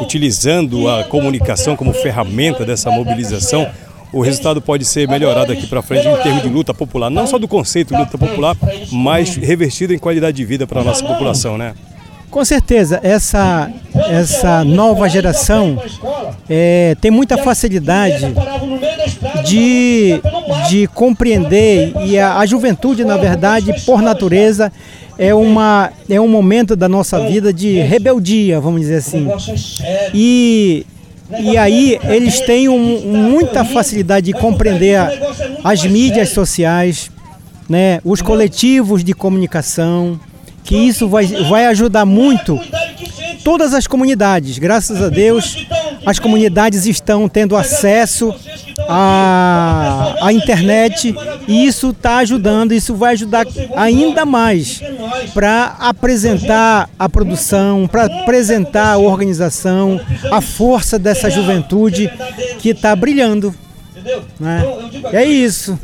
utilizando 0.00 0.88
a 0.88 1.02
comunicação 1.02 1.74
como 1.74 1.92
ferramenta 1.92 2.64
dessa 2.64 2.88
mobilização, 2.88 3.68
o 4.12 4.20
resultado 4.20 4.62
pode 4.62 4.84
ser 4.84 5.08
melhorado 5.08 5.50
aqui 5.50 5.66
para 5.66 5.82
frente 5.82 6.06
em 6.06 6.22
termos 6.22 6.40
de 6.40 6.48
luta 6.48 6.72
popular, 6.72 7.10
não 7.10 7.26
só 7.26 7.36
do 7.36 7.48
conceito 7.48 7.94
de 7.94 8.00
luta 8.00 8.16
popular, 8.16 8.56
mas 8.92 9.34
revertido 9.34 9.92
em 9.92 9.98
qualidade 9.98 10.36
de 10.36 10.44
vida 10.44 10.68
para 10.68 10.82
a 10.82 10.84
nossa 10.84 11.04
população, 11.04 11.58
né? 11.58 11.74
Com 12.32 12.44
certeza, 12.46 12.98
essa, 13.02 13.70
essa 14.08 14.64
nova 14.64 15.06
geração 15.08 15.78
é, 16.48 16.96
tem 16.98 17.10
muita 17.10 17.36
facilidade 17.36 18.24
de, 19.44 20.18
de 20.68 20.86
compreender 20.88 21.92
e 22.06 22.18
a, 22.18 22.38
a 22.38 22.46
juventude, 22.46 23.04
na 23.04 23.18
verdade, 23.18 23.74
por 23.84 24.00
natureza, 24.00 24.72
é, 25.18 25.34
uma, 25.34 25.90
é 26.08 26.18
um 26.18 26.26
momento 26.26 26.74
da 26.74 26.88
nossa 26.88 27.20
vida 27.20 27.52
de 27.52 27.78
rebeldia, 27.80 28.58
vamos 28.58 28.80
dizer 28.80 28.96
assim. 28.96 29.28
E, 30.14 30.86
e 31.38 31.58
aí 31.58 31.98
eles 32.04 32.40
têm 32.40 32.66
um- 32.66 33.12
muita 33.12 33.62
facilidade 33.62 34.26
de 34.26 34.32
compreender 34.32 34.98
as 35.62 35.84
mídias 35.84 36.30
sociais, 36.30 37.10
né, 37.68 38.00
os 38.04 38.22
coletivos 38.22 39.04
de 39.04 39.12
comunicação, 39.12 40.18
que 40.64 40.76
isso 40.76 41.08
vai, 41.08 41.26
vai 41.26 41.66
ajudar 41.66 42.04
muito 42.04 42.60
todas 43.44 43.74
as 43.74 43.86
comunidades. 43.86 44.58
Graças 44.58 45.02
a 45.02 45.08
Deus, 45.08 45.66
as 46.06 46.18
comunidades 46.18 46.86
estão 46.86 47.28
tendo 47.28 47.56
acesso 47.56 48.34
à, 48.88 50.14
à 50.22 50.32
internet 50.32 51.14
e 51.46 51.66
isso 51.66 51.90
está 51.90 52.18
ajudando, 52.18 52.72
isso 52.72 52.94
vai 52.94 53.12
ajudar 53.12 53.46
ainda 53.76 54.24
mais 54.24 54.80
para 55.34 55.76
apresentar 55.78 56.88
a 56.98 57.08
produção, 57.08 57.88
para 57.90 58.04
apresentar 58.04 58.92
a 58.92 58.98
organização, 58.98 60.00
a 60.30 60.40
força 60.40 60.98
dessa 60.98 61.30
juventude 61.30 62.10
que 62.58 62.70
está 62.70 62.94
brilhando. 62.94 63.54
Né? 64.38 64.64
É 65.12 65.24
isso. 65.24 65.78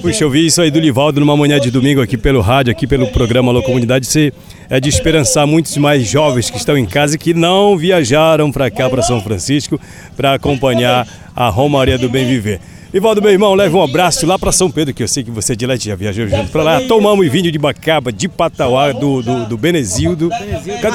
Puxa, 0.00 0.24
eu 0.24 0.30
vi 0.30 0.46
isso 0.46 0.60
aí 0.60 0.70
do 0.70 0.78
Livaldo 0.78 1.20
numa 1.20 1.36
manhã 1.36 1.58
de 1.58 1.70
domingo 1.70 2.00
aqui 2.00 2.16
pelo 2.16 2.40
rádio, 2.40 2.70
aqui 2.70 2.86
pelo 2.86 3.06
programa 3.08 3.50
Alô 3.50 3.62
Comunidade. 3.62 4.06
Você 4.06 4.32
é 4.68 4.80
de 4.80 4.88
esperançar 4.88 5.46
muitos 5.46 5.76
mais 5.76 6.06
jovens 6.06 6.50
que 6.50 6.56
estão 6.56 6.76
em 6.76 6.86
casa 6.86 7.16
e 7.16 7.18
que 7.18 7.34
não 7.34 7.76
viajaram 7.76 8.50
para 8.50 8.70
cá, 8.70 8.88
para 8.88 9.02
São 9.02 9.20
Francisco, 9.20 9.80
para 10.16 10.34
acompanhar 10.34 11.06
a 11.34 11.48
Romaria 11.48 11.98
do 11.98 12.08
Bem 12.08 12.26
Viver. 12.26 12.60
Livaldo, 12.94 13.20
meu 13.20 13.32
irmão, 13.32 13.54
leva 13.54 13.76
um 13.76 13.82
abraço 13.82 14.24
lá 14.24 14.38
para 14.38 14.52
São 14.52 14.70
Pedro, 14.70 14.94
que 14.94 15.02
eu 15.02 15.08
sei 15.08 15.24
que 15.24 15.30
você 15.32 15.54
é 15.54 15.56
de 15.56 15.66
lá, 15.66 15.74
já 15.74 15.96
viajou 15.96 16.28
junto 16.28 16.52
para 16.52 16.62
lá. 16.62 16.80
Tomamos 16.82 17.28
vinho 17.28 17.50
de 17.50 17.58
Bacaba, 17.58 18.12
de 18.12 18.28
Patauá, 18.28 18.92
do, 18.92 19.20
do, 19.20 19.46
do 19.46 19.58
Benezildo. 19.58 20.30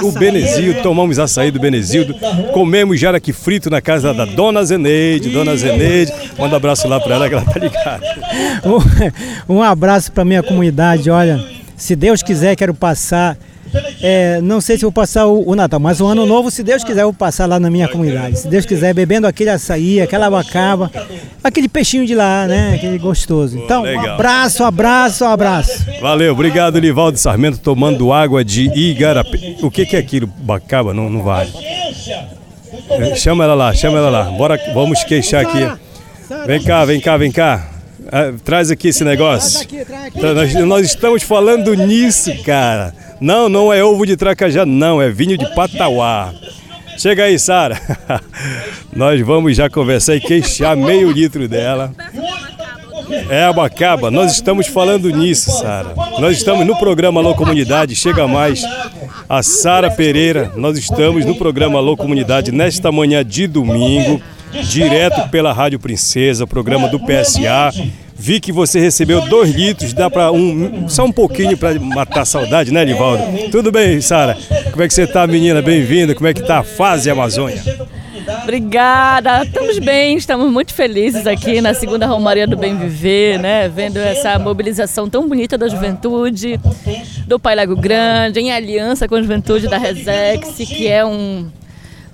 O 0.01 0.12
Benezildo, 0.13 0.81
tomamos 0.81 1.19
açaí 1.19 1.51
do 1.51 1.59
Benezildo. 1.59 2.15
Comemos 2.53 2.97
jaraqui 2.97 3.33
frito 3.33 3.69
na 3.69 3.81
casa 3.81 4.13
da 4.13 4.23
Dona 4.23 4.63
Zeneide. 4.63 5.27
Dona 5.27 5.57
Zeneide, 5.57 6.13
manda 6.37 6.54
um 6.54 6.56
abraço 6.56 6.87
lá 6.87 7.02
para 7.02 7.15
ela 7.15 7.27
que 7.27 7.35
ela 7.35 7.43
tá 7.43 7.60
ligada. 7.60 8.06
Um, 9.50 9.58
um 9.58 9.63
abraço 9.63 10.12
para 10.12 10.23
minha 10.23 10.41
comunidade. 10.41 11.10
Olha, 11.10 11.43
se 11.75 11.95
Deus 11.95 12.23
quiser, 12.23 12.56
quero 12.56 12.73
passar. 12.73 13.37
É, 14.01 14.39
não 14.41 14.61
sei 14.61 14.77
se 14.77 14.83
vou 14.83 14.91
passar 14.91 15.25
o, 15.25 15.49
o 15.49 15.55
Natal, 15.55 15.79
mas 15.79 15.99
o 16.01 16.07
Ano 16.07 16.25
Novo, 16.25 16.49
se 16.49 16.63
Deus 16.63 16.83
quiser, 16.83 17.01
eu 17.01 17.07
vou 17.07 17.13
passar 17.13 17.45
lá 17.45 17.59
na 17.59 17.69
minha 17.69 17.87
comunidade. 17.87 18.39
Se 18.39 18.47
Deus 18.47 18.65
quiser, 18.65 18.93
bebendo 18.93 19.27
aquele 19.27 19.49
açaí, 19.49 20.01
aquela 20.01 20.27
abacaba, 20.27 20.91
aquele 21.43 21.67
peixinho 21.67 22.05
de 22.05 22.15
lá, 22.15 22.47
né? 22.47 22.75
Aquele 22.75 22.97
gostoso. 22.97 23.57
Então, 23.57 23.83
um 23.83 23.99
abraço, 24.09 24.63
abraço, 24.63 25.25
abraço. 25.25 25.85
Valeu, 26.01 26.33
obrigado, 26.33 26.79
Livaldo 26.79 27.17
Sarmento, 27.17 27.59
tomando 27.59 28.11
água 28.13 28.43
de 28.43 28.69
Igarapé. 28.77 29.55
O 29.61 29.69
que, 29.69 29.85
que 29.85 29.95
é 29.95 29.99
aquilo? 29.99 30.27
Bacaba? 30.27 30.93
Não, 30.93 31.09
não 31.09 31.21
vale. 31.21 31.51
É, 32.89 33.15
Chama 33.15 33.43
ela 33.43 33.53
lá, 33.53 33.73
chama 33.73 33.97
ela 33.97 34.09
lá. 34.09 34.23
Bora, 34.25 34.59
vamos 34.73 35.03
queixar 35.03 35.45
aqui. 35.45 35.69
Vem 36.45 36.61
cá, 36.63 36.85
vem 36.85 36.99
cá, 36.99 37.17
vem 37.17 37.31
cá. 37.31 37.69
Ah, 38.11 38.33
traz 38.43 38.71
aqui 38.71 38.87
esse 38.87 39.03
negócio. 39.03 39.67
Nós, 40.15 40.53
nós 40.65 40.85
estamos 40.85 41.21
falando 41.21 41.73
nisso, 41.75 42.33
cara. 42.43 42.93
Não, 43.19 43.49
não 43.49 43.73
é 43.73 43.83
ovo 43.83 44.05
de 44.05 44.15
tracajá, 44.15 44.65
não, 44.65 45.01
é 45.01 45.09
vinho 45.09 45.37
de 45.37 45.45
patauá. 45.53 46.33
Chega 46.97 47.23
aí, 47.23 47.39
Sara. 47.39 47.79
Nós 48.93 49.21
vamos 49.21 49.55
já 49.55 49.69
conversar 49.69 50.15
e 50.15 50.19
queixar 50.19 50.75
meio 50.75 51.11
litro 51.11 51.47
dela. 51.47 51.93
É 53.29 53.45
abacaba, 53.45 54.11
nós 54.11 54.33
estamos 54.33 54.67
falando 54.67 55.09
nisso, 55.09 55.49
Sara. 55.51 55.95
Nós 56.19 56.37
estamos 56.37 56.65
no 56.65 56.77
programa 56.77 57.19
Alô 57.19 57.33
Comunidade, 57.33 57.95
chega 57.95 58.27
mais. 58.27 58.61
A 59.27 59.41
Sara 59.41 59.89
Pereira, 59.89 60.51
nós 60.55 60.77
estamos 60.77 61.25
no 61.25 61.35
programa 61.35 61.79
Alô 61.79 61.97
Comunidade 61.97 62.51
nesta 62.51 62.91
manhã 62.91 63.25
de 63.25 63.47
domingo, 63.47 64.21
direto 64.63 65.27
pela 65.29 65.51
Rádio 65.51 65.79
Princesa, 65.79 66.45
programa 66.45 66.87
do 66.87 66.99
PSA. 66.99 67.71
Vi 68.21 68.41
que 68.41 68.51
você 68.51 68.81
recebeu 68.81 69.21
dois 69.21 69.51
litros, 69.51 69.93
dá 69.93 70.09
para 70.09 70.29
um, 70.29 70.89
só 70.89 71.05
um 71.05 71.11
pouquinho 71.11 71.57
para 71.57 71.79
matar 71.79 72.21
a 72.21 72.25
saudade, 72.25 72.69
né, 72.69 72.83
Livaldo? 72.83 73.23
Tudo 73.49 73.71
bem, 73.71 74.01
Sara? 74.01 74.37
Como 74.71 74.83
é 74.83 74.87
que 74.89 74.93
você 74.93 75.07
tá, 75.07 75.25
menina? 75.25 75.61
Bem-vinda. 75.61 76.13
Como 76.13 76.27
é 76.27 76.33
que 76.33 76.43
tá 76.43 76.59
a 76.59 76.63
fase 76.63 77.09
Amazônia? 77.09 77.63
Obrigada, 78.43 79.43
estamos 79.43 79.79
bem, 79.79 80.17
estamos 80.17 80.51
muito 80.51 80.73
felizes 80.73 81.25
aqui 81.25 81.61
na 81.61 81.73
segunda 81.73 82.05
Romaria 82.05 82.45
do 82.45 82.57
Bem 82.57 82.77
Viver, 82.77 83.39
né? 83.39 83.69
Vendo 83.69 83.97
essa 83.97 84.37
mobilização 84.37 85.09
tão 85.09 85.27
bonita 85.27 85.57
da 85.57 85.67
juventude, 85.67 86.59
do 87.25 87.39
Pai 87.39 87.55
Lago 87.55 87.75
Grande, 87.75 88.39
em 88.39 88.51
aliança 88.51 89.07
com 89.07 89.15
a 89.15 89.21
juventude 89.21 89.67
da 89.67 89.77
Resex, 89.77 90.55
que 90.57 90.87
é 90.87 91.03
um, 91.05 91.47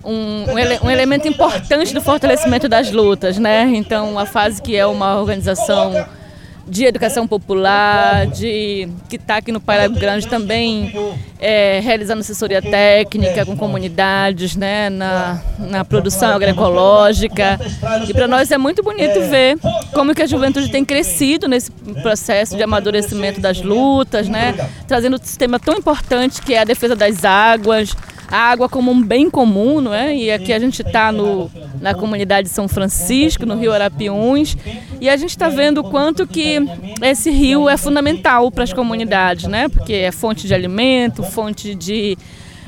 um, 0.05 0.51
um, 0.51 0.59
ele, 0.59 0.79
um, 0.83 0.89
elemento 0.89 1.27
importante 1.27 1.93
do 1.93 2.01
fortalecimento 2.01 2.69
das 2.69 2.91
lutas, 2.91 3.37
né? 3.37 3.63
Então, 3.73 4.17
a 4.19 4.25
fase 4.25 4.61
que 4.61 4.75
é 4.75 4.85
uma 4.85 5.19
organização 5.19 5.93
de 6.67 6.85
educação 6.85 7.27
popular, 7.27 8.25
de 8.25 8.89
que 9.07 9.17
está 9.17 9.37
aqui 9.37 9.51
no 9.51 9.59
Paraíba 9.59 9.99
Grande 9.99 10.27
também 10.27 10.91
é, 11.39 11.79
realizando 11.79 12.21
assessoria 12.21 12.59
técnica 12.59 13.45
com 13.45 13.55
comunidades, 13.55 14.55
né, 14.55 14.89
na, 14.89 15.41
na 15.59 15.85
produção 15.85 16.29
agroecológica. 16.29 17.59
E 18.07 18.13
para 18.13 18.27
nós 18.27 18.49
é 18.51 18.57
muito 18.57 18.81
bonito 18.81 19.19
ver 19.29 19.59
como 19.93 20.15
que 20.15 20.23
a 20.23 20.27
juventude 20.27 20.71
tem 20.71 20.83
crescido 20.83 21.47
nesse 21.47 21.69
processo 22.01 22.57
de 22.57 22.63
amadurecimento 22.63 23.39
das 23.39 23.61
lutas, 23.61 24.27
né, 24.27 24.55
trazendo 24.87 25.17
um 25.17 25.23
sistema 25.23 25.59
tão 25.59 25.75
importante 25.75 26.41
que 26.41 26.55
é 26.55 26.61
a 26.61 26.65
defesa 26.65 26.95
das 26.95 27.23
águas, 27.23 27.95
a 28.27 28.37
água 28.37 28.67
como 28.67 28.91
um 28.91 29.01
bem 29.01 29.29
comum, 29.29 29.81
não 29.81 29.93
é? 29.93 30.15
E 30.15 30.31
aqui 30.31 30.51
a 30.51 30.59
gente 30.59 30.81
está 30.81 31.11
na 31.81 31.93
comunidade 31.93 32.47
de 32.47 32.53
São 32.53 32.67
Francisco, 32.67 33.45
no 33.45 33.55
Rio 33.55 33.71
Arapiuns, 33.71 34.57
e 34.99 35.09
a 35.09 35.17
gente 35.17 35.29
está 35.29 35.49
vendo 35.49 35.79
o 35.79 35.83
quanto 35.83 36.25
que 36.25 36.57
esse 37.01 37.29
rio 37.29 37.69
é 37.69 37.77
fundamental 37.77 38.51
para 38.51 38.63
as 38.63 38.73
comunidades, 38.73 39.45
né? 39.45 39.69
Porque 39.69 39.93
é 39.93 40.11
fonte 40.11 40.47
de 40.47 40.53
alimento, 40.53 41.23
fonte 41.23 41.75
de 41.75 42.17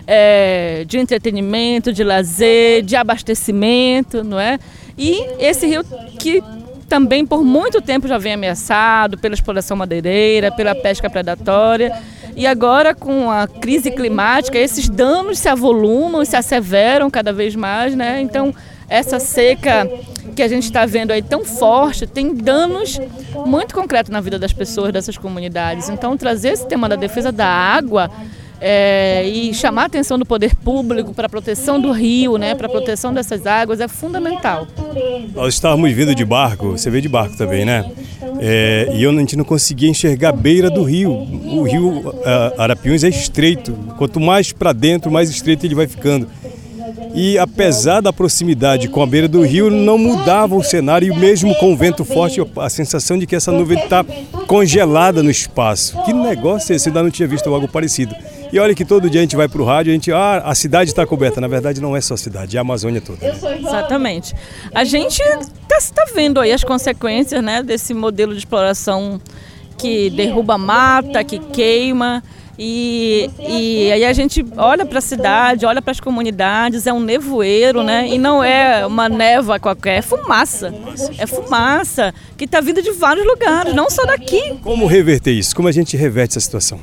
é, 0.06 0.86
de 0.88 0.98
entretenimento, 0.98 1.92
de 1.92 2.02
lazer, 2.02 2.82
de 2.82 2.96
abastecimento, 2.96 4.24
não 4.24 4.40
é? 4.40 4.58
E 4.98 5.22
esse 5.38 5.68
rio 5.68 5.84
que 6.18 6.42
também 6.88 7.26
por 7.26 7.44
muito 7.44 7.82
tempo 7.82 8.08
já 8.08 8.18
vem 8.18 8.34
ameaçado 8.34 9.18
pela 9.18 9.36
exploração 9.36 9.76
madeireira, 9.76 10.52
pela 10.52 10.74
pesca 10.74 11.10
predatória. 11.10 11.92
E 12.38 12.46
agora, 12.46 12.94
com 12.94 13.32
a 13.32 13.48
crise 13.48 13.90
climática, 13.90 14.60
esses 14.60 14.88
danos 14.88 15.40
se 15.40 15.50
avolumam 15.50 16.24
se 16.24 16.36
asseveram 16.36 17.10
cada 17.10 17.34
vez 17.34 17.56
mais, 17.56 17.96
né? 17.96 18.22
Então, 18.22 18.54
essa 18.88 19.20
seca 19.20 19.90
que 20.36 20.44
a 20.44 20.48
gente 20.48 20.66
está 20.66 20.86
vendo 20.86 21.10
aí 21.10 21.24
tão 21.24 21.44
forte 21.44 22.06
tem 22.06 22.36
danos 22.36 23.00
muito 23.44 23.74
concretos 23.74 24.12
na 24.12 24.22
vida 24.22 24.38
das 24.38 24.54
pessoas 24.54 24.94
dessas 24.94 25.18
comunidades. 25.18 25.90
Então, 25.90 26.16
trazer 26.16 26.50
esse 26.50 26.68
tema 26.68 26.88
da 26.88 26.96
defesa 26.96 27.32
da 27.32 27.48
água 27.48 28.12
é, 28.60 29.24
e 29.26 29.54
chamar 29.54 29.84
a 29.84 29.86
atenção 29.86 30.18
do 30.18 30.26
poder 30.26 30.56
público 30.56 31.14
para 31.14 31.28
a 31.28 31.30
proteção 31.30 31.80
do 31.80 31.92
rio, 31.92 32.38
né, 32.38 32.56
para 32.56 32.68
a 32.68 32.70
proteção 32.70 33.14
dessas 33.14 33.46
águas 33.46 33.80
é 33.80 33.88
fundamental. 33.88 34.68
Nós 35.34 35.54
estávamos 35.54 35.92
vindo 35.92 36.16
de 36.16 36.26
barco, 36.26 36.72
você 36.72 36.90
veio 36.90 37.02
de 37.02 37.10
barco 37.10 37.38
também, 37.38 37.66
né? 37.66 37.90
É, 38.40 38.90
e 38.94 39.04
eu, 39.04 39.12
a 39.12 39.14
gente 39.16 39.36
não 39.36 39.44
conseguia 39.44 39.90
enxergar 39.90 40.30
a 40.30 40.32
beira 40.32 40.70
do 40.70 40.84
rio. 40.84 41.12
O 41.12 41.64
rio 41.64 42.14
Arapiuns 42.58 43.04
é 43.04 43.10
estreito, 43.10 43.74
quanto 43.98 44.20
mais 44.20 44.52
para 44.52 44.74
dentro, 44.74 45.12
mais 45.12 45.30
estreito 45.30 45.66
ele 45.66 45.76
vai 45.76 45.88
ficando. 45.88 46.28
E 47.14 47.38
apesar 47.38 48.02
da 48.02 48.14
proximidade 48.14 48.88
com 48.88 49.02
a 49.02 49.06
beira 49.06 49.28
do 49.28 49.42
rio, 49.42 49.70
não 49.70 49.98
mudava 49.98 50.56
o 50.56 50.64
cenário, 50.64 51.12
e 51.12 51.18
mesmo 51.18 51.54
com 51.56 51.74
o 51.74 51.76
vento 51.76 52.06
forte, 52.06 52.40
a 52.58 52.70
sensação 52.70 53.18
de 53.18 53.26
que 53.26 53.36
essa 53.36 53.52
nuvem 53.52 53.80
está 53.80 54.06
congelada 54.46 55.24
no 55.24 55.32
espaço. 55.32 55.98
Que 56.04 56.14
negócio 56.14 56.74
é 56.74 56.76
esse? 56.76 56.88
Eu 56.88 56.92
ainda 56.92 57.04
não 57.04 57.12
tinha 57.12 57.28
visto 57.28 57.52
algo 57.54 57.68
parecido. 57.68 58.16
E 58.52 58.60
olha 58.60 58.74
que 58.74 58.86
todo 58.86 59.10
dia 59.10 59.22
a 59.22 59.24
gente 59.24 59.36
vai 59.36 59.48
para 59.48 59.62
o 59.62 59.66
rádio, 59.66 59.92
a 59.92 59.94
gente, 59.94 60.12
ah, 60.12 60.42
a 60.46 60.56
cidade 60.56 60.90
está 60.90 61.06
coberta. 61.06 61.42
Na 61.42 61.48
verdade, 61.48 61.82
não 61.82 61.96
é 61.96 62.02
só 62.02 62.14
a 62.14 62.18
cidade, 62.18 62.56
é 62.56 62.60
a 62.60 62.62
Amazônia 62.62 63.02
toda. 63.02 63.20
Né? 63.26 63.58
Exatamente. 63.60 64.34
A 64.74 64.84
gente 64.84 65.22
está 65.22 66.04
tá 66.04 66.12
vendo 66.14 66.40
aí 66.40 66.52
as 66.52 66.64
consequências 66.64 67.44
né, 67.44 67.62
desse 67.62 67.94
modelo 67.94 68.34
de 68.34 68.40
exploração 68.40 69.20
que 69.78 70.10
derruba 70.10 70.58
mata, 70.58 71.24
que 71.24 71.40
queima. 71.40 72.24
E, 72.60 73.30
e 73.40 73.92
aí 73.92 74.04
a 74.04 74.14
gente 74.14 74.44
olha 74.58 74.84
para 74.84 74.98
a 74.98 75.02
cidade, 75.02 75.64
olha 75.64 75.80
para 75.80 75.92
as 75.92 76.00
comunidades, 76.00 76.88
é 76.88 76.94
um 76.94 77.00
nevoeiro, 77.00 77.84
né? 77.84 78.08
E 78.08 78.18
não 78.18 78.44
é 78.44 78.84
uma 78.84 79.08
névoa 79.08 79.60
qualquer, 79.60 80.00
é 80.00 80.02
fumaça. 80.02 80.74
É 81.20 81.28
fumaça 81.28 82.12
que 82.36 82.46
está 82.46 82.60
vindo 82.60 82.82
de 82.82 82.92
vários 82.92 83.28
lugares, 83.28 83.76
não 83.76 83.92
só 83.92 84.04
daqui. 84.06 84.58
Como 84.64 84.88
reverter 84.88 85.34
isso? 85.34 85.56
Como 85.56 85.68
a 85.68 85.72
gente 85.72 85.96
reverte 85.96 86.32
essa 86.32 86.46
situação? 86.46 86.80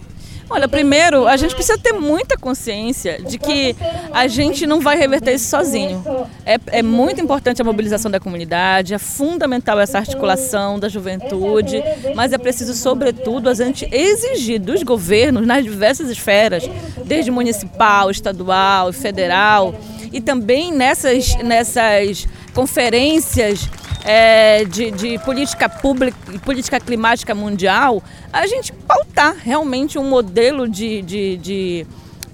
Olha, 0.55 0.69
primeiro, 0.69 1.27
a 1.27 1.37
gente 1.37 1.53
precisa 1.53 1.77
ter 1.77 1.93
muita 1.93 2.39
consciência 2.39 3.21
de 3.21 3.39
que 3.39 3.75
a 4.13 4.29
gente 4.29 4.69
não 4.69 4.81
vai 4.81 4.97
reverter 4.97 5.35
isso 5.35 5.51
sozinho. 5.51 6.01
É, 6.47 6.61
é 6.69 6.81
muito 6.81 7.21
importante 7.21 7.61
a 7.61 7.65
mobilização 7.65 8.09
da 8.09 8.21
comunidade, 8.21 8.95
é 8.95 8.99
fundamental 8.99 9.81
essa 9.81 9.99
articulação 9.99 10.79
da 10.79 10.89
juventude, 10.89 11.83
mas 12.15 12.33
é 12.33 12.39
preciso, 12.39 12.73
sobretudo, 12.73 13.51
a 13.51 13.55
gente 13.55 13.89
exigir 13.91 14.61
dos 14.61 14.85
governos, 14.85 15.45
nas 15.45 15.65
diversas 15.65 16.09
esferas, 16.09 16.71
desde 17.05 17.33
municipal, 17.33 18.09
estadual 18.09 18.91
e 18.91 18.93
federal, 18.93 19.75
e 20.13 20.21
também 20.21 20.71
nessas, 20.71 21.35
nessas 21.43 22.29
conferências 22.55 23.69
é, 24.05 24.65
de, 24.65 24.91
de, 24.91 25.19
política 25.21 25.69
pública 25.69 26.17
política 26.45 26.79
climática 26.79 27.35
mundial, 27.35 28.03
a 28.33 28.47
gente 28.47 28.73
pautar 28.73 29.35
realmente 29.35 29.99
um 29.99 30.09
modelo 30.09 30.69
de, 30.69 31.01
de, 31.03 31.37
de 31.39 31.87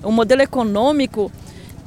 um 0.03 0.11
modelo 0.11 0.43
econômico 0.43 1.31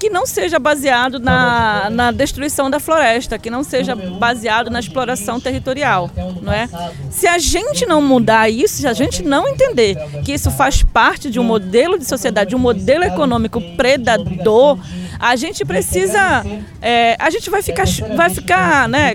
que 0.03 0.09
não 0.09 0.25
seja 0.25 0.59
baseado 0.59 1.17
na, 1.17 1.89
na 1.89 2.11
destruição 2.11 2.69
da 2.69 2.77
floresta, 2.77 3.39
que 3.39 3.49
não 3.49 3.63
seja 3.63 3.95
baseado 3.95 4.69
na 4.69 4.77
exploração 4.77 5.39
territorial, 5.39 6.11
não 6.41 6.51
é? 6.51 6.67
Se 7.09 7.25
a 7.25 7.37
gente 7.37 7.85
não 7.85 8.01
mudar 8.01 8.49
isso, 8.49 8.81
se 8.81 8.87
a 8.87 8.91
gente 8.91 9.23
não 9.23 9.47
entender 9.47 9.95
que 10.25 10.33
isso 10.33 10.51
faz 10.51 10.83
parte 10.83 11.31
de 11.31 11.39
um 11.39 11.43
modelo 11.45 11.97
de 11.97 12.03
sociedade, 12.03 12.49
de 12.49 12.55
um 12.57 12.59
modelo 12.59 13.05
econômico 13.05 13.61
predador, 13.77 14.77
a 15.17 15.37
gente 15.37 15.63
precisa, 15.63 16.45
é, 16.81 17.15
a 17.17 17.29
gente 17.29 17.49
vai 17.49 17.61
ficar, 17.61 17.85
vai 18.13 18.29
ficar, 18.29 18.89
né? 18.89 19.13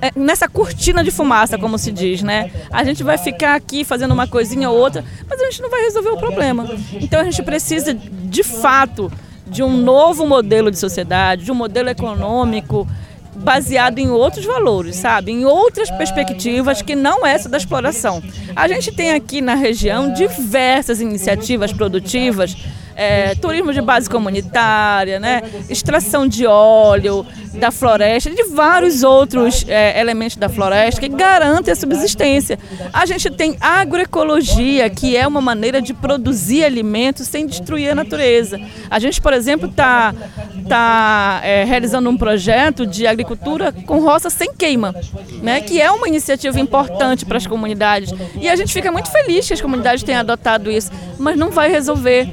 É, 0.00 0.12
nessa 0.14 0.48
cortina 0.48 1.02
de 1.02 1.10
fumaça, 1.10 1.58
como 1.58 1.76
se 1.78 1.90
diz, 1.90 2.22
né? 2.22 2.48
A 2.70 2.84
gente 2.84 3.02
vai 3.02 3.18
ficar 3.18 3.56
aqui 3.56 3.82
fazendo 3.82 4.12
uma 4.12 4.28
coisinha 4.28 4.70
ou 4.70 4.78
outra, 4.78 5.04
mas 5.28 5.40
a 5.40 5.44
gente 5.46 5.60
não 5.60 5.68
vai 5.68 5.82
resolver 5.82 6.10
o 6.10 6.16
problema. 6.16 6.78
Então 6.92 7.20
a 7.20 7.24
gente 7.24 7.42
precisa, 7.42 7.92
de 7.92 8.44
fato, 8.44 9.10
de 9.50 9.62
um 9.62 9.76
novo 9.76 10.26
modelo 10.26 10.70
de 10.70 10.78
sociedade, 10.78 11.44
de 11.44 11.52
um 11.52 11.54
modelo 11.54 11.88
econômico 11.88 12.86
baseado 13.34 13.98
em 13.98 14.10
outros 14.10 14.44
valores, 14.44 14.96
sabe? 14.96 15.32
Em 15.32 15.44
outras 15.44 15.90
perspectivas 15.90 16.82
que 16.82 16.94
não 16.94 17.26
essa 17.26 17.48
da 17.48 17.56
exploração. 17.56 18.22
A 18.54 18.68
gente 18.68 18.92
tem 18.92 19.12
aqui 19.12 19.40
na 19.40 19.54
região 19.54 20.12
diversas 20.12 21.00
iniciativas 21.00 21.72
produtivas 21.72 22.56
é, 23.00 23.34
turismo 23.34 23.72
de 23.72 23.80
base 23.80 24.10
comunitária, 24.10 25.18
né? 25.18 25.42
extração 25.70 26.28
de 26.28 26.46
óleo 26.46 27.24
da 27.54 27.70
floresta, 27.70 28.28
de 28.28 28.44
vários 28.44 29.02
outros 29.02 29.64
é, 29.66 29.98
elementos 29.98 30.36
da 30.36 30.50
floresta 30.50 31.00
que 31.00 31.08
garantem 31.08 31.72
a 31.72 31.76
subsistência. 31.76 32.58
A 32.92 33.06
gente 33.06 33.30
tem 33.30 33.56
agroecologia, 33.58 34.90
que 34.90 35.16
é 35.16 35.26
uma 35.26 35.40
maneira 35.40 35.80
de 35.80 35.94
produzir 35.94 36.62
alimentos 36.62 37.26
sem 37.26 37.46
destruir 37.46 37.90
a 37.90 37.94
natureza. 37.94 38.60
A 38.90 38.98
gente, 38.98 39.18
por 39.18 39.32
exemplo, 39.32 39.70
está 39.70 40.14
tá, 40.68 41.40
é, 41.42 41.64
realizando 41.64 42.10
um 42.10 42.18
projeto 42.18 42.86
de 42.86 43.06
agricultura 43.06 43.72
com 43.72 44.00
roça 44.00 44.28
sem 44.28 44.52
queima, 44.54 44.94
né? 45.42 45.62
que 45.62 45.80
é 45.80 45.90
uma 45.90 46.06
iniciativa 46.06 46.60
importante 46.60 47.24
para 47.24 47.38
as 47.38 47.46
comunidades. 47.46 48.12
E 48.38 48.46
a 48.46 48.54
gente 48.54 48.74
fica 48.74 48.92
muito 48.92 49.10
feliz 49.10 49.46
que 49.46 49.54
as 49.54 49.60
comunidades 49.62 50.02
tenham 50.02 50.20
adotado 50.20 50.70
isso, 50.70 50.90
mas 51.18 51.34
não 51.34 51.50
vai 51.50 51.70
resolver 51.70 52.28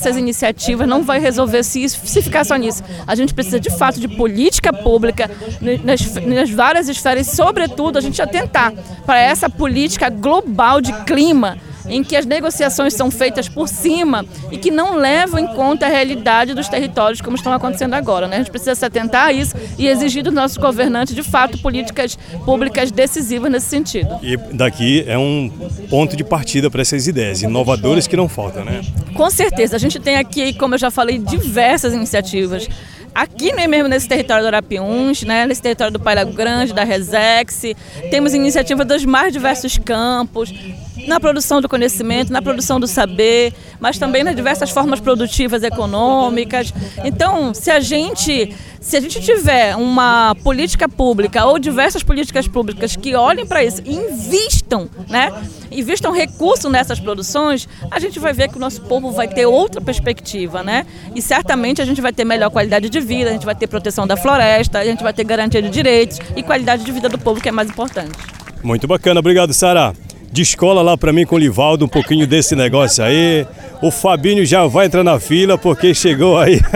essas 0.00 0.16
iniciativas 0.16 0.88
não 0.88 1.02
vai 1.02 1.20
resolver 1.20 1.62
se, 1.62 1.82
isso, 1.82 2.00
se 2.04 2.22
ficar 2.22 2.44
só 2.44 2.56
nisso. 2.56 2.82
A 3.06 3.14
gente 3.14 3.34
precisa, 3.34 3.60
de 3.60 3.70
fato, 3.70 4.00
de 4.00 4.08
política 4.08 4.72
pública 4.72 5.30
nas, 5.60 6.14
nas 6.24 6.50
várias 6.50 6.88
esferas, 6.88 7.26
e, 7.26 7.36
sobretudo, 7.36 7.98
a 7.98 8.00
gente 8.00 8.20
atentar 8.20 8.72
para 9.04 9.18
essa 9.18 9.48
política 9.48 10.08
global 10.08 10.80
de 10.80 10.92
clima 11.04 11.58
em 11.90 12.02
que 12.02 12.16
as 12.16 12.24
negociações 12.24 12.94
são 12.94 13.10
feitas 13.10 13.48
por 13.48 13.68
cima 13.68 14.24
e 14.50 14.56
que 14.56 14.70
não 14.70 14.96
levam 14.96 15.38
em 15.38 15.46
conta 15.48 15.86
a 15.86 15.88
realidade 15.88 16.54
dos 16.54 16.68
territórios 16.68 17.20
como 17.20 17.36
estão 17.36 17.52
acontecendo 17.52 17.94
agora. 17.94 18.26
Né? 18.26 18.36
A 18.36 18.38
gente 18.38 18.50
precisa 18.50 18.74
se 18.74 18.84
atentar 18.84 19.26
a 19.26 19.32
isso 19.32 19.54
e 19.78 19.86
exigir 19.86 20.22
dos 20.22 20.32
nossos 20.32 20.56
governantes, 20.56 21.14
de 21.14 21.22
fato, 21.22 21.58
políticas 21.58 22.16
públicas 22.44 22.90
decisivas 22.90 23.50
nesse 23.50 23.66
sentido. 23.66 24.18
E 24.22 24.36
daqui 24.36 25.04
é 25.06 25.18
um 25.18 25.50
ponto 25.88 26.16
de 26.16 26.24
partida 26.24 26.70
para 26.70 26.82
essas 26.82 27.06
ideias 27.06 27.42
inovadoras 27.42 28.06
que 28.06 28.16
não 28.16 28.28
faltam, 28.28 28.64
né? 28.64 28.80
Com 29.14 29.28
certeza. 29.30 29.76
A 29.76 29.78
gente 29.78 29.98
tem 29.98 30.16
aqui, 30.16 30.52
como 30.54 30.74
eu 30.74 30.78
já 30.78 30.90
falei, 30.90 31.18
diversas 31.18 31.92
iniciativas 31.92 32.68
aqui 33.14 33.52
mesmo 33.52 33.88
nesse 33.88 34.08
território 34.08 34.44
do 34.44 34.46
Arapiuns, 34.48 35.22
né, 35.22 35.46
nesse 35.46 35.62
território 35.62 35.92
do 35.92 36.00
Pairago 36.00 36.32
Grande, 36.32 36.72
da 36.72 36.84
Resex, 36.84 37.62
temos 38.10 38.34
iniciativa 38.34 38.84
dos 38.84 39.04
mais 39.04 39.32
diversos 39.32 39.78
campos, 39.78 40.52
na 41.06 41.20
produção 41.20 41.60
do 41.60 41.68
conhecimento, 41.68 42.32
na 42.32 42.42
produção 42.42 42.80
do 42.80 42.86
saber, 42.86 43.52
mas 43.78 43.98
também 43.98 44.24
nas 44.24 44.34
diversas 44.34 44.70
formas 44.70 45.00
produtivas 45.00 45.62
econômicas. 45.62 46.72
Então, 47.04 47.54
se 47.54 47.70
a 47.70 47.80
gente, 47.80 48.54
se 48.80 48.96
a 48.96 49.00
gente 49.00 49.20
tiver 49.20 49.76
uma 49.76 50.34
política 50.42 50.88
pública 50.88 51.44
ou 51.44 51.58
diversas 51.58 52.02
políticas 52.02 52.46
públicas 52.46 52.96
que 52.96 53.14
olhem 53.14 53.46
para 53.46 53.64
isso 53.64 53.82
e 53.84 53.94
invistam, 53.94 54.88
né? 55.08 55.32
Invistam 55.70 56.12
recursos 56.12 56.70
nessas 56.70 56.98
produções, 56.98 57.68
a 57.90 57.98
gente 57.98 58.18
vai 58.18 58.32
ver 58.32 58.48
que 58.48 58.56
o 58.56 58.60
nosso 58.60 58.82
povo 58.82 59.10
vai 59.12 59.28
ter 59.28 59.46
outra 59.46 59.80
perspectiva, 59.80 60.62
né? 60.62 60.86
E 61.14 61.22
certamente 61.22 61.80
a 61.80 61.84
gente 61.84 62.00
vai 62.00 62.12
ter 62.12 62.24
melhor 62.24 62.50
qualidade 62.50 62.88
de 62.88 63.00
vida, 63.00 63.30
a 63.30 63.32
gente 63.32 63.46
vai 63.46 63.54
ter 63.54 63.66
proteção 63.66 64.06
da 64.06 64.16
floresta, 64.16 64.78
a 64.78 64.84
gente 64.84 65.02
vai 65.02 65.12
ter 65.12 65.24
garantia 65.24 65.62
de 65.62 65.70
direitos 65.70 66.18
e 66.36 66.42
qualidade 66.42 66.84
de 66.84 66.92
vida 66.92 67.08
do 67.08 67.18
povo, 67.18 67.40
que 67.40 67.48
é 67.48 67.52
mais 67.52 67.68
importante. 67.68 68.18
Muito 68.62 68.86
bacana, 68.86 69.20
obrigado, 69.20 69.54
Sara 69.54 69.94
descola 70.32 70.82
lá 70.82 70.96
para 70.96 71.12
mim 71.12 71.26
com 71.26 71.36
o 71.36 71.38
Livaldo 71.38 71.84
um 71.84 71.88
pouquinho 71.88 72.26
desse 72.26 72.54
negócio 72.54 73.02
aí. 73.02 73.46
O 73.82 73.90
Fabinho 73.90 74.44
já 74.44 74.66
vai 74.66 74.86
entrar 74.86 75.04
na 75.04 75.18
fila 75.18 75.58
porque 75.58 75.94
chegou 75.94 76.38
aí. 76.38 76.60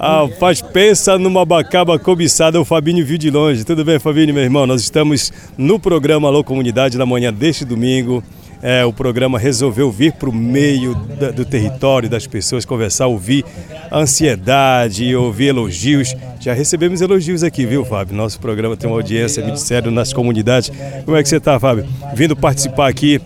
Ah, 0.00 0.28
faz 0.38 0.62
pensa 0.62 1.18
numa 1.18 1.44
bacaba 1.44 1.98
cobiçada, 1.98 2.60
o 2.60 2.64
Fabinho 2.64 3.04
viu 3.04 3.18
de 3.18 3.30
longe. 3.32 3.64
Tudo 3.64 3.84
bem, 3.84 3.98
Fabinho, 3.98 4.32
meu 4.32 4.44
irmão? 4.44 4.64
Nós 4.64 4.80
estamos 4.80 5.32
no 5.56 5.76
programa 5.76 6.28
Alô 6.28 6.44
Comunidade 6.44 6.96
na 6.96 7.04
manhã 7.04 7.32
deste 7.32 7.64
domingo. 7.64 8.22
É, 8.60 8.84
o 8.84 8.92
programa 8.92 9.38
resolveu 9.38 9.90
vir 9.90 10.12
para 10.12 10.28
o 10.28 10.34
meio 10.34 10.94
da, 10.94 11.30
do 11.30 11.44
território 11.44 12.08
das 12.08 12.26
pessoas, 12.26 12.64
conversar, 12.64 13.06
ouvir 13.06 13.44
ansiedade, 13.92 15.14
ouvir 15.14 15.48
elogios. 15.48 16.14
Já 16.40 16.52
recebemos 16.52 17.00
elogios 17.00 17.44
aqui, 17.44 17.64
viu, 17.64 17.84
Fábio? 17.84 18.16
Nosso 18.16 18.40
programa 18.40 18.76
tem 18.76 18.90
uma 18.90 18.96
audiência, 18.96 19.44
me 19.44 19.52
disseram, 19.52 19.90
nas 19.90 20.12
comunidades. 20.12 20.72
Como 21.04 21.16
é 21.16 21.22
que 21.22 21.28
você 21.28 21.36
está, 21.36 21.58
Fábio? 21.58 21.86
Vindo 22.14 22.34
participar 22.34 22.88
aqui 22.88 23.20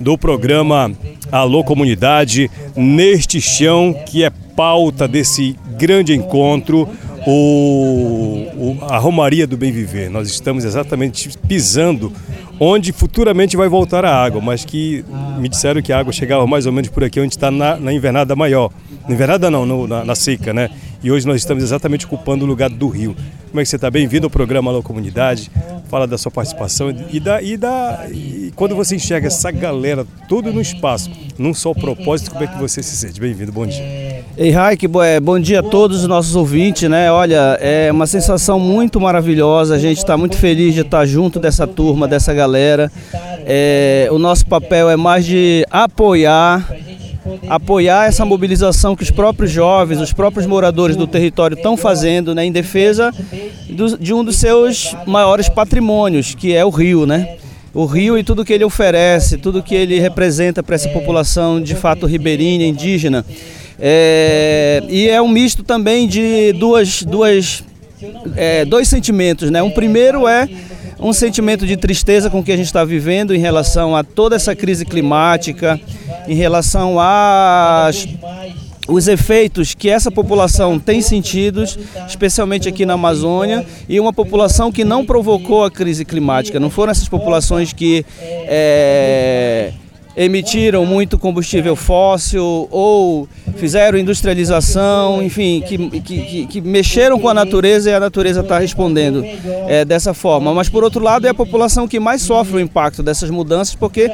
do 0.00 0.16
programa 0.16 0.90
Alô 1.30 1.62
Comunidade, 1.62 2.50
neste 2.74 3.40
chão 3.40 3.94
que 4.06 4.24
é 4.24 4.30
pauta 4.30 5.06
desse 5.06 5.56
grande 5.76 6.14
encontro, 6.14 6.88
o, 7.30 8.46
o, 8.56 8.84
a 8.88 8.96
Romaria 8.96 9.46
do 9.46 9.54
Bem 9.54 9.70
Viver. 9.70 10.08
Nós 10.08 10.30
estamos 10.30 10.64
exatamente 10.64 11.28
pisando 11.46 12.10
onde 12.58 12.90
futuramente 12.90 13.54
vai 13.54 13.68
voltar 13.68 14.02
a 14.02 14.14
água, 14.14 14.40
mas 14.40 14.64
que 14.64 15.04
me 15.38 15.46
disseram 15.46 15.82
que 15.82 15.92
a 15.92 15.98
água 15.98 16.10
chegava 16.10 16.46
mais 16.46 16.64
ou 16.64 16.72
menos 16.72 16.88
por 16.88 17.04
aqui, 17.04 17.20
onde 17.20 17.34
está 17.34 17.50
na, 17.50 17.76
na 17.76 17.92
invernada 17.92 18.34
maior. 18.34 18.70
Na 19.08 19.14
invernada 19.14 19.50
não, 19.50 19.64
no, 19.64 19.86
na, 19.86 20.04
na, 20.04 20.14
seca, 20.14 20.52
né? 20.52 20.68
E 21.02 21.10
hoje 21.10 21.26
nós 21.26 21.36
estamos 21.36 21.64
exatamente 21.64 22.04
ocupando 22.04 22.44
o 22.44 22.48
lugar 22.48 22.68
do 22.68 22.88
rio. 22.88 23.16
Como 23.48 23.58
é 23.58 23.62
que 23.62 23.70
você 23.70 23.76
está? 23.76 23.90
Bem-vindo 23.90 24.26
ao 24.26 24.30
programa 24.30 24.70
Alô 24.70 24.82
Comunidade. 24.82 25.50
Fala 25.88 26.06
da 26.06 26.18
sua 26.18 26.30
participação 26.30 26.94
e 27.10 27.18
da, 27.18 27.40
e 27.40 27.56
da 27.56 28.06
e 28.12 28.52
quando 28.54 28.76
você 28.76 28.96
enxerga 28.96 29.28
essa 29.28 29.50
galera 29.50 30.06
tudo 30.28 30.52
no 30.52 30.60
espaço, 30.60 31.10
num 31.38 31.54
só 31.54 31.72
propósito, 31.72 32.32
como 32.32 32.44
é 32.44 32.46
que 32.46 32.58
você 32.58 32.82
se 32.82 32.94
sente? 32.94 33.18
Bem-vindo, 33.18 33.50
bom 33.50 33.66
dia. 33.66 33.82
Ei, 34.36 34.50
Raik, 34.50 34.86
é, 35.02 35.18
bom 35.18 35.40
dia 35.40 35.60
a 35.60 35.62
todos 35.62 36.02
os 36.02 36.06
nossos 36.06 36.36
ouvintes, 36.36 36.90
né? 36.90 37.10
Olha, 37.10 37.56
é 37.62 37.90
uma 37.90 38.06
sensação 38.06 38.60
muito 38.60 39.00
maravilhosa, 39.00 39.74
a 39.74 39.78
gente 39.78 39.96
está 39.96 40.18
muito 40.18 40.36
feliz 40.36 40.74
de 40.74 40.82
estar 40.82 41.06
junto 41.06 41.40
dessa 41.40 41.66
turma, 41.66 42.06
dessa 42.06 42.34
galera. 42.34 42.92
É, 43.46 44.08
o 44.12 44.18
nosso 44.18 44.44
papel 44.44 44.90
é 44.90 44.96
mais 44.96 45.24
de 45.24 45.64
apoiar 45.70 46.68
apoiar 47.48 48.06
essa 48.06 48.24
mobilização 48.24 48.96
que 48.96 49.02
os 49.02 49.10
próprios 49.10 49.50
jovens, 49.50 50.00
os 50.00 50.12
próprios 50.12 50.46
moradores 50.46 50.96
do 50.96 51.06
território 51.06 51.54
estão 51.54 51.76
fazendo 51.76 52.34
né, 52.34 52.44
em 52.44 52.52
defesa 52.52 53.12
do, 53.68 53.98
de 53.98 54.12
um 54.12 54.24
dos 54.24 54.36
seus 54.36 54.94
maiores 55.06 55.48
patrimônios, 55.48 56.34
que 56.34 56.54
é 56.54 56.64
o 56.64 56.70
rio, 56.70 57.06
né? 57.06 57.36
O 57.74 57.84
rio 57.84 58.18
e 58.18 58.24
tudo 58.24 58.44
que 58.44 58.52
ele 58.52 58.64
oferece, 58.64 59.36
tudo 59.36 59.62
que 59.62 59.74
ele 59.74 60.00
representa 60.00 60.62
para 60.62 60.74
essa 60.74 60.88
população 60.88 61.60
de 61.60 61.74
fato 61.74 62.06
ribeirinha, 62.06 62.66
indígena. 62.66 63.24
É, 63.78 64.82
e 64.88 65.08
é 65.08 65.22
um 65.22 65.28
misto 65.28 65.62
também 65.62 66.08
de 66.08 66.52
duas, 66.54 67.02
duas, 67.02 67.62
é, 68.34 68.64
dois 68.64 68.88
sentimentos, 68.88 69.50
né? 69.50 69.62
Um 69.62 69.70
primeiro 69.70 70.26
é 70.26 70.48
um 71.00 71.12
sentimento 71.12 71.66
de 71.66 71.76
tristeza 71.76 72.28
com 72.28 72.40
o 72.40 72.44
que 72.44 72.52
a 72.52 72.56
gente 72.56 72.66
está 72.66 72.84
vivendo 72.84 73.34
em 73.34 73.38
relação 73.38 73.94
a 73.94 74.02
toda 74.02 74.36
essa 74.36 74.54
crise 74.54 74.84
climática, 74.84 75.80
em 76.26 76.34
relação 76.34 76.98
às 76.98 78.06
os 78.88 79.06
efeitos 79.06 79.74
que 79.74 79.90
essa 79.90 80.10
população 80.10 80.78
tem 80.78 81.02
sentido, 81.02 81.62
especialmente 82.08 82.68
aqui 82.68 82.86
na 82.86 82.94
Amazônia, 82.94 83.66
e 83.86 84.00
uma 84.00 84.14
população 84.14 84.72
que 84.72 84.82
não 84.82 85.04
provocou 85.04 85.62
a 85.62 85.70
crise 85.70 86.06
climática. 86.06 86.58
Não 86.58 86.70
foram 86.70 86.90
essas 86.90 87.06
populações 87.06 87.72
que 87.74 88.04
é, 88.18 89.72
emitiram 90.18 90.84
muito 90.84 91.16
combustível 91.16 91.76
fóssil 91.76 92.66
ou 92.72 93.28
fizeram 93.54 93.96
industrialização, 93.96 95.22
enfim, 95.22 95.62
que, 95.64 96.00
que, 96.00 96.46
que 96.46 96.60
mexeram 96.60 97.20
com 97.20 97.28
a 97.28 97.34
natureza 97.34 97.88
e 97.88 97.94
a 97.94 98.00
natureza 98.00 98.40
está 98.40 98.58
respondendo 98.58 99.24
é, 99.68 99.84
dessa 99.84 100.12
forma. 100.12 100.52
Mas, 100.52 100.68
por 100.68 100.82
outro 100.82 101.00
lado, 101.00 101.24
é 101.28 101.30
a 101.30 101.34
população 101.34 101.86
que 101.86 102.00
mais 102.00 102.20
sofre 102.20 102.56
o 102.56 102.60
impacto 102.60 103.00
dessas 103.00 103.30
mudanças 103.30 103.76
porque 103.76 104.10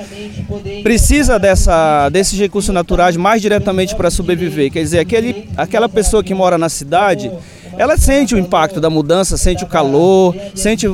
precisa 0.83 1.39
dessa, 1.39 2.11
desses 2.11 2.39
recursos 2.39 2.75
naturais 2.75 3.17
mais 3.17 3.41
diretamente 3.41 3.97
para 3.97 4.11
sobreviver. 4.11 4.71
Quer 4.71 4.83
dizer, 4.83 4.99
aquele, 4.99 5.49
aquela 5.57 5.89
pessoa 5.89 6.23
que 6.23 6.35
mora 6.35 6.59
na 6.59 6.69
cidade 6.69 7.33
ela 7.79 7.97
sente 7.97 8.35
o 8.35 8.39
impacto 8.39 8.81
da 8.81 8.91
mudança, 8.91 9.37
sente 9.37 9.65
o 9.65 9.67
calor, 9.67 10.35
sente 10.55 10.87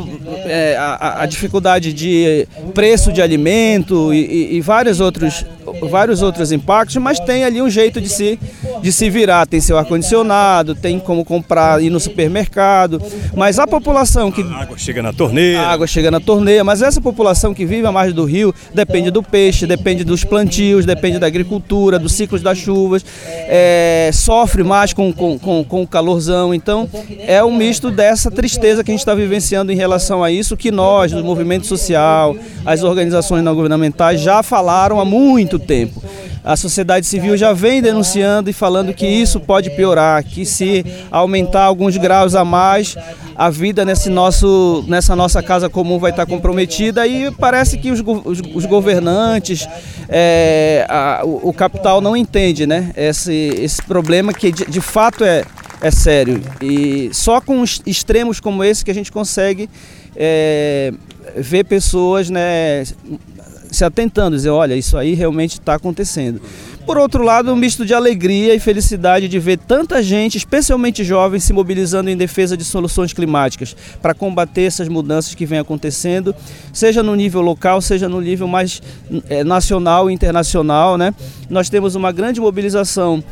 é, 0.44 0.76
a, 0.78 1.22
a, 1.22 1.26
dificuldade 1.26 1.92
de 1.92 2.46
preço 2.74 3.12
de 3.12 3.20
alimento 3.20 4.12
e, 4.12 4.56
e, 4.56 4.60
vários, 4.60 5.00
outros, 5.00 5.44
vários 5.88 6.22
outros 6.22 6.52
impactos, 6.52 6.96
mas 6.96 7.18
tem 7.20 7.44
ali 7.44 7.60
um 7.60 7.68
jeito 7.68 8.00
de 8.00 8.08
se, 8.08 8.38
de 8.80 8.92
se 8.92 9.10
virar. 9.10 9.46
Tem 9.46 9.60
seu 9.60 9.78
ar-condicionado, 9.78 10.74
tem 10.74 10.98
como 10.98 11.24
comprar, 11.24 11.82
ir 11.82 11.90
no 11.90 12.00
supermercado. 12.00 13.00
Mas 13.34 13.58
a 13.58 13.66
população 13.66 14.30
que. 14.30 14.42
A 14.42 14.62
água 14.62 14.78
chega 14.78 15.02
na 15.02 15.12
torneira. 15.12 15.60
A 15.60 15.70
água 15.70 15.86
chega 15.86 16.10
na 16.10 16.20
torneira, 16.20 16.64
mas 16.64 16.82
essa 16.82 17.00
população 17.00 17.52
que 17.54 17.64
vive 17.64 17.86
à 17.86 17.92
margem 17.92 18.14
do 18.14 18.24
rio 18.24 18.54
depende 18.74 19.10
do 19.10 19.22
peixe, 19.22 19.66
depende 19.66 20.04
dos 20.04 20.24
plantios, 20.24 20.84
depende 20.86 21.18
da 21.18 21.26
agricultura, 21.26 21.98
dos 21.98 22.12
ciclos 22.12 22.42
das 22.42 22.58
chuvas, 22.58 23.04
é, 23.26 24.10
sofre 24.12 24.62
mais 24.62 24.92
com, 24.92 25.12
com, 25.12 25.38
com, 25.38 25.64
com 25.64 25.82
o 25.82 25.86
calorzão. 25.86 26.54
Então, 26.54 26.69
então, 26.70 26.88
é 27.18 27.42
um 27.42 27.52
misto 27.52 27.90
dessa 27.90 28.30
tristeza 28.30 28.84
que 28.84 28.92
a 28.92 28.94
gente 28.94 29.00
está 29.00 29.12
vivenciando 29.12 29.72
em 29.72 29.74
relação 29.74 30.22
a 30.22 30.30
isso, 30.30 30.56
que 30.56 30.70
nós, 30.70 31.10
do 31.10 31.24
movimento 31.24 31.66
social, 31.66 32.36
as 32.64 32.84
organizações 32.84 33.42
não 33.42 33.56
governamentais, 33.56 34.20
já 34.20 34.40
falaram 34.40 35.00
há 35.00 35.04
muito 35.04 35.58
tempo. 35.58 36.00
A 36.44 36.56
sociedade 36.56 37.06
civil 37.06 37.36
já 37.36 37.52
vem 37.52 37.82
denunciando 37.82 38.48
e 38.48 38.52
falando 38.52 38.94
que 38.94 39.06
isso 39.06 39.40
pode 39.40 39.70
piorar, 39.70 40.22
que 40.24 40.46
se 40.46 40.86
aumentar 41.10 41.64
alguns 41.64 41.96
graus 41.96 42.34
a 42.34 42.44
mais, 42.44 42.96
a 43.36 43.50
vida 43.50 43.84
nesse 43.84 44.08
nosso, 44.08 44.84
nessa 44.86 45.16
nossa 45.16 45.42
casa 45.42 45.68
comum 45.68 45.98
vai 45.98 46.12
estar 46.12 46.24
comprometida 46.24 47.06
e 47.06 47.30
parece 47.32 47.78
que 47.78 47.90
os, 47.90 48.00
os, 48.00 48.40
os 48.54 48.64
governantes, 48.64 49.68
é, 50.08 50.86
a, 50.88 51.22
o, 51.24 51.48
o, 51.48 51.52
capital 51.52 52.00
não 52.00 52.16
entende 52.16 52.66
né, 52.66 52.90
esse, 52.96 53.32
esse 53.58 53.82
problema 53.82 54.32
que 54.32 54.50
de, 54.50 54.64
de 54.64 54.80
fato 54.80 55.24
é, 55.24 55.44
é 55.80 55.90
sério. 55.90 56.42
E 56.60 57.10
só 57.12 57.40
com 57.40 57.64
extremos 57.86 58.40
como 58.40 58.62
esse 58.62 58.84
que 58.84 58.90
a 58.90 58.94
gente 58.94 59.10
consegue 59.10 59.68
é, 60.14 60.92
ver 61.36 61.64
pessoas 61.64 62.28
né, 62.28 62.84
se 63.70 63.84
atentando, 63.84 64.36
dizer, 64.36 64.50
olha, 64.50 64.74
isso 64.74 64.96
aí 64.96 65.14
realmente 65.14 65.52
está 65.52 65.74
acontecendo. 65.74 66.40
Por 66.86 66.98
outro 66.98 67.22
lado, 67.22 67.52
um 67.52 67.56
misto 67.56 67.86
de 67.86 67.94
alegria 67.94 68.54
e 68.54 68.58
felicidade 68.58 69.28
de 69.28 69.38
ver 69.38 69.58
tanta 69.58 70.02
gente, 70.02 70.36
especialmente 70.36 71.04
jovens, 71.04 71.44
se 71.44 71.52
mobilizando 71.52 72.10
em 72.10 72.16
defesa 72.16 72.56
de 72.56 72.64
soluções 72.64 73.12
climáticas 73.12 73.76
para 74.02 74.12
combater 74.12 74.62
essas 74.62 74.88
mudanças 74.88 75.34
que 75.34 75.46
vêm 75.46 75.60
acontecendo, 75.60 76.34
seja 76.72 77.02
no 77.02 77.14
nível 77.14 77.42
local, 77.42 77.80
seja 77.80 78.08
no 78.08 78.20
nível 78.20 78.48
mais 78.48 78.82
é, 79.28 79.44
nacional 79.44 80.10
e 80.10 80.14
internacional. 80.14 80.98
Né? 80.98 81.14
Nós 81.48 81.68
temos 81.68 81.94
uma 81.94 82.10
grande 82.10 82.40
mobilização 82.40 83.22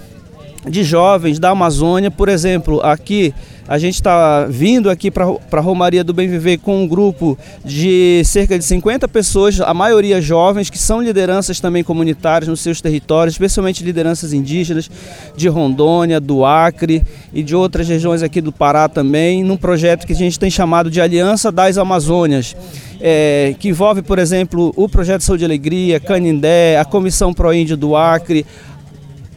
de 0.69 0.85
jovens 0.85 1.39
da 1.39 1.51
Amazônia, 1.51 2.11
por 2.11 2.29
exemplo, 2.29 2.81
aqui 2.83 3.35
a 3.69 3.77
gente 3.77 3.97
está 3.97 4.47
vindo 4.47 4.89
aqui 4.89 5.11
para 5.11 5.27
a 5.27 5.61
Romaria 5.61 6.03
do 6.03 6.15
Bem 6.15 6.27
Viver 6.27 6.57
com 6.57 6.83
um 6.83 6.89
grupo 6.89 7.37
de 7.63 8.23
cerca 8.25 8.59
de 8.59 8.65
50 8.65 9.07
pessoas, 9.09 9.61
a 9.61 9.75
maioria 9.75 10.23
jovens, 10.23 10.71
que 10.71 10.79
são 10.79 11.03
lideranças 11.03 11.61
também 11.61 11.85
comunitárias 11.85 12.49
nos 12.49 12.61
seus 12.61 12.81
territórios, 12.81 13.35
especialmente 13.35 13.85
lideranças 13.85 14.33
indígenas 14.33 14.91
de 15.37 15.49
Rondônia, 15.49 16.19
do 16.19 16.47
Acre 16.47 17.03
e 17.31 17.43
de 17.43 17.55
outras 17.55 17.87
regiões 17.87 18.23
aqui 18.23 18.41
do 18.41 18.51
Pará 18.51 18.89
também, 18.89 19.45
num 19.45 19.59
projeto 19.59 20.07
que 20.07 20.15
a 20.15 20.17
gente 20.17 20.39
tem 20.39 20.51
chamado 20.51 20.91
de 20.91 20.99
Aliança 20.99 21.53
das 21.53 21.77
Amazônias. 21.77 22.57
É, 23.01 23.55
que 23.61 23.69
envolve, 23.69 24.03
por 24.03 24.19
exemplo, 24.19 24.73
o 24.75 24.89
Projeto 24.89 25.21
Saúde 25.21 25.45
e 25.45 25.47
Alegria, 25.47 26.01
Canindé, 26.01 26.79
a 26.81 26.85
Comissão 26.85 27.33
Pro 27.33 27.55
Índio 27.55 27.77
do 27.77 27.95
Acre, 27.95 28.45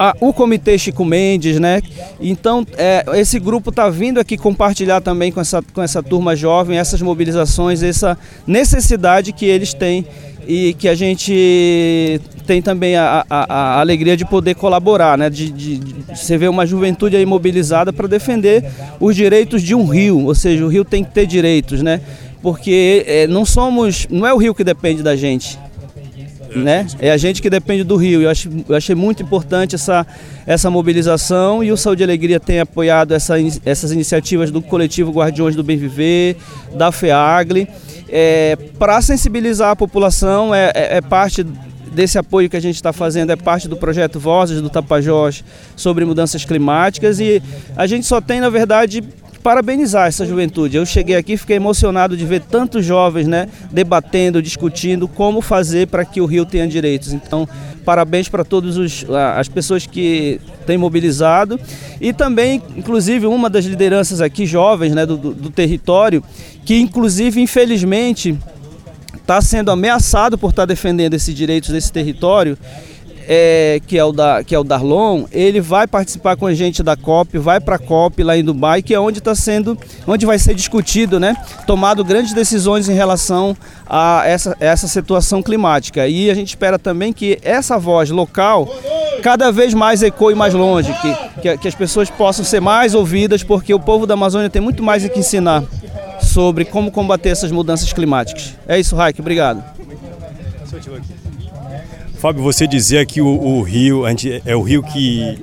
a, 0.01 0.15
o 0.19 0.33
Comitê 0.33 0.79
Chico 0.79 1.05
Mendes, 1.05 1.59
né? 1.59 1.79
Então, 2.19 2.65
é, 2.75 3.05
esse 3.13 3.37
grupo 3.37 3.69
está 3.69 3.87
vindo 3.87 4.19
aqui 4.19 4.35
compartilhar 4.35 4.99
também 4.99 5.31
com 5.31 5.39
essa, 5.39 5.61
com 5.61 5.79
essa 5.79 6.01
turma 6.01 6.35
jovem 6.35 6.79
essas 6.79 7.03
mobilizações, 7.03 7.83
essa 7.83 8.17
necessidade 8.47 9.31
que 9.31 9.45
eles 9.45 9.75
têm 9.75 10.03
e 10.47 10.73
que 10.73 10.87
a 10.87 10.95
gente 10.95 12.19
tem 12.47 12.63
também 12.63 12.95
a, 12.95 13.23
a, 13.29 13.53
a 13.53 13.79
alegria 13.79 14.17
de 14.17 14.25
poder 14.25 14.55
colaborar, 14.55 15.19
né? 15.19 15.29
De, 15.29 15.51
de, 15.51 15.77
de, 15.77 15.95
você 16.15 16.35
vê 16.35 16.47
uma 16.47 16.65
juventude 16.65 17.15
aí 17.15 17.25
mobilizada 17.25 17.93
para 17.93 18.07
defender 18.07 18.65
os 18.99 19.15
direitos 19.15 19.61
de 19.61 19.75
um 19.75 19.85
rio, 19.85 20.25
ou 20.25 20.33
seja, 20.33 20.65
o 20.65 20.67
rio 20.67 20.83
tem 20.83 21.03
que 21.03 21.11
ter 21.11 21.27
direitos, 21.27 21.83
né? 21.83 22.01
Porque 22.41 23.05
é, 23.05 23.27
não 23.27 23.45
somos, 23.45 24.07
não 24.09 24.25
é 24.25 24.33
o 24.33 24.37
rio 24.37 24.55
que 24.55 24.63
depende 24.63 25.03
da 25.03 25.15
gente, 25.15 25.59
né? 26.55 26.85
É 26.99 27.11
a 27.11 27.17
gente 27.17 27.41
que 27.41 27.49
depende 27.49 27.83
do 27.83 27.95
Rio. 27.95 28.21
Eu, 28.21 28.29
acho, 28.29 28.49
eu 28.67 28.75
achei 28.75 28.95
muito 28.95 29.23
importante 29.23 29.75
essa, 29.75 30.05
essa 30.45 30.69
mobilização 30.69 31.63
e 31.63 31.71
o 31.71 31.77
Saúde 31.77 32.03
e 32.03 32.05
Alegria 32.05 32.39
tem 32.39 32.59
apoiado 32.59 33.13
essa, 33.13 33.35
essas 33.65 33.91
iniciativas 33.91 34.51
do 34.51 34.61
coletivo 34.61 35.11
Guardiões 35.11 35.55
do 35.55 35.63
Bem 35.63 35.77
Viver, 35.77 36.37
da 36.75 36.91
FEAGLE, 36.91 37.67
é, 38.09 38.57
para 38.77 39.01
sensibilizar 39.01 39.71
a 39.71 39.75
população, 39.75 40.53
é, 40.53 40.71
é, 40.75 40.97
é 40.97 41.01
parte 41.01 41.45
desse 41.91 42.17
apoio 42.17 42.49
que 42.49 42.55
a 42.55 42.61
gente 42.61 42.75
está 42.75 42.93
fazendo 42.93 43.31
é 43.31 43.35
parte 43.35 43.67
do 43.67 43.75
projeto 43.75 44.17
Vozes 44.17 44.61
do 44.61 44.69
Tapajós 44.69 45.43
sobre 45.75 46.05
mudanças 46.05 46.45
climáticas 46.45 47.19
e 47.19 47.43
a 47.75 47.85
gente 47.85 48.05
só 48.05 48.21
tem, 48.21 48.39
na 48.39 48.49
verdade, 48.49 49.03
parabenizar 49.41 50.07
essa 50.07 50.25
juventude. 50.25 50.77
Eu 50.77 50.85
cheguei 50.85 51.15
aqui 51.15 51.35
fiquei 51.37 51.55
emocionado 51.55 52.15
de 52.15 52.25
ver 52.25 52.41
tantos 52.41 52.85
jovens 52.85 53.27
né, 53.27 53.47
debatendo, 53.71 54.41
discutindo 54.41 55.07
como 55.07 55.41
fazer 55.41 55.87
para 55.87 56.05
que 56.05 56.21
o 56.21 56.25
Rio 56.25 56.45
tenha 56.45 56.67
direitos. 56.67 57.11
Então, 57.11 57.47
parabéns 57.83 58.29
para 58.29 58.43
todas 58.43 58.77
as 59.37 59.47
pessoas 59.47 59.85
que 59.85 60.39
têm 60.65 60.77
mobilizado 60.77 61.59
e 61.99 62.13
também, 62.13 62.61
inclusive, 62.77 63.25
uma 63.25 63.49
das 63.49 63.65
lideranças 63.65 64.21
aqui 64.21 64.45
jovens 64.45 64.93
né, 64.93 65.05
do, 65.05 65.17
do, 65.17 65.33
do 65.33 65.49
território, 65.49 66.23
que 66.63 66.79
inclusive, 66.79 67.41
infelizmente, 67.41 68.37
está 69.15 69.41
sendo 69.41 69.71
ameaçado 69.71 70.37
por 70.37 70.51
estar 70.51 70.63
tá 70.63 70.67
defendendo 70.67 71.13
esses 71.13 71.33
direitos 71.33 71.69
desse 71.69 71.91
território 71.91 72.57
é, 73.27 73.81
que, 73.85 73.97
é 73.97 74.03
o 74.03 74.11
da, 74.11 74.43
que 74.43 74.53
é 74.53 74.59
o 74.59 74.63
Darlon, 74.63 75.25
ele 75.31 75.61
vai 75.61 75.87
participar 75.87 76.35
com 76.35 76.45
a 76.45 76.53
gente 76.53 76.83
da 76.83 76.95
COP, 76.95 77.37
vai 77.37 77.59
para 77.59 77.75
a 77.75 77.79
COP 77.79 78.23
lá 78.23 78.37
em 78.37 78.43
Dubai, 78.43 78.81
que 78.81 78.93
é 78.93 78.99
onde 78.99 79.19
está 79.19 79.35
sendo, 79.35 79.77
onde 80.07 80.25
vai 80.25 80.37
ser 80.39 80.53
discutido, 80.53 81.19
né, 81.19 81.35
tomado 81.65 82.03
grandes 82.03 82.33
decisões 82.33 82.89
em 82.89 82.93
relação 82.93 83.55
a 83.87 84.23
essa, 84.25 84.55
essa 84.59 84.87
situação 84.87 85.41
climática. 85.41 86.07
E 86.07 86.29
a 86.29 86.33
gente 86.33 86.49
espera 86.49 86.79
também 86.79 87.11
que 87.13 87.39
essa 87.41 87.77
voz 87.77 88.09
local 88.09 88.67
cada 89.21 89.51
vez 89.51 89.73
mais 89.73 90.01
ecoe 90.01 90.33
mais 90.33 90.53
longe, 90.53 90.93
que, 91.01 91.41
que, 91.41 91.57
que 91.57 91.67
as 91.67 91.75
pessoas 91.75 92.09
possam 92.09 92.43
ser 92.43 92.59
mais 92.59 92.95
ouvidas, 92.95 93.43
porque 93.43 93.73
o 93.73 93.79
povo 93.79 94.05
da 94.05 94.13
Amazônia 94.13 94.49
tem 94.49 94.61
muito 94.61 94.81
mais 94.83 95.07
que 95.07 95.19
ensinar 95.19 95.63
sobre 96.21 96.65
como 96.65 96.91
combater 96.91 97.29
essas 97.29 97.51
mudanças 97.51 97.91
climáticas. 97.91 98.55
É 98.67 98.79
isso, 98.79 98.95
Raik, 98.95 99.19
obrigado. 99.19 99.63
Fábio, 102.21 102.43
você 102.43 102.67
dizia 102.67 103.03
que 103.03 103.19
o, 103.19 103.27
o 103.27 103.63
rio 103.63 104.07
gente, 104.09 104.43
é 104.45 104.55
o 104.55 104.61
rio 104.61 104.83
que, 104.83 105.39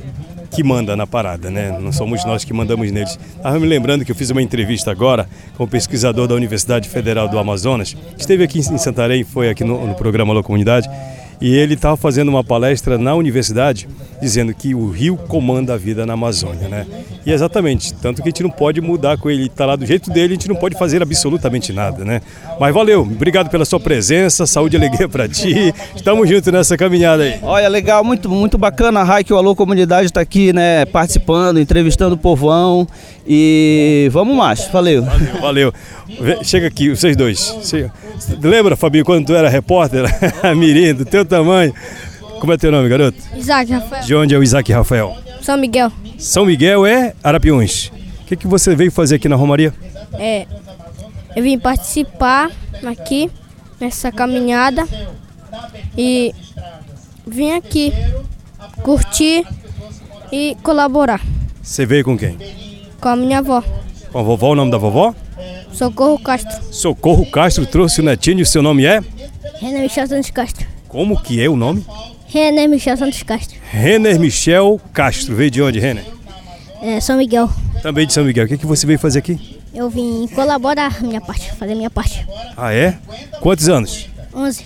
que 0.49 0.63
manda 0.63 0.95
na 0.95 1.09
parada, 1.09 1.51
né? 1.51 1.77
Não 1.77 1.91
somos 1.91 2.25
nós 2.25 2.45
que 2.45 2.53
mandamos 2.53 2.93
neles. 2.93 3.19
Estava 3.37 3.59
me 3.59 3.67
lembrando 3.67 4.05
que 4.05 4.13
eu 4.13 4.15
fiz 4.15 4.31
uma 4.31 4.41
entrevista 4.41 4.89
agora 4.89 5.29
com 5.57 5.65
o 5.65 5.67
pesquisador 5.67 6.29
da 6.29 6.37
Universidade 6.37 6.89
Federal 6.89 7.29
do 7.29 7.37
Amazonas. 7.37 7.97
Esteve 8.17 8.45
aqui 8.45 8.61
em 8.61 8.79
Santarém, 8.79 9.25
foi 9.25 9.51
aqui 9.51 9.65
no, 9.65 9.89
no 9.89 9.95
programa 9.97 10.33
Alô 10.33 10.41
Comunidade 10.45 10.89
e 11.41 11.55
ele 11.55 11.75
estava 11.75 11.97
fazendo 11.97 12.29
uma 12.29 12.43
palestra 12.43 12.99
na 12.99 13.15
universidade 13.15 13.89
dizendo 14.21 14.53
que 14.53 14.75
o 14.75 14.91
rio 14.91 15.17
comanda 15.17 15.75
a 15.75 15.77
vida 15.77 16.05
na 16.05 16.15
Amazônia, 16.15 16.69
né? 16.69 16.87
E 17.25 17.33
exatamente, 17.33 17.95
tanto 17.95 18.23
que 18.23 18.29
a 18.29 18.31
gente 18.31 18.43
não 18.43 18.51
pode 18.51 18.81
mudar 18.81 19.17
com 19.19 19.31
ele, 19.31 19.47
está 19.47 19.65
lá 19.65 19.77
do 19.77 19.87
jeito 19.87 20.11
dele, 20.11 20.33
a 20.33 20.37
gente 20.37 20.49
não 20.49 20.57
pode 20.57 20.77
fazer 20.77 21.03
absolutamente 21.03 21.73
nada, 21.73 22.05
né? 22.05 22.21
Mas 22.59 22.75
valeu, 22.75 23.03
obrigado 23.03 23.49
pela 23.49 23.65
sua 23.65 23.79
presença, 23.79 24.47
saúde 24.47 24.77
e 24.77 24.79
alegria 24.79 25.09
para 25.09 25.29
ti. 25.29 25.73
Estamos 25.95 26.29
juntos 26.29 26.53
nessa 26.53 26.77
caminhada 26.77 27.23
aí. 27.23 27.39
Olha, 27.43 27.69
legal, 27.69 28.03
muito 28.03 28.29
muito 28.29 28.59
bacana 28.59 29.01
a 29.01 29.05
Rai 29.05 29.23
que 29.23 29.33
o 29.33 29.37
Alô 29.37 29.55
Comunidade 29.55 30.07
está 30.07 30.21
aqui, 30.21 30.53
né, 30.53 30.85
participando, 30.87 31.61
entrevistando 31.61 32.15
o 32.15 32.19
povão 32.19 32.87
e 33.27 34.09
vamos 34.11 34.37
mais. 34.37 34.67
Valeu. 34.69 35.03
Valeu. 35.03 35.41
valeu. 35.41 35.75
Chega 36.43 36.67
aqui, 36.67 36.91
vocês 36.91 37.17
dois. 37.17 37.55
Lembra, 38.43 38.77
Fabinho, 38.77 39.05
quando 39.05 39.27
tu 39.27 39.35
era 39.35 39.49
repórter, 39.49 40.05
mirim, 40.57 40.95
do 40.95 41.05
teu 41.05 41.25
tamanho? 41.25 41.73
Como 42.41 42.53
é 42.53 42.57
teu 42.57 42.71
nome, 42.71 42.89
garoto? 42.89 43.19
Isaac 43.37 43.73
Rafael. 43.73 44.05
De 44.05 44.15
onde 44.15 44.35
é 44.35 44.39
o 44.39 44.43
Isaac 44.43 44.73
Rafael? 44.73 45.17
São 45.43 45.57
Miguel. 45.57 45.93
São 46.19 46.47
Miguel 46.47 46.87
é 46.87 47.15
Arapiões. 47.23 47.91
O 48.23 48.27
que, 48.27 48.37
que 48.37 48.47
você 48.47 48.75
veio 48.75 48.93
fazer 48.93 49.17
aqui 49.17 49.29
na 49.29 49.37
Romaria? 49.37 49.75
É, 50.15 50.47
eu 51.35 51.43
vim 51.43 51.59
participar 51.59 52.51
aqui 52.87 53.31
nessa 53.81 54.11
caminhada 54.13 54.87
e 55.97 56.35
vim 57.27 57.53
aqui 57.53 57.93
curtir 58.83 59.45
e 60.33 60.57
colaborar. 60.63 61.21
Você 61.63 61.85
veio 61.87 62.05
com 62.05 62.17
quem? 62.17 62.39
Com 63.01 63.09
a 63.09 63.17
minha 63.17 63.39
avó. 63.39 63.63
Com 64.13 64.19
a 64.19 64.23
vovó, 64.23 64.53
o 64.53 64.55
nome 64.55 64.71
da 64.71 64.79
vovó? 64.79 65.15
Socorro 65.79 66.19
Castro. 66.19 66.75
Socorro 66.75 67.25
Castro 67.31 67.65
trouxe 67.65 68.01
o 68.01 68.05
netinho 68.05 68.41
e 68.41 68.43
o 68.43 68.47
seu 68.47 68.61
nome 68.61 68.85
é? 68.85 69.01
René 69.61 69.83
Michel 69.83 70.09
Santos 70.09 70.31
Castro. 70.31 70.67
Como 70.89 71.23
que 71.23 71.41
é 71.41 71.49
o 71.49 71.55
nome? 71.55 71.87
René 72.27 72.67
Michel 72.67 72.97
Santos 72.97 73.23
Castro. 73.23 73.57
Renner 73.71 74.19
Michel 74.19 74.81
Castro. 74.93 75.37
Veio 75.37 75.53
de 75.53 75.63
onde, 75.63 75.79
Renner? 75.79 76.05
É, 76.83 76.99
São 76.99 77.17
Miguel. 77.17 77.49
Também 77.81 78.09
de 78.09 78.13
São 78.13 78.25
Miguel. 78.25 78.47
O 78.47 78.49
que, 78.49 78.59
que 78.59 78.67
você 78.67 78.87
veio 78.89 78.99
fazer 78.99 79.21
aqui? 79.21 79.61
Eu 79.73 79.89
vim 79.89 80.27
colaborar 80.35 81.01
minha 81.01 81.21
parte, 81.21 81.53
fazer 81.53 81.77
minha 81.77 81.91
parte. 81.91 82.27
Ah, 82.57 82.75
é? 82.75 82.99
Quantos 83.41 83.69
anos? 83.69 84.09
11. 84.35 84.65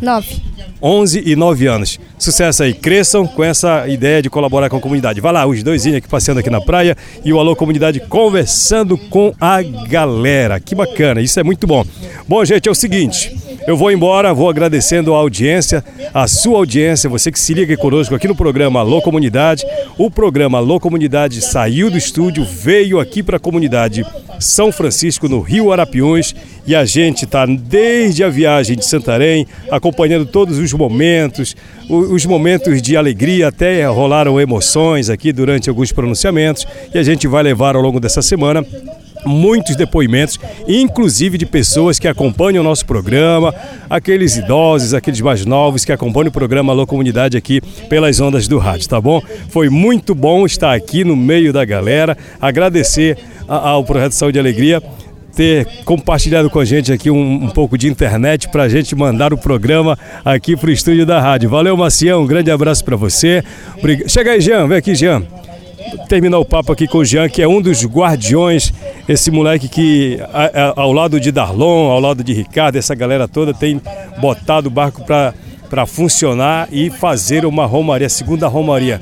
9. 0.00 0.42
11 0.80 1.22
e 1.26 1.36
9 1.36 1.66
anos. 1.66 2.00
Sucesso 2.22 2.62
aí, 2.62 2.72
cresçam 2.72 3.26
com 3.26 3.42
essa 3.42 3.88
ideia 3.88 4.22
de 4.22 4.30
colaborar 4.30 4.70
com 4.70 4.76
a 4.76 4.80
comunidade. 4.80 5.20
Vai 5.20 5.32
lá, 5.32 5.44
os 5.44 5.60
dois 5.64 5.84
aqui 5.84 6.06
passeando 6.06 6.38
aqui 6.38 6.48
na 6.48 6.60
praia 6.60 6.96
e 7.24 7.32
o 7.32 7.40
Alô 7.40 7.56
Comunidade 7.56 7.98
conversando 7.98 8.96
com 8.96 9.34
a 9.40 9.60
galera. 9.60 10.60
Que 10.60 10.72
bacana, 10.72 11.20
isso 11.20 11.40
é 11.40 11.42
muito 11.42 11.66
bom. 11.66 11.84
Bom, 12.28 12.44
gente, 12.44 12.68
é 12.68 12.70
o 12.70 12.76
seguinte, 12.76 13.36
eu 13.66 13.76
vou 13.76 13.90
embora, 13.90 14.32
vou 14.32 14.48
agradecendo 14.48 15.12
a 15.12 15.18
audiência, 15.18 15.84
a 16.14 16.28
sua 16.28 16.58
audiência, 16.58 17.10
você 17.10 17.32
que 17.32 17.40
se 17.40 17.54
liga 17.54 17.76
conosco 17.76 18.14
aqui 18.14 18.28
no 18.28 18.36
programa 18.36 18.78
Alô 18.78 19.02
Comunidade. 19.02 19.64
O 19.98 20.08
programa 20.08 20.58
Alô 20.58 20.78
Comunidade 20.78 21.40
saiu 21.40 21.90
do 21.90 21.98
estúdio, 21.98 22.44
veio 22.44 23.00
aqui 23.00 23.20
para 23.20 23.36
a 23.36 23.40
comunidade 23.40 24.06
São 24.38 24.70
Francisco, 24.70 25.28
no 25.28 25.40
Rio 25.40 25.72
Arapiões, 25.72 26.34
e 26.66 26.74
a 26.74 26.84
gente 26.84 27.24
está 27.24 27.46
desde 27.46 28.22
a 28.22 28.28
viagem 28.28 28.76
de 28.76 28.84
Santarém, 28.84 29.46
acompanhando 29.70 30.26
todos 30.26 30.58
os 30.58 30.72
momentos, 30.72 31.56
os 32.12 32.26
momentos 32.26 32.82
de 32.82 32.94
alegria, 32.94 33.48
até 33.48 33.86
rolaram 33.86 34.38
emoções 34.38 35.08
aqui 35.08 35.32
durante 35.32 35.70
alguns 35.70 35.92
pronunciamentos, 35.92 36.66
e 36.92 36.98
a 36.98 37.02
gente 37.02 37.26
vai 37.26 37.42
levar 37.42 37.74
ao 37.74 37.80
longo 37.80 37.98
dessa 37.98 38.20
semana 38.20 38.62
muitos 39.24 39.76
depoimentos, 39.76 40.38
inclusive 40.68 41.38
de 41.38 41.46
pessoas 41.46 41.98
que 41.98 42.06
acompanham 42.06 42.60
o 42.60 42.64
nosso 42.64 42.84
programa, 42.84 43.54
aqueles 43.88 44.36
idosos, 44.36 44.92
aqueles 44.92 45.20
mais 45.22 45.46
novos 45.46 45.86
que 45.86 45.92
acompanham 45.92 46.28
o 46.28 46.32
programa 46.32 46.72
Alô 46.72 46.86
Comunidade 46.86 47.36
aqui 47.36 47.62
pelas 47.88 48.20
ondas 48.20 48.46
do 48.46 48.58
rádio, 48.58 48.88
tá 48.88 49.00
bom? 49.00 49.22
Foi 49.48 49.70
muito 49.70 50.14
bom 50.14 50.44
estar 50.44 50.74
aqui 50.74 51.04
no 51.04 51.16
meio 51.16 51.50
da 51.50 51.64
galera, 51.64 52.16
agradecer 52.40 53.16
ao 53.48 53.84
Projeto 53.84 54.12
Saúde 54.12 54.38
e 54.38 54.40
Alegria 54.40 54.82
ter 55.34 55.66
compartilhado 55.84 56.50
com 56.50 56.60
a 56.60 56.64
gente 56.64 56.92
aqui 56.92 57.10
um, 57.10 57.44
um 57.44 57.48
pouco 57.48 57.76
de 57.78 57.88
internet 57.88 58.48
para 58.48 58.64
a 58.64 58.68
gente 58.68 58.94
mandar 58.94 59.32
o 59.32 59.38
programa 59.38 59.98
aqui 60.24 60.56
para 60.56 60.68
o 60.68 60.72
estúdio 60.72 61.06
da 61.06 61.20
rádio. 61.20 61.48
Valeu, 61.48 61.76
Macião, 61.76 62.22
um 62.22 62.26
grande 62.26 62.50
abraço 62.50 62.84
para 62.84 62.96
você. 62.96 63.42
Chega 64.06 64.32
aí, 64.32 64.40
Jean, 64.40 64.66
vem 64.68 64.78
aqui, 64.78 64.94
Jean 64.94 65.22
terminar 66.08 66.38
o 66.38 66.44
papo 66.44 66.72
aqui 66.72 66.86
com 66.86 66.98
o 66.98 67.04
Jean, 67.04 67.28
que 67.28 67.42
é 67.42 67.48
um 67.48 67.60
dos 67.60 67.84
guardiões, 67.84 68.72
esse 69.08 69.30
moleque 69.30 69.68
que, 69.68 70.20
a, 70.32 70.44
a, 70.44 70.80
ao 70.80 70.92
lado 70.92 71.18
de 71.20 71.32
Darlon, 71.32 71.90
ao 71.90 72.00
lado 72.00 72.22
de 72.22 72.32
Ricardo, 72.32 72.76
essa 72.76 72.94
galera 72.94 73.26
toda 73.26 73.52
tem 73.52 73.80
botado 74.20 74.68
o 74.68 74.70
barco 74.70 75.04
para 75.04 75.86
funcionar 75.86 76.68
e 76.70 76.90
fazer 76.90 77.44
uma 77.44 77.66
romaria, 77.66 78.08
segunda 78.08 78.46
romaria. 78.46 79.00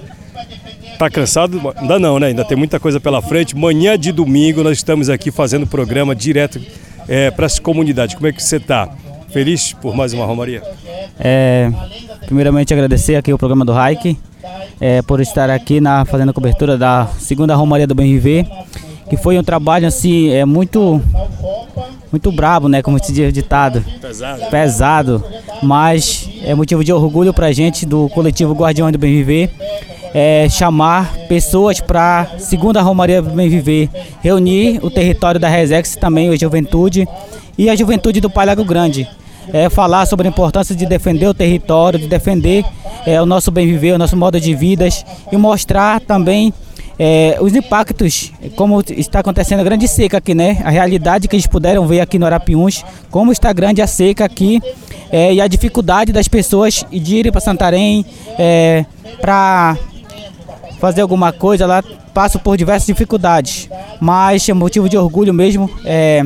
Tá 1.00 1.08
cansado? 1.08 1.58
Ainda 1.78 1.98
não, 1.98 2.18
né? 2.18 2.26
Ainda 2.26 2.44
tem 2.44 2.58
muita 2.58 2.78
coisa 2.78 3.00
pela 3.00 3.22
frente. 3.22 3.56
Manhã 3.56 3.98
de 3.98 4.12
domingo 4.12 4.62
nós 4.62 4.76
estamos 4.76 5.08
aqui 5.08 5.30
fazendo 5.30 5.66
programa 5.66 6.14
direto 6.14 6.60
é, 7.08 7.30
para 7.30 7.46
as 7.46 7.58
comunidades. 7.58 8.14
Como 8.14 8.26
é 8.26 8.32
que 8.32 8.42
você 8.42 8.56
está? 8.56 8.86
Feliz 9.30 9.72
por 9.72 9.96
mais 9.96 10.12
uma 10.12 10.26
Romaria? 10.26 10.62
É, 11.18 11.72
primeiramente 12.26 12.74
agradecer 12.74 13.16
aqui 13.16 13.32
o 13.32 13.38
programa 13.38 13.64
do 13.64 13.72
Hike 13.72 14.18
é, 14.78 15.00
por 15.00 15.22
estar 15.22 15.48
aqui 15.48 15.80
na 15.80 16.04
fazendo 16.04 16.32
a 16.32 16.34
cobertura 16.34 16.76
da 16.76 17.06
segunda 17.18 17.54
Romaria 17.54 17.86
do 17.86 17.94
Bem 17.94 18.12
Viver, 18.12 18.46
que 19.08 19.16
foi 19.16 19.38
um 19.38 19.42
trabalho 19.42 19.88
assim 19.88 20.28
é 20.28 20.44
muito 20.44 21.00
muito 22.12 22.30
brabo, 22.30 22.68
né, 22.68 22.82
como 22.82 23.02
se 23.02 23.10
diz 23.10 23.32
ditado. 23.32 23.82
Pesado. 24.02 24.50
Pesado, 24.50 25.24
mas 25.62 26.28
é 26.44 26.54
motivo 26.54 26.84
de 26.84 26.92
orgulho 26.92 27.32
pra 27.32 27.52
gente 27.52 27.86
do 27.86 28.06
coletivo 28.10 28.52
Guardião 28.52 28.92
do 28.92 28.98
Bem 28.98 29.12
Viver. 29.12 29.50
É, 30.12 30.48
chamar 30.48 31.12
pessoas 31.28 31.80
para 31.80 32.26
segunda 32.38 32.82
Romaria 32.82 33.22
Bem 33.22 33.48
Viver, 33.48 33.88
reunir 34.20 34.80
o 34.82 34.90
território 34.90 35.38
da 35.38 35.48
Resex 35.48 35.94
também, 35.96 36.28
a 36.28 36.36
juventude 36.36 37.06
e 37.56 37.70
a 37.70 37.76
juventude 37.76 38.20
do 38.20 38.28
Pai 38.28 38.46
Lago 38.46 38.64
Grande. 38.64 39.08
É, 39.52 39.68
falar 39.68 40.06
sobre 40.06 40.26
a 40.26 40.30
importância 40.30 40.74
de 40.74 40.86
defender 40.86 41.26
o 41.26 41.34
território, 41.34 41.98
de 41.98 42.06
defender 42.06 42.64
é, 43.06 43.20
o 43.20 43.26
nosso 43.26 43.50
bem 43.50 43.66
viver, 43.66 43.92
o 43.92 43.98
nosso 43.98 44.16
modo 44.16 44.40
de 44.40 44.54
vidas 44.54 45.04
e 45.30 45.36
mostrar 45.36 46.00
também 46.00 46.52
é, 47.02 47.38
os 47.40 47.54
impactos, 47.54 48.30
como 48.56 48.84
está 48.90 49.20
acontecendo 49.20 49.60
a 49.60 49.64
grande 49.64 49.88
seca 49.88 50.18
aqui, 50.18 50.34
né? 50.34 50.60
A 50.62 50.68
realidade 50.68 51.28
que 51.28 51.34
eles 51.34 51.46
puderam 51.46 51.86
ver 51.86 52.00
aqui 52.00 52.18
no 52.18 52.26
Arapiuns, 52.26 52.84
como 53.10 53.32
está 53.32 53.52
grande 53.54 53.80
a 53.80 53.86
seca 53.86 54.26
aqui 54.26 54.60
é, 55.10 55.32
e 55.32 55.40
a 55.40 55.48
dificuldade 55.48 56.12
das 56.12 56.28
pessoas 56.28 56.84
de 56.90 57.16
irem 57.16 57.32
para 57.32 57.40
Santarém 57.40 58.04
é, 58.38 58.84
para 59.18 59.78
fazer 60.80 61.02
alguma 61.02 61.32
coisa 61.32 61.66
lá, 61.66 61.84
passam 62.14 62.40
por 62.40 62.56
diversas 62.56 62.86
dificuldades. 62.86 63.68
Mas 64.00 64.48
é 64.48 64.54
motivo 64.54 64.88
de 64.88 64.96
orgulho 64.96 65.32
mesmo 65.32 65.70
é, 65.84 66.22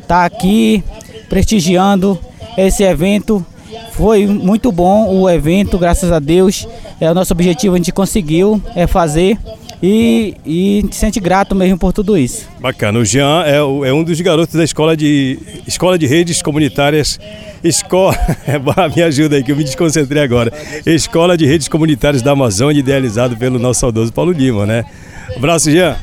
estar 0.00 0.06
tá 0.06 0.24
aqui 0.24 0.82
prestigiando 1.28 2.18
esse 2.56 2.82
evento. 2.82 3.44
Foi 3.92 4.26
muito 4.26 4.72
bom 4.72 5.14
o 5.14 5.28
evento, 5.28 5.78
graças 5.78 6.10
a 6.10 6.18
Deus. 6.18 6.66
É 6.98 7.10
o 7.10 7.14
nosso 7.14 7.32
objetivo, 7.32 7.74
a 7.74 7.78
gente 7.78 7.92
conseguiu 7.92 8.60
é 8.74 8.86
fazer 8.86 9.38
e, 9.82 10.36
e 10.46 10.84
se 10.92 10.98
sente 10.98 11.18
grato 11.18 11.54
mesmo 11.54 11.76
por 11.76 11.92
tudo 11.92 12.16
isso. 12.16 12.46
Bacana. 12.60 13.00
O 13.00 13.04
Jean 13.04 13.42
é, 13.44 13.56
é 13.56 13.92
um 13.92 14.04
dos 14.04 14.20
garotos 14.20 14.54
da 14.54 14.62
escola 14.62 14.96
de, 14.96 15.38
escola 15.66 15.98
de 15.98 16.06
redes 16.06 16.40
comunitárias. 16.40 17.18
Escola. 17.64 18.16
Me 18.94 19.02
ajuda 19.02 19.36
aí 19.36 19.42
que 19.42 19.50
eu 19.50 19.56
me 19.56 19.64
desconcentrei 19.64 20.22
agora. 20.22 20.52
Escola 20.86 21.36
de 21.36 21.46
Redes 21.46 21.68
Comunitárias 21.68 22.22
da 22.22 22.32
Amazônia, 22.32 22.80
idealizado 22.80 23.36
pelo 23.36 23.58
nosso 23.58 23.80
saudoso 23.80 24.12
Paulo 24.12 24.32
Lima, 24.32 24.66
né? 24.66 24.84
Abraço, 25.36 25.70
Jean. 25.70 25.96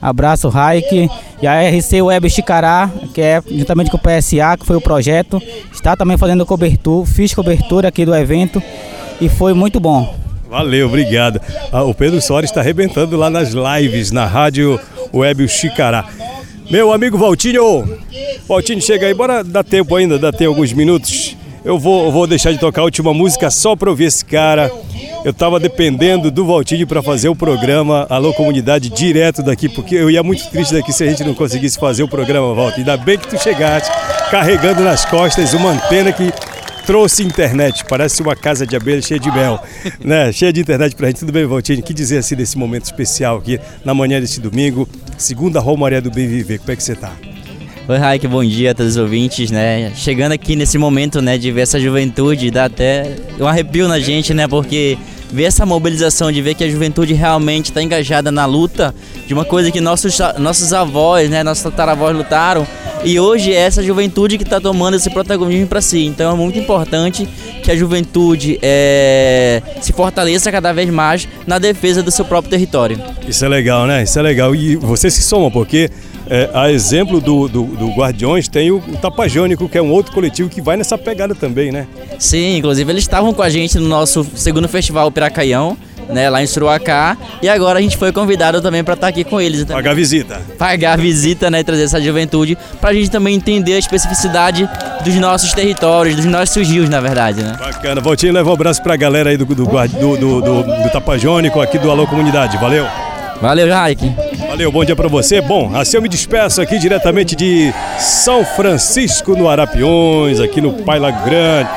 Abraço, 0.00 0.48
Raik. 0.48 1.08
E 1.40 1.46
a 1.46 1.62
RC 1.68 2.02
Web 2.02 2.28
Chicará, 2.28 2.90
que 3.14 3.20
é 3.20 3.42
juntamente 3.50 3.90
com 3.90 3.96
o 3.96 4.00
PSA, 4.00 4.56
que 4.58 4.66
foi 4.66 4.76
o 4.76 4.80
projeto, 4.80 5.40
está 5.72 5.96
também 5.96 6.16
fazendo 6.18 6.44
cobertura, 6.44 7.06
fiz 7.06 7.34
cobertura 7.34 7.88
aqui 7.88 8.04
do 8.04 8.14
evento 8.14 8.62
e 9.20 9.28
foi 9.28 9.54
muito 9.54 9.78
bom. 9.80 10.23
Valeu, 10.54 10.86
obrigado. 10.86 11.40
Ah, 11.72 11.82
o 11.82 11.92
Pedro 11.92 12.20
Soares 12.20 12.48
está 12.48 12.60
arrebentando 12.60 13.16
lá 13.16 13.28
nas 13.28 13.50
lives, 13.50 14.12
na 14.12 14.24
rádio 14.24 14.78
Web 15.12 15.48
Chicará. 15.48 16.04
Meu 16.70 16.92
amigo 16.92 17.18
Valtinho, 17.18 17.84
Valtinho, 18.46 18.80
chega 18.80 19.08
aí, 19.08 19.12
bora 19.12 19.42
dar 19.42 19.64
tempo 19.64 19.96
ainda, 19.96 20.16
dá 20.16 20.30
tempo 20.30 20.50
alguns 20.50 20.72
minutos. 20.72 21.36
Eu 21.64 21.76
vou, 21.76 22.12
vou 22.12 22.24
deixar 22.24 22.52
de 22.52 22.60
tocar 22.60 22.82
a 22.82 22.84
última 22.84 23.12
música 23.12 23.50
só 23.50 23.74
para 23.74 23.90
ouvir 23.90 24.04
esse 24.04 24.24
cara. 24.24 24.70
Eu 25.24 25.32
estava 25.32 25.58
dependendo 25.58 26.30
do 26.30 26.46
Valtinho 26.46 26.86
para 26.86 27.02
fazer 27.02 27.28
o 27.28 27.34
programa 27.34 28.06
Alô 28.08 28.32
Comunidade 28.32 28.90
direto 28.90 29.42
daqui, 29.42 29.68
porque 29.68 29.96
eu 29.96 30.08
ia 30.08 30.22
muito 30.22 30.48
triste 30.50 30.72
daqui 30.72 30.92
se 30.92 31.02
a 31.02 31.08
gente 31.08 31.24
não 31.24 31.34
conseguisse 31.34 31.80
fazer 31.80 32.04
o 32.04 32.08
programa, 32.08 32.54
Valtinho. 32.54 32.88
Ainda 32.88 32.96
bem 32.96 33.18
que 33.18 33.26
tu 33.26 33.42
chegaste 33.42 33.90
carregando 34.30 34.84
nas 34.84 35.04
costas 35.04 35.52
uma 35.52 35.72
antena 35.72 36.12
que 36.12 36.32
trouxe 36.86 37.22
internet, 37.22 37.84
parece 37.88 38.22
uma 38.22 38.36
casa 38.36 38.66
de 38.66 38.76
abelha 38.76 39.00
cheia 39.00 39.18
de 39.18 39.30
mel, 39.30 39.60
né? 40.04 40.30
Cheia 40.32 40.52
de 40.52 40.60
internet 40.60 40.94
pra 40.94 41.08
gente. 41.08 41.20
Tudo 41.20 41.32
bem, 41.32 41.46
Valtinho? 41.46 41.82
Que 41.82 41.94
dizer 41.94 42.18
assim 42.18 42.36
desse 42.36 42.56
momento 42.56 42.84
especial 42.84 43.38
aqui 43.38 43.58
na 43.84 43.94
manhã 43.94 44.20
desse 44.20 44.40
domingo, 44.40 44.88
segunda 45.16 45.60
Romaria 45.60 46.00
do 46.00 46.10
Bem 46.10 46.28
Viver. 46.28 46.58
Como 46.58 46.72
é 46.72 46.76
que 46.76 46.82
você 46.82 46.94
tá? 46.94 47.12
Oi, 47.86 47.98
Raik, 47.98 48.26
bom 48.26 48.42
dia 48.42 48.70
a 48.70 48.74
todos 48.74 48.92
os 48.92 48.98
ouvintes, 48.98 49.50
né? 49.50 49.92
Chegando 49.94 50.32
aqui 50.32 50.56
nesse 50.56 50.78
momento, 50.78 51.20
né, 51.20 51.36
de 51.36 51.52
ver 51.52 51.62
essa 51.62 51.78
juventude, 51.78 52.50
dá 52.50 52.64
até 52.64 53.14
um 53.38 53.46
arrepio 53.46 53.86
na 53.88 54.00
gente, 54.00 54.32
né? 54.32 54.48
Porque 54.48 54.96
ver 55.34 55.44
essa 55.44 55.66
mobilização, 55.66 56.30
de 56.30 56.40
ver 56.40 56.54
que 56.54 56.62
a 56.62 56.68
juventude 56.68 57.12
realmente 57.12 57.66
está 57.66 57.82
engajada 57.82 58.30
na 58.30 58.46
luta 58.46 58.94
de 59.26 59.34
uma 59.34 59.44
coisa 59.44 59.68
que 59.68 59.80
nossos, 59.80 60.16
nossos 60.38 60.72
avós, 60.72 61.28
né, 61.28 61.42
nossos 61.42 61.64
tataravós 61.64 62.16
lutaram, 62.16 62.64
e 63.02 63.18
hoje 63.18 63.52
é 63.52 63.56
essa 63.56 63.82
juventude 63.82 64.38
que 64.38 64.44
está 64.44 64.60
tomando 64.60 64.94
esse 64.94 65.10
protagonismo 65.10 65.66
para 65.66 65.80
si. 65.80 66.06
Então 66.06 66.32
é 66.32 66.36
muito 66.36 66.56
importante 66.56 67.28
que 67.64 67.70
a 67.70 67.76
juventude 67.76 68.58
é, 68.62 69.60
se 69.80 69.92
fortaleça 69.92 70.52
cada 70.52 70.72
vez 70.72 70.88
mais 70.88 71.28
na 71.46 71.58
defesa 71.58 72.00
do 72.00 72.12
seu 72.12 72.24
próprio 72.24 72.50
território. 72.50 72.98
Isso 73.26 73.44
é 73.44 73.48
legal, 73.48 73.86
né? 73.86 74.04
Isso 74.04 74.16
é 74.18 74.22
legal. 74.22 74.54
E 74.54 74.76
você 74.76 75.10
se 75.10 75.22
soma, 75.22 75.50
porque 75.50 75.90
é, 76.26 76.48
a 76.54 76.70
exemplo 76.70 77.20
do, 77.20 77.48
do, 77.48 77.64
do, 77.64 77.88
Guardiões, 77.88 78.48
tem 78.48 78.70
o, 78.70 78.76
o 78.76 78.96
Tapajônico, 78.96 79.68
que 79.68 79.76
é 79.76 79.82
um 79.82 79.90
outro 79.90 80.12
coletivo 80.12 80.48
que 80.48 80.60
vai 80.60 80.76
nessa 80.76 80.96
pegada 80.96 81.34
também, 81.34 81.70
né? 81.70 81.86
Sim, 82.18 82.56
inclusive 82.56 82.90
eles 82.90 83.04
estavam 83.04 83.34
com 83.34 83.42
a 83.42 83.50
gente 83.50 83.78
no 83.78 83.88
nosso 83.88 84.26
segundo 84.34 84.68
festival 84.68 85.10
Piracaião, 85.24 85.76
né, 86.08 86.28
lá 86.28 86.42
em 86.42 86.46
Suruacá, 86.46 87.16
e 87.40 87.48
agora 87.48 87.78
a 87.78 87.82
gente 87.82 87.96
foi 87.96 88.12
convidado 88.12 88.60
também 88.60 88.84
para 88.84 88.94
estar 88.94 89.06
tá 89.06 89.10
aqui 89.10 89.24
com 89.24 89.40
eles. 89.40 89.60
Então, 89.60 89.74
Pagar 89.74 89.94
visita. 89.94 90.40
Pagar 90.58 90.98
visita, 90.98 91.50
né, 91.50 91.62
trazer 91.62 91.84
essa 91.84 92.00
juventude, 92.00 92.58
para 92.80 92.90
a 92.90 92.94
gente 92.94 93.10
também 93.10 93.34
entender 93.34 93.74
a 93.74 93.78
especificidade 93.78 94.68
dos 95.02 95.14
nossos 95.16 95.52
territórios, 95.52 96.16
dos 96.16 96.26
nossos 96.26 96.68
rios, 96.68 96.88
na 96.88 97.00
verdade, 97.00 97.42
né? 97.42 97.56
Bacana. 97.58 98.00
Voltinho, 98.00 98.32
leva 98.32 98.50
um 98.50 98.52
abraço 98.52 98.82
para 98.82 98.94
a 98.94 98.96
galera 98.96 99.30
aí 99.30 99.36
do, 99.36 99.46
do, 99.46 99.54
do, 99.54 100.16
do, 100.16 100.62
do, 100.62 100.90
Tapajônico, 100.92 101.60
aqui 101.60 101.78
do 101.78 101.90
Alô 101.90 102.06
Comunidade. 102.06 102.58
Valeu! 102.58 102.86
Valeu, 103.40 103.68
Raik. 103.68 104.14
Valeu, 104.48 104.70
bom 104.70 104.84
dia 104.84 104.94
para 104.94 105.08
você. 105.08 105.40
Bom, 105.40 105.74
assim 105.74 105.96
eu 105.96 106.02
me 106.02 106.08
despeço 106.08 106.62
aqui 106.62 106.78
diretamente 106.78 107.34
de 107.34 107.74
São 107.98 108.44
Francisco, 108.44 109.36
no 109.36 109.48
Arapiões, 109.48 110.38
aqui 110.40 110.60
no 110.60 110.72
Paila 110.72 111.10
Grande. 111.10 111.68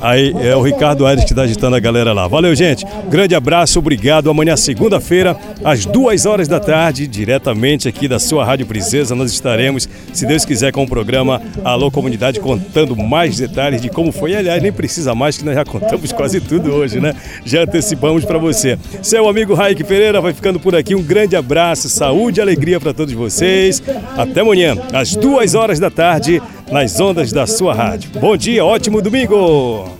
Aí 0.00 0.32
é 0.40 0.54
o 0.54 0.62
Ricardo 0.62 1.06
Aires 1.06 1.24
que 1.24 1.32
está 1.32 1.42
agitando 1.42 1.76
a 1.76 1.80
galera 1.80 2.12
lá. 2.12 2.28
Valeu, 2.28 2.54
gente. 2.54 2.84
Grande 3.08 3.34
abraço, 3.34 3.78
obrigado. 3.78 4.30
Amanhã, 4.30 4.56
segunda-feira, 4.56 5.36
às 5.64 5.84
duas 5.84 6.26
horas 6.26 6.46
da 6.46 6.60
tarde, 6.60 7.06
diretamente 7.06 7.88
aqui 7.88 8.06
da 8.06 8.18
sua 8.18 8.44
Rádio 8.44 8.66
Princesa, 8.66 9.14
nós 9.14 9.32
estaremos, 9.32 9.88
se 10.12 10.26
Deus 10.26 10.44
quiser, 10.44 10.72
com 10.72 10.84
o 10.84 10.88
programa 10.88 11.42
Alô 11.64 11.90
Comunidade, 11.90 12.40
contando 12.40 12.96
mais 12.96 13.36
detalhes 13.36 13.82
de 13.82 13.88
como 13.88 14.12
foi. 14.12 14.34
Aliás, 14.34 14.62
nem 14.62 14.72
precisa 14.72 15.14
mais, 15.14 15.36
que 15.36 15.44
nós 15.44 15.54
já 15.54 15.64
contamos 15.64 16.12
quase 16.12 16.40
tudo 16.40 16.72
hoje, 16.72 17.00
né? 17.00 17.14
Já 17.44 17.62
antecipamos 17.62 18.24
para 18.24 18.38
você. 18.38 18.78
Seu 19.02 19.28
amigo 19.28 19.54
Raik 19.54 19.82
Pereira 19.84 20.20
vai 20.20 20.32
ficando 20.32 20.60
por 20.60 20.74
aqui. 20.76 20.94
Um 20.94 21.02
grande 21.02 21.34
abraço, 21.34 21.88
saúde 21.88 22.38
e 22.38 22.42
alegria 22.42 22.78
para 22.78 22.94
todos 22.94 23.12
vocês. 23.14 23.82
Até 24.16 24.40
amanhã, 24.40 24.76
às 24.92 25.14
duas 25.16 25.54
horas 25.54 25.80
da 25.80 25.90
tarde 25.90 26.40
nas 26.70 27.00
ondas 27.00 27.32
da 27.32 27.46
sua 27.46 27.74
rádio. 27.74 28.10
Bom 28.20 28.36
dia, 28.36 28.64
ótimo 28.64 29.00
domingo! 29.00 29.96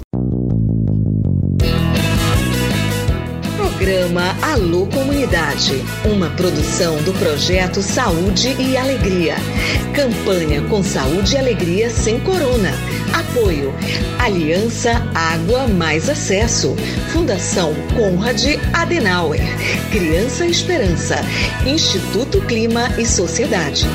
Programa 3.57 4.37
Alô 4.43 4.87
Comunidade, 4.87 5.83
uma 6.05 6.29
produção 6.31 7.01
do 7.03 7.12
projeto 7.14 7.81
Saúde 7.81 8.55
e 8.61 8.77
Alegria. 8.77 9.37
Campanha 9.95 10.62
com 10.62 10.83
Saúde 10.83 11.35
e 11.35 11.39
Alegria 11.39 11.89
sem 11.89 12.21
Corona. 12.21 12.71
Apoio 13.12 13.73
Aliança 14.19 14.93
Água 15.14 15.66
Mais 15.69 16.09
Acesso. 16.09 16.77
Fundação 17.12 17.73
Conrad 17.97 18.45
Adenauer. 18.75 19.41
Criança 19.91 20.45
Esperança. 20.45 21.16
Instituto 21.66 22.41
Clima 22.43 22.89
e 22.99 23.07
Sociedade. 23.07 23.87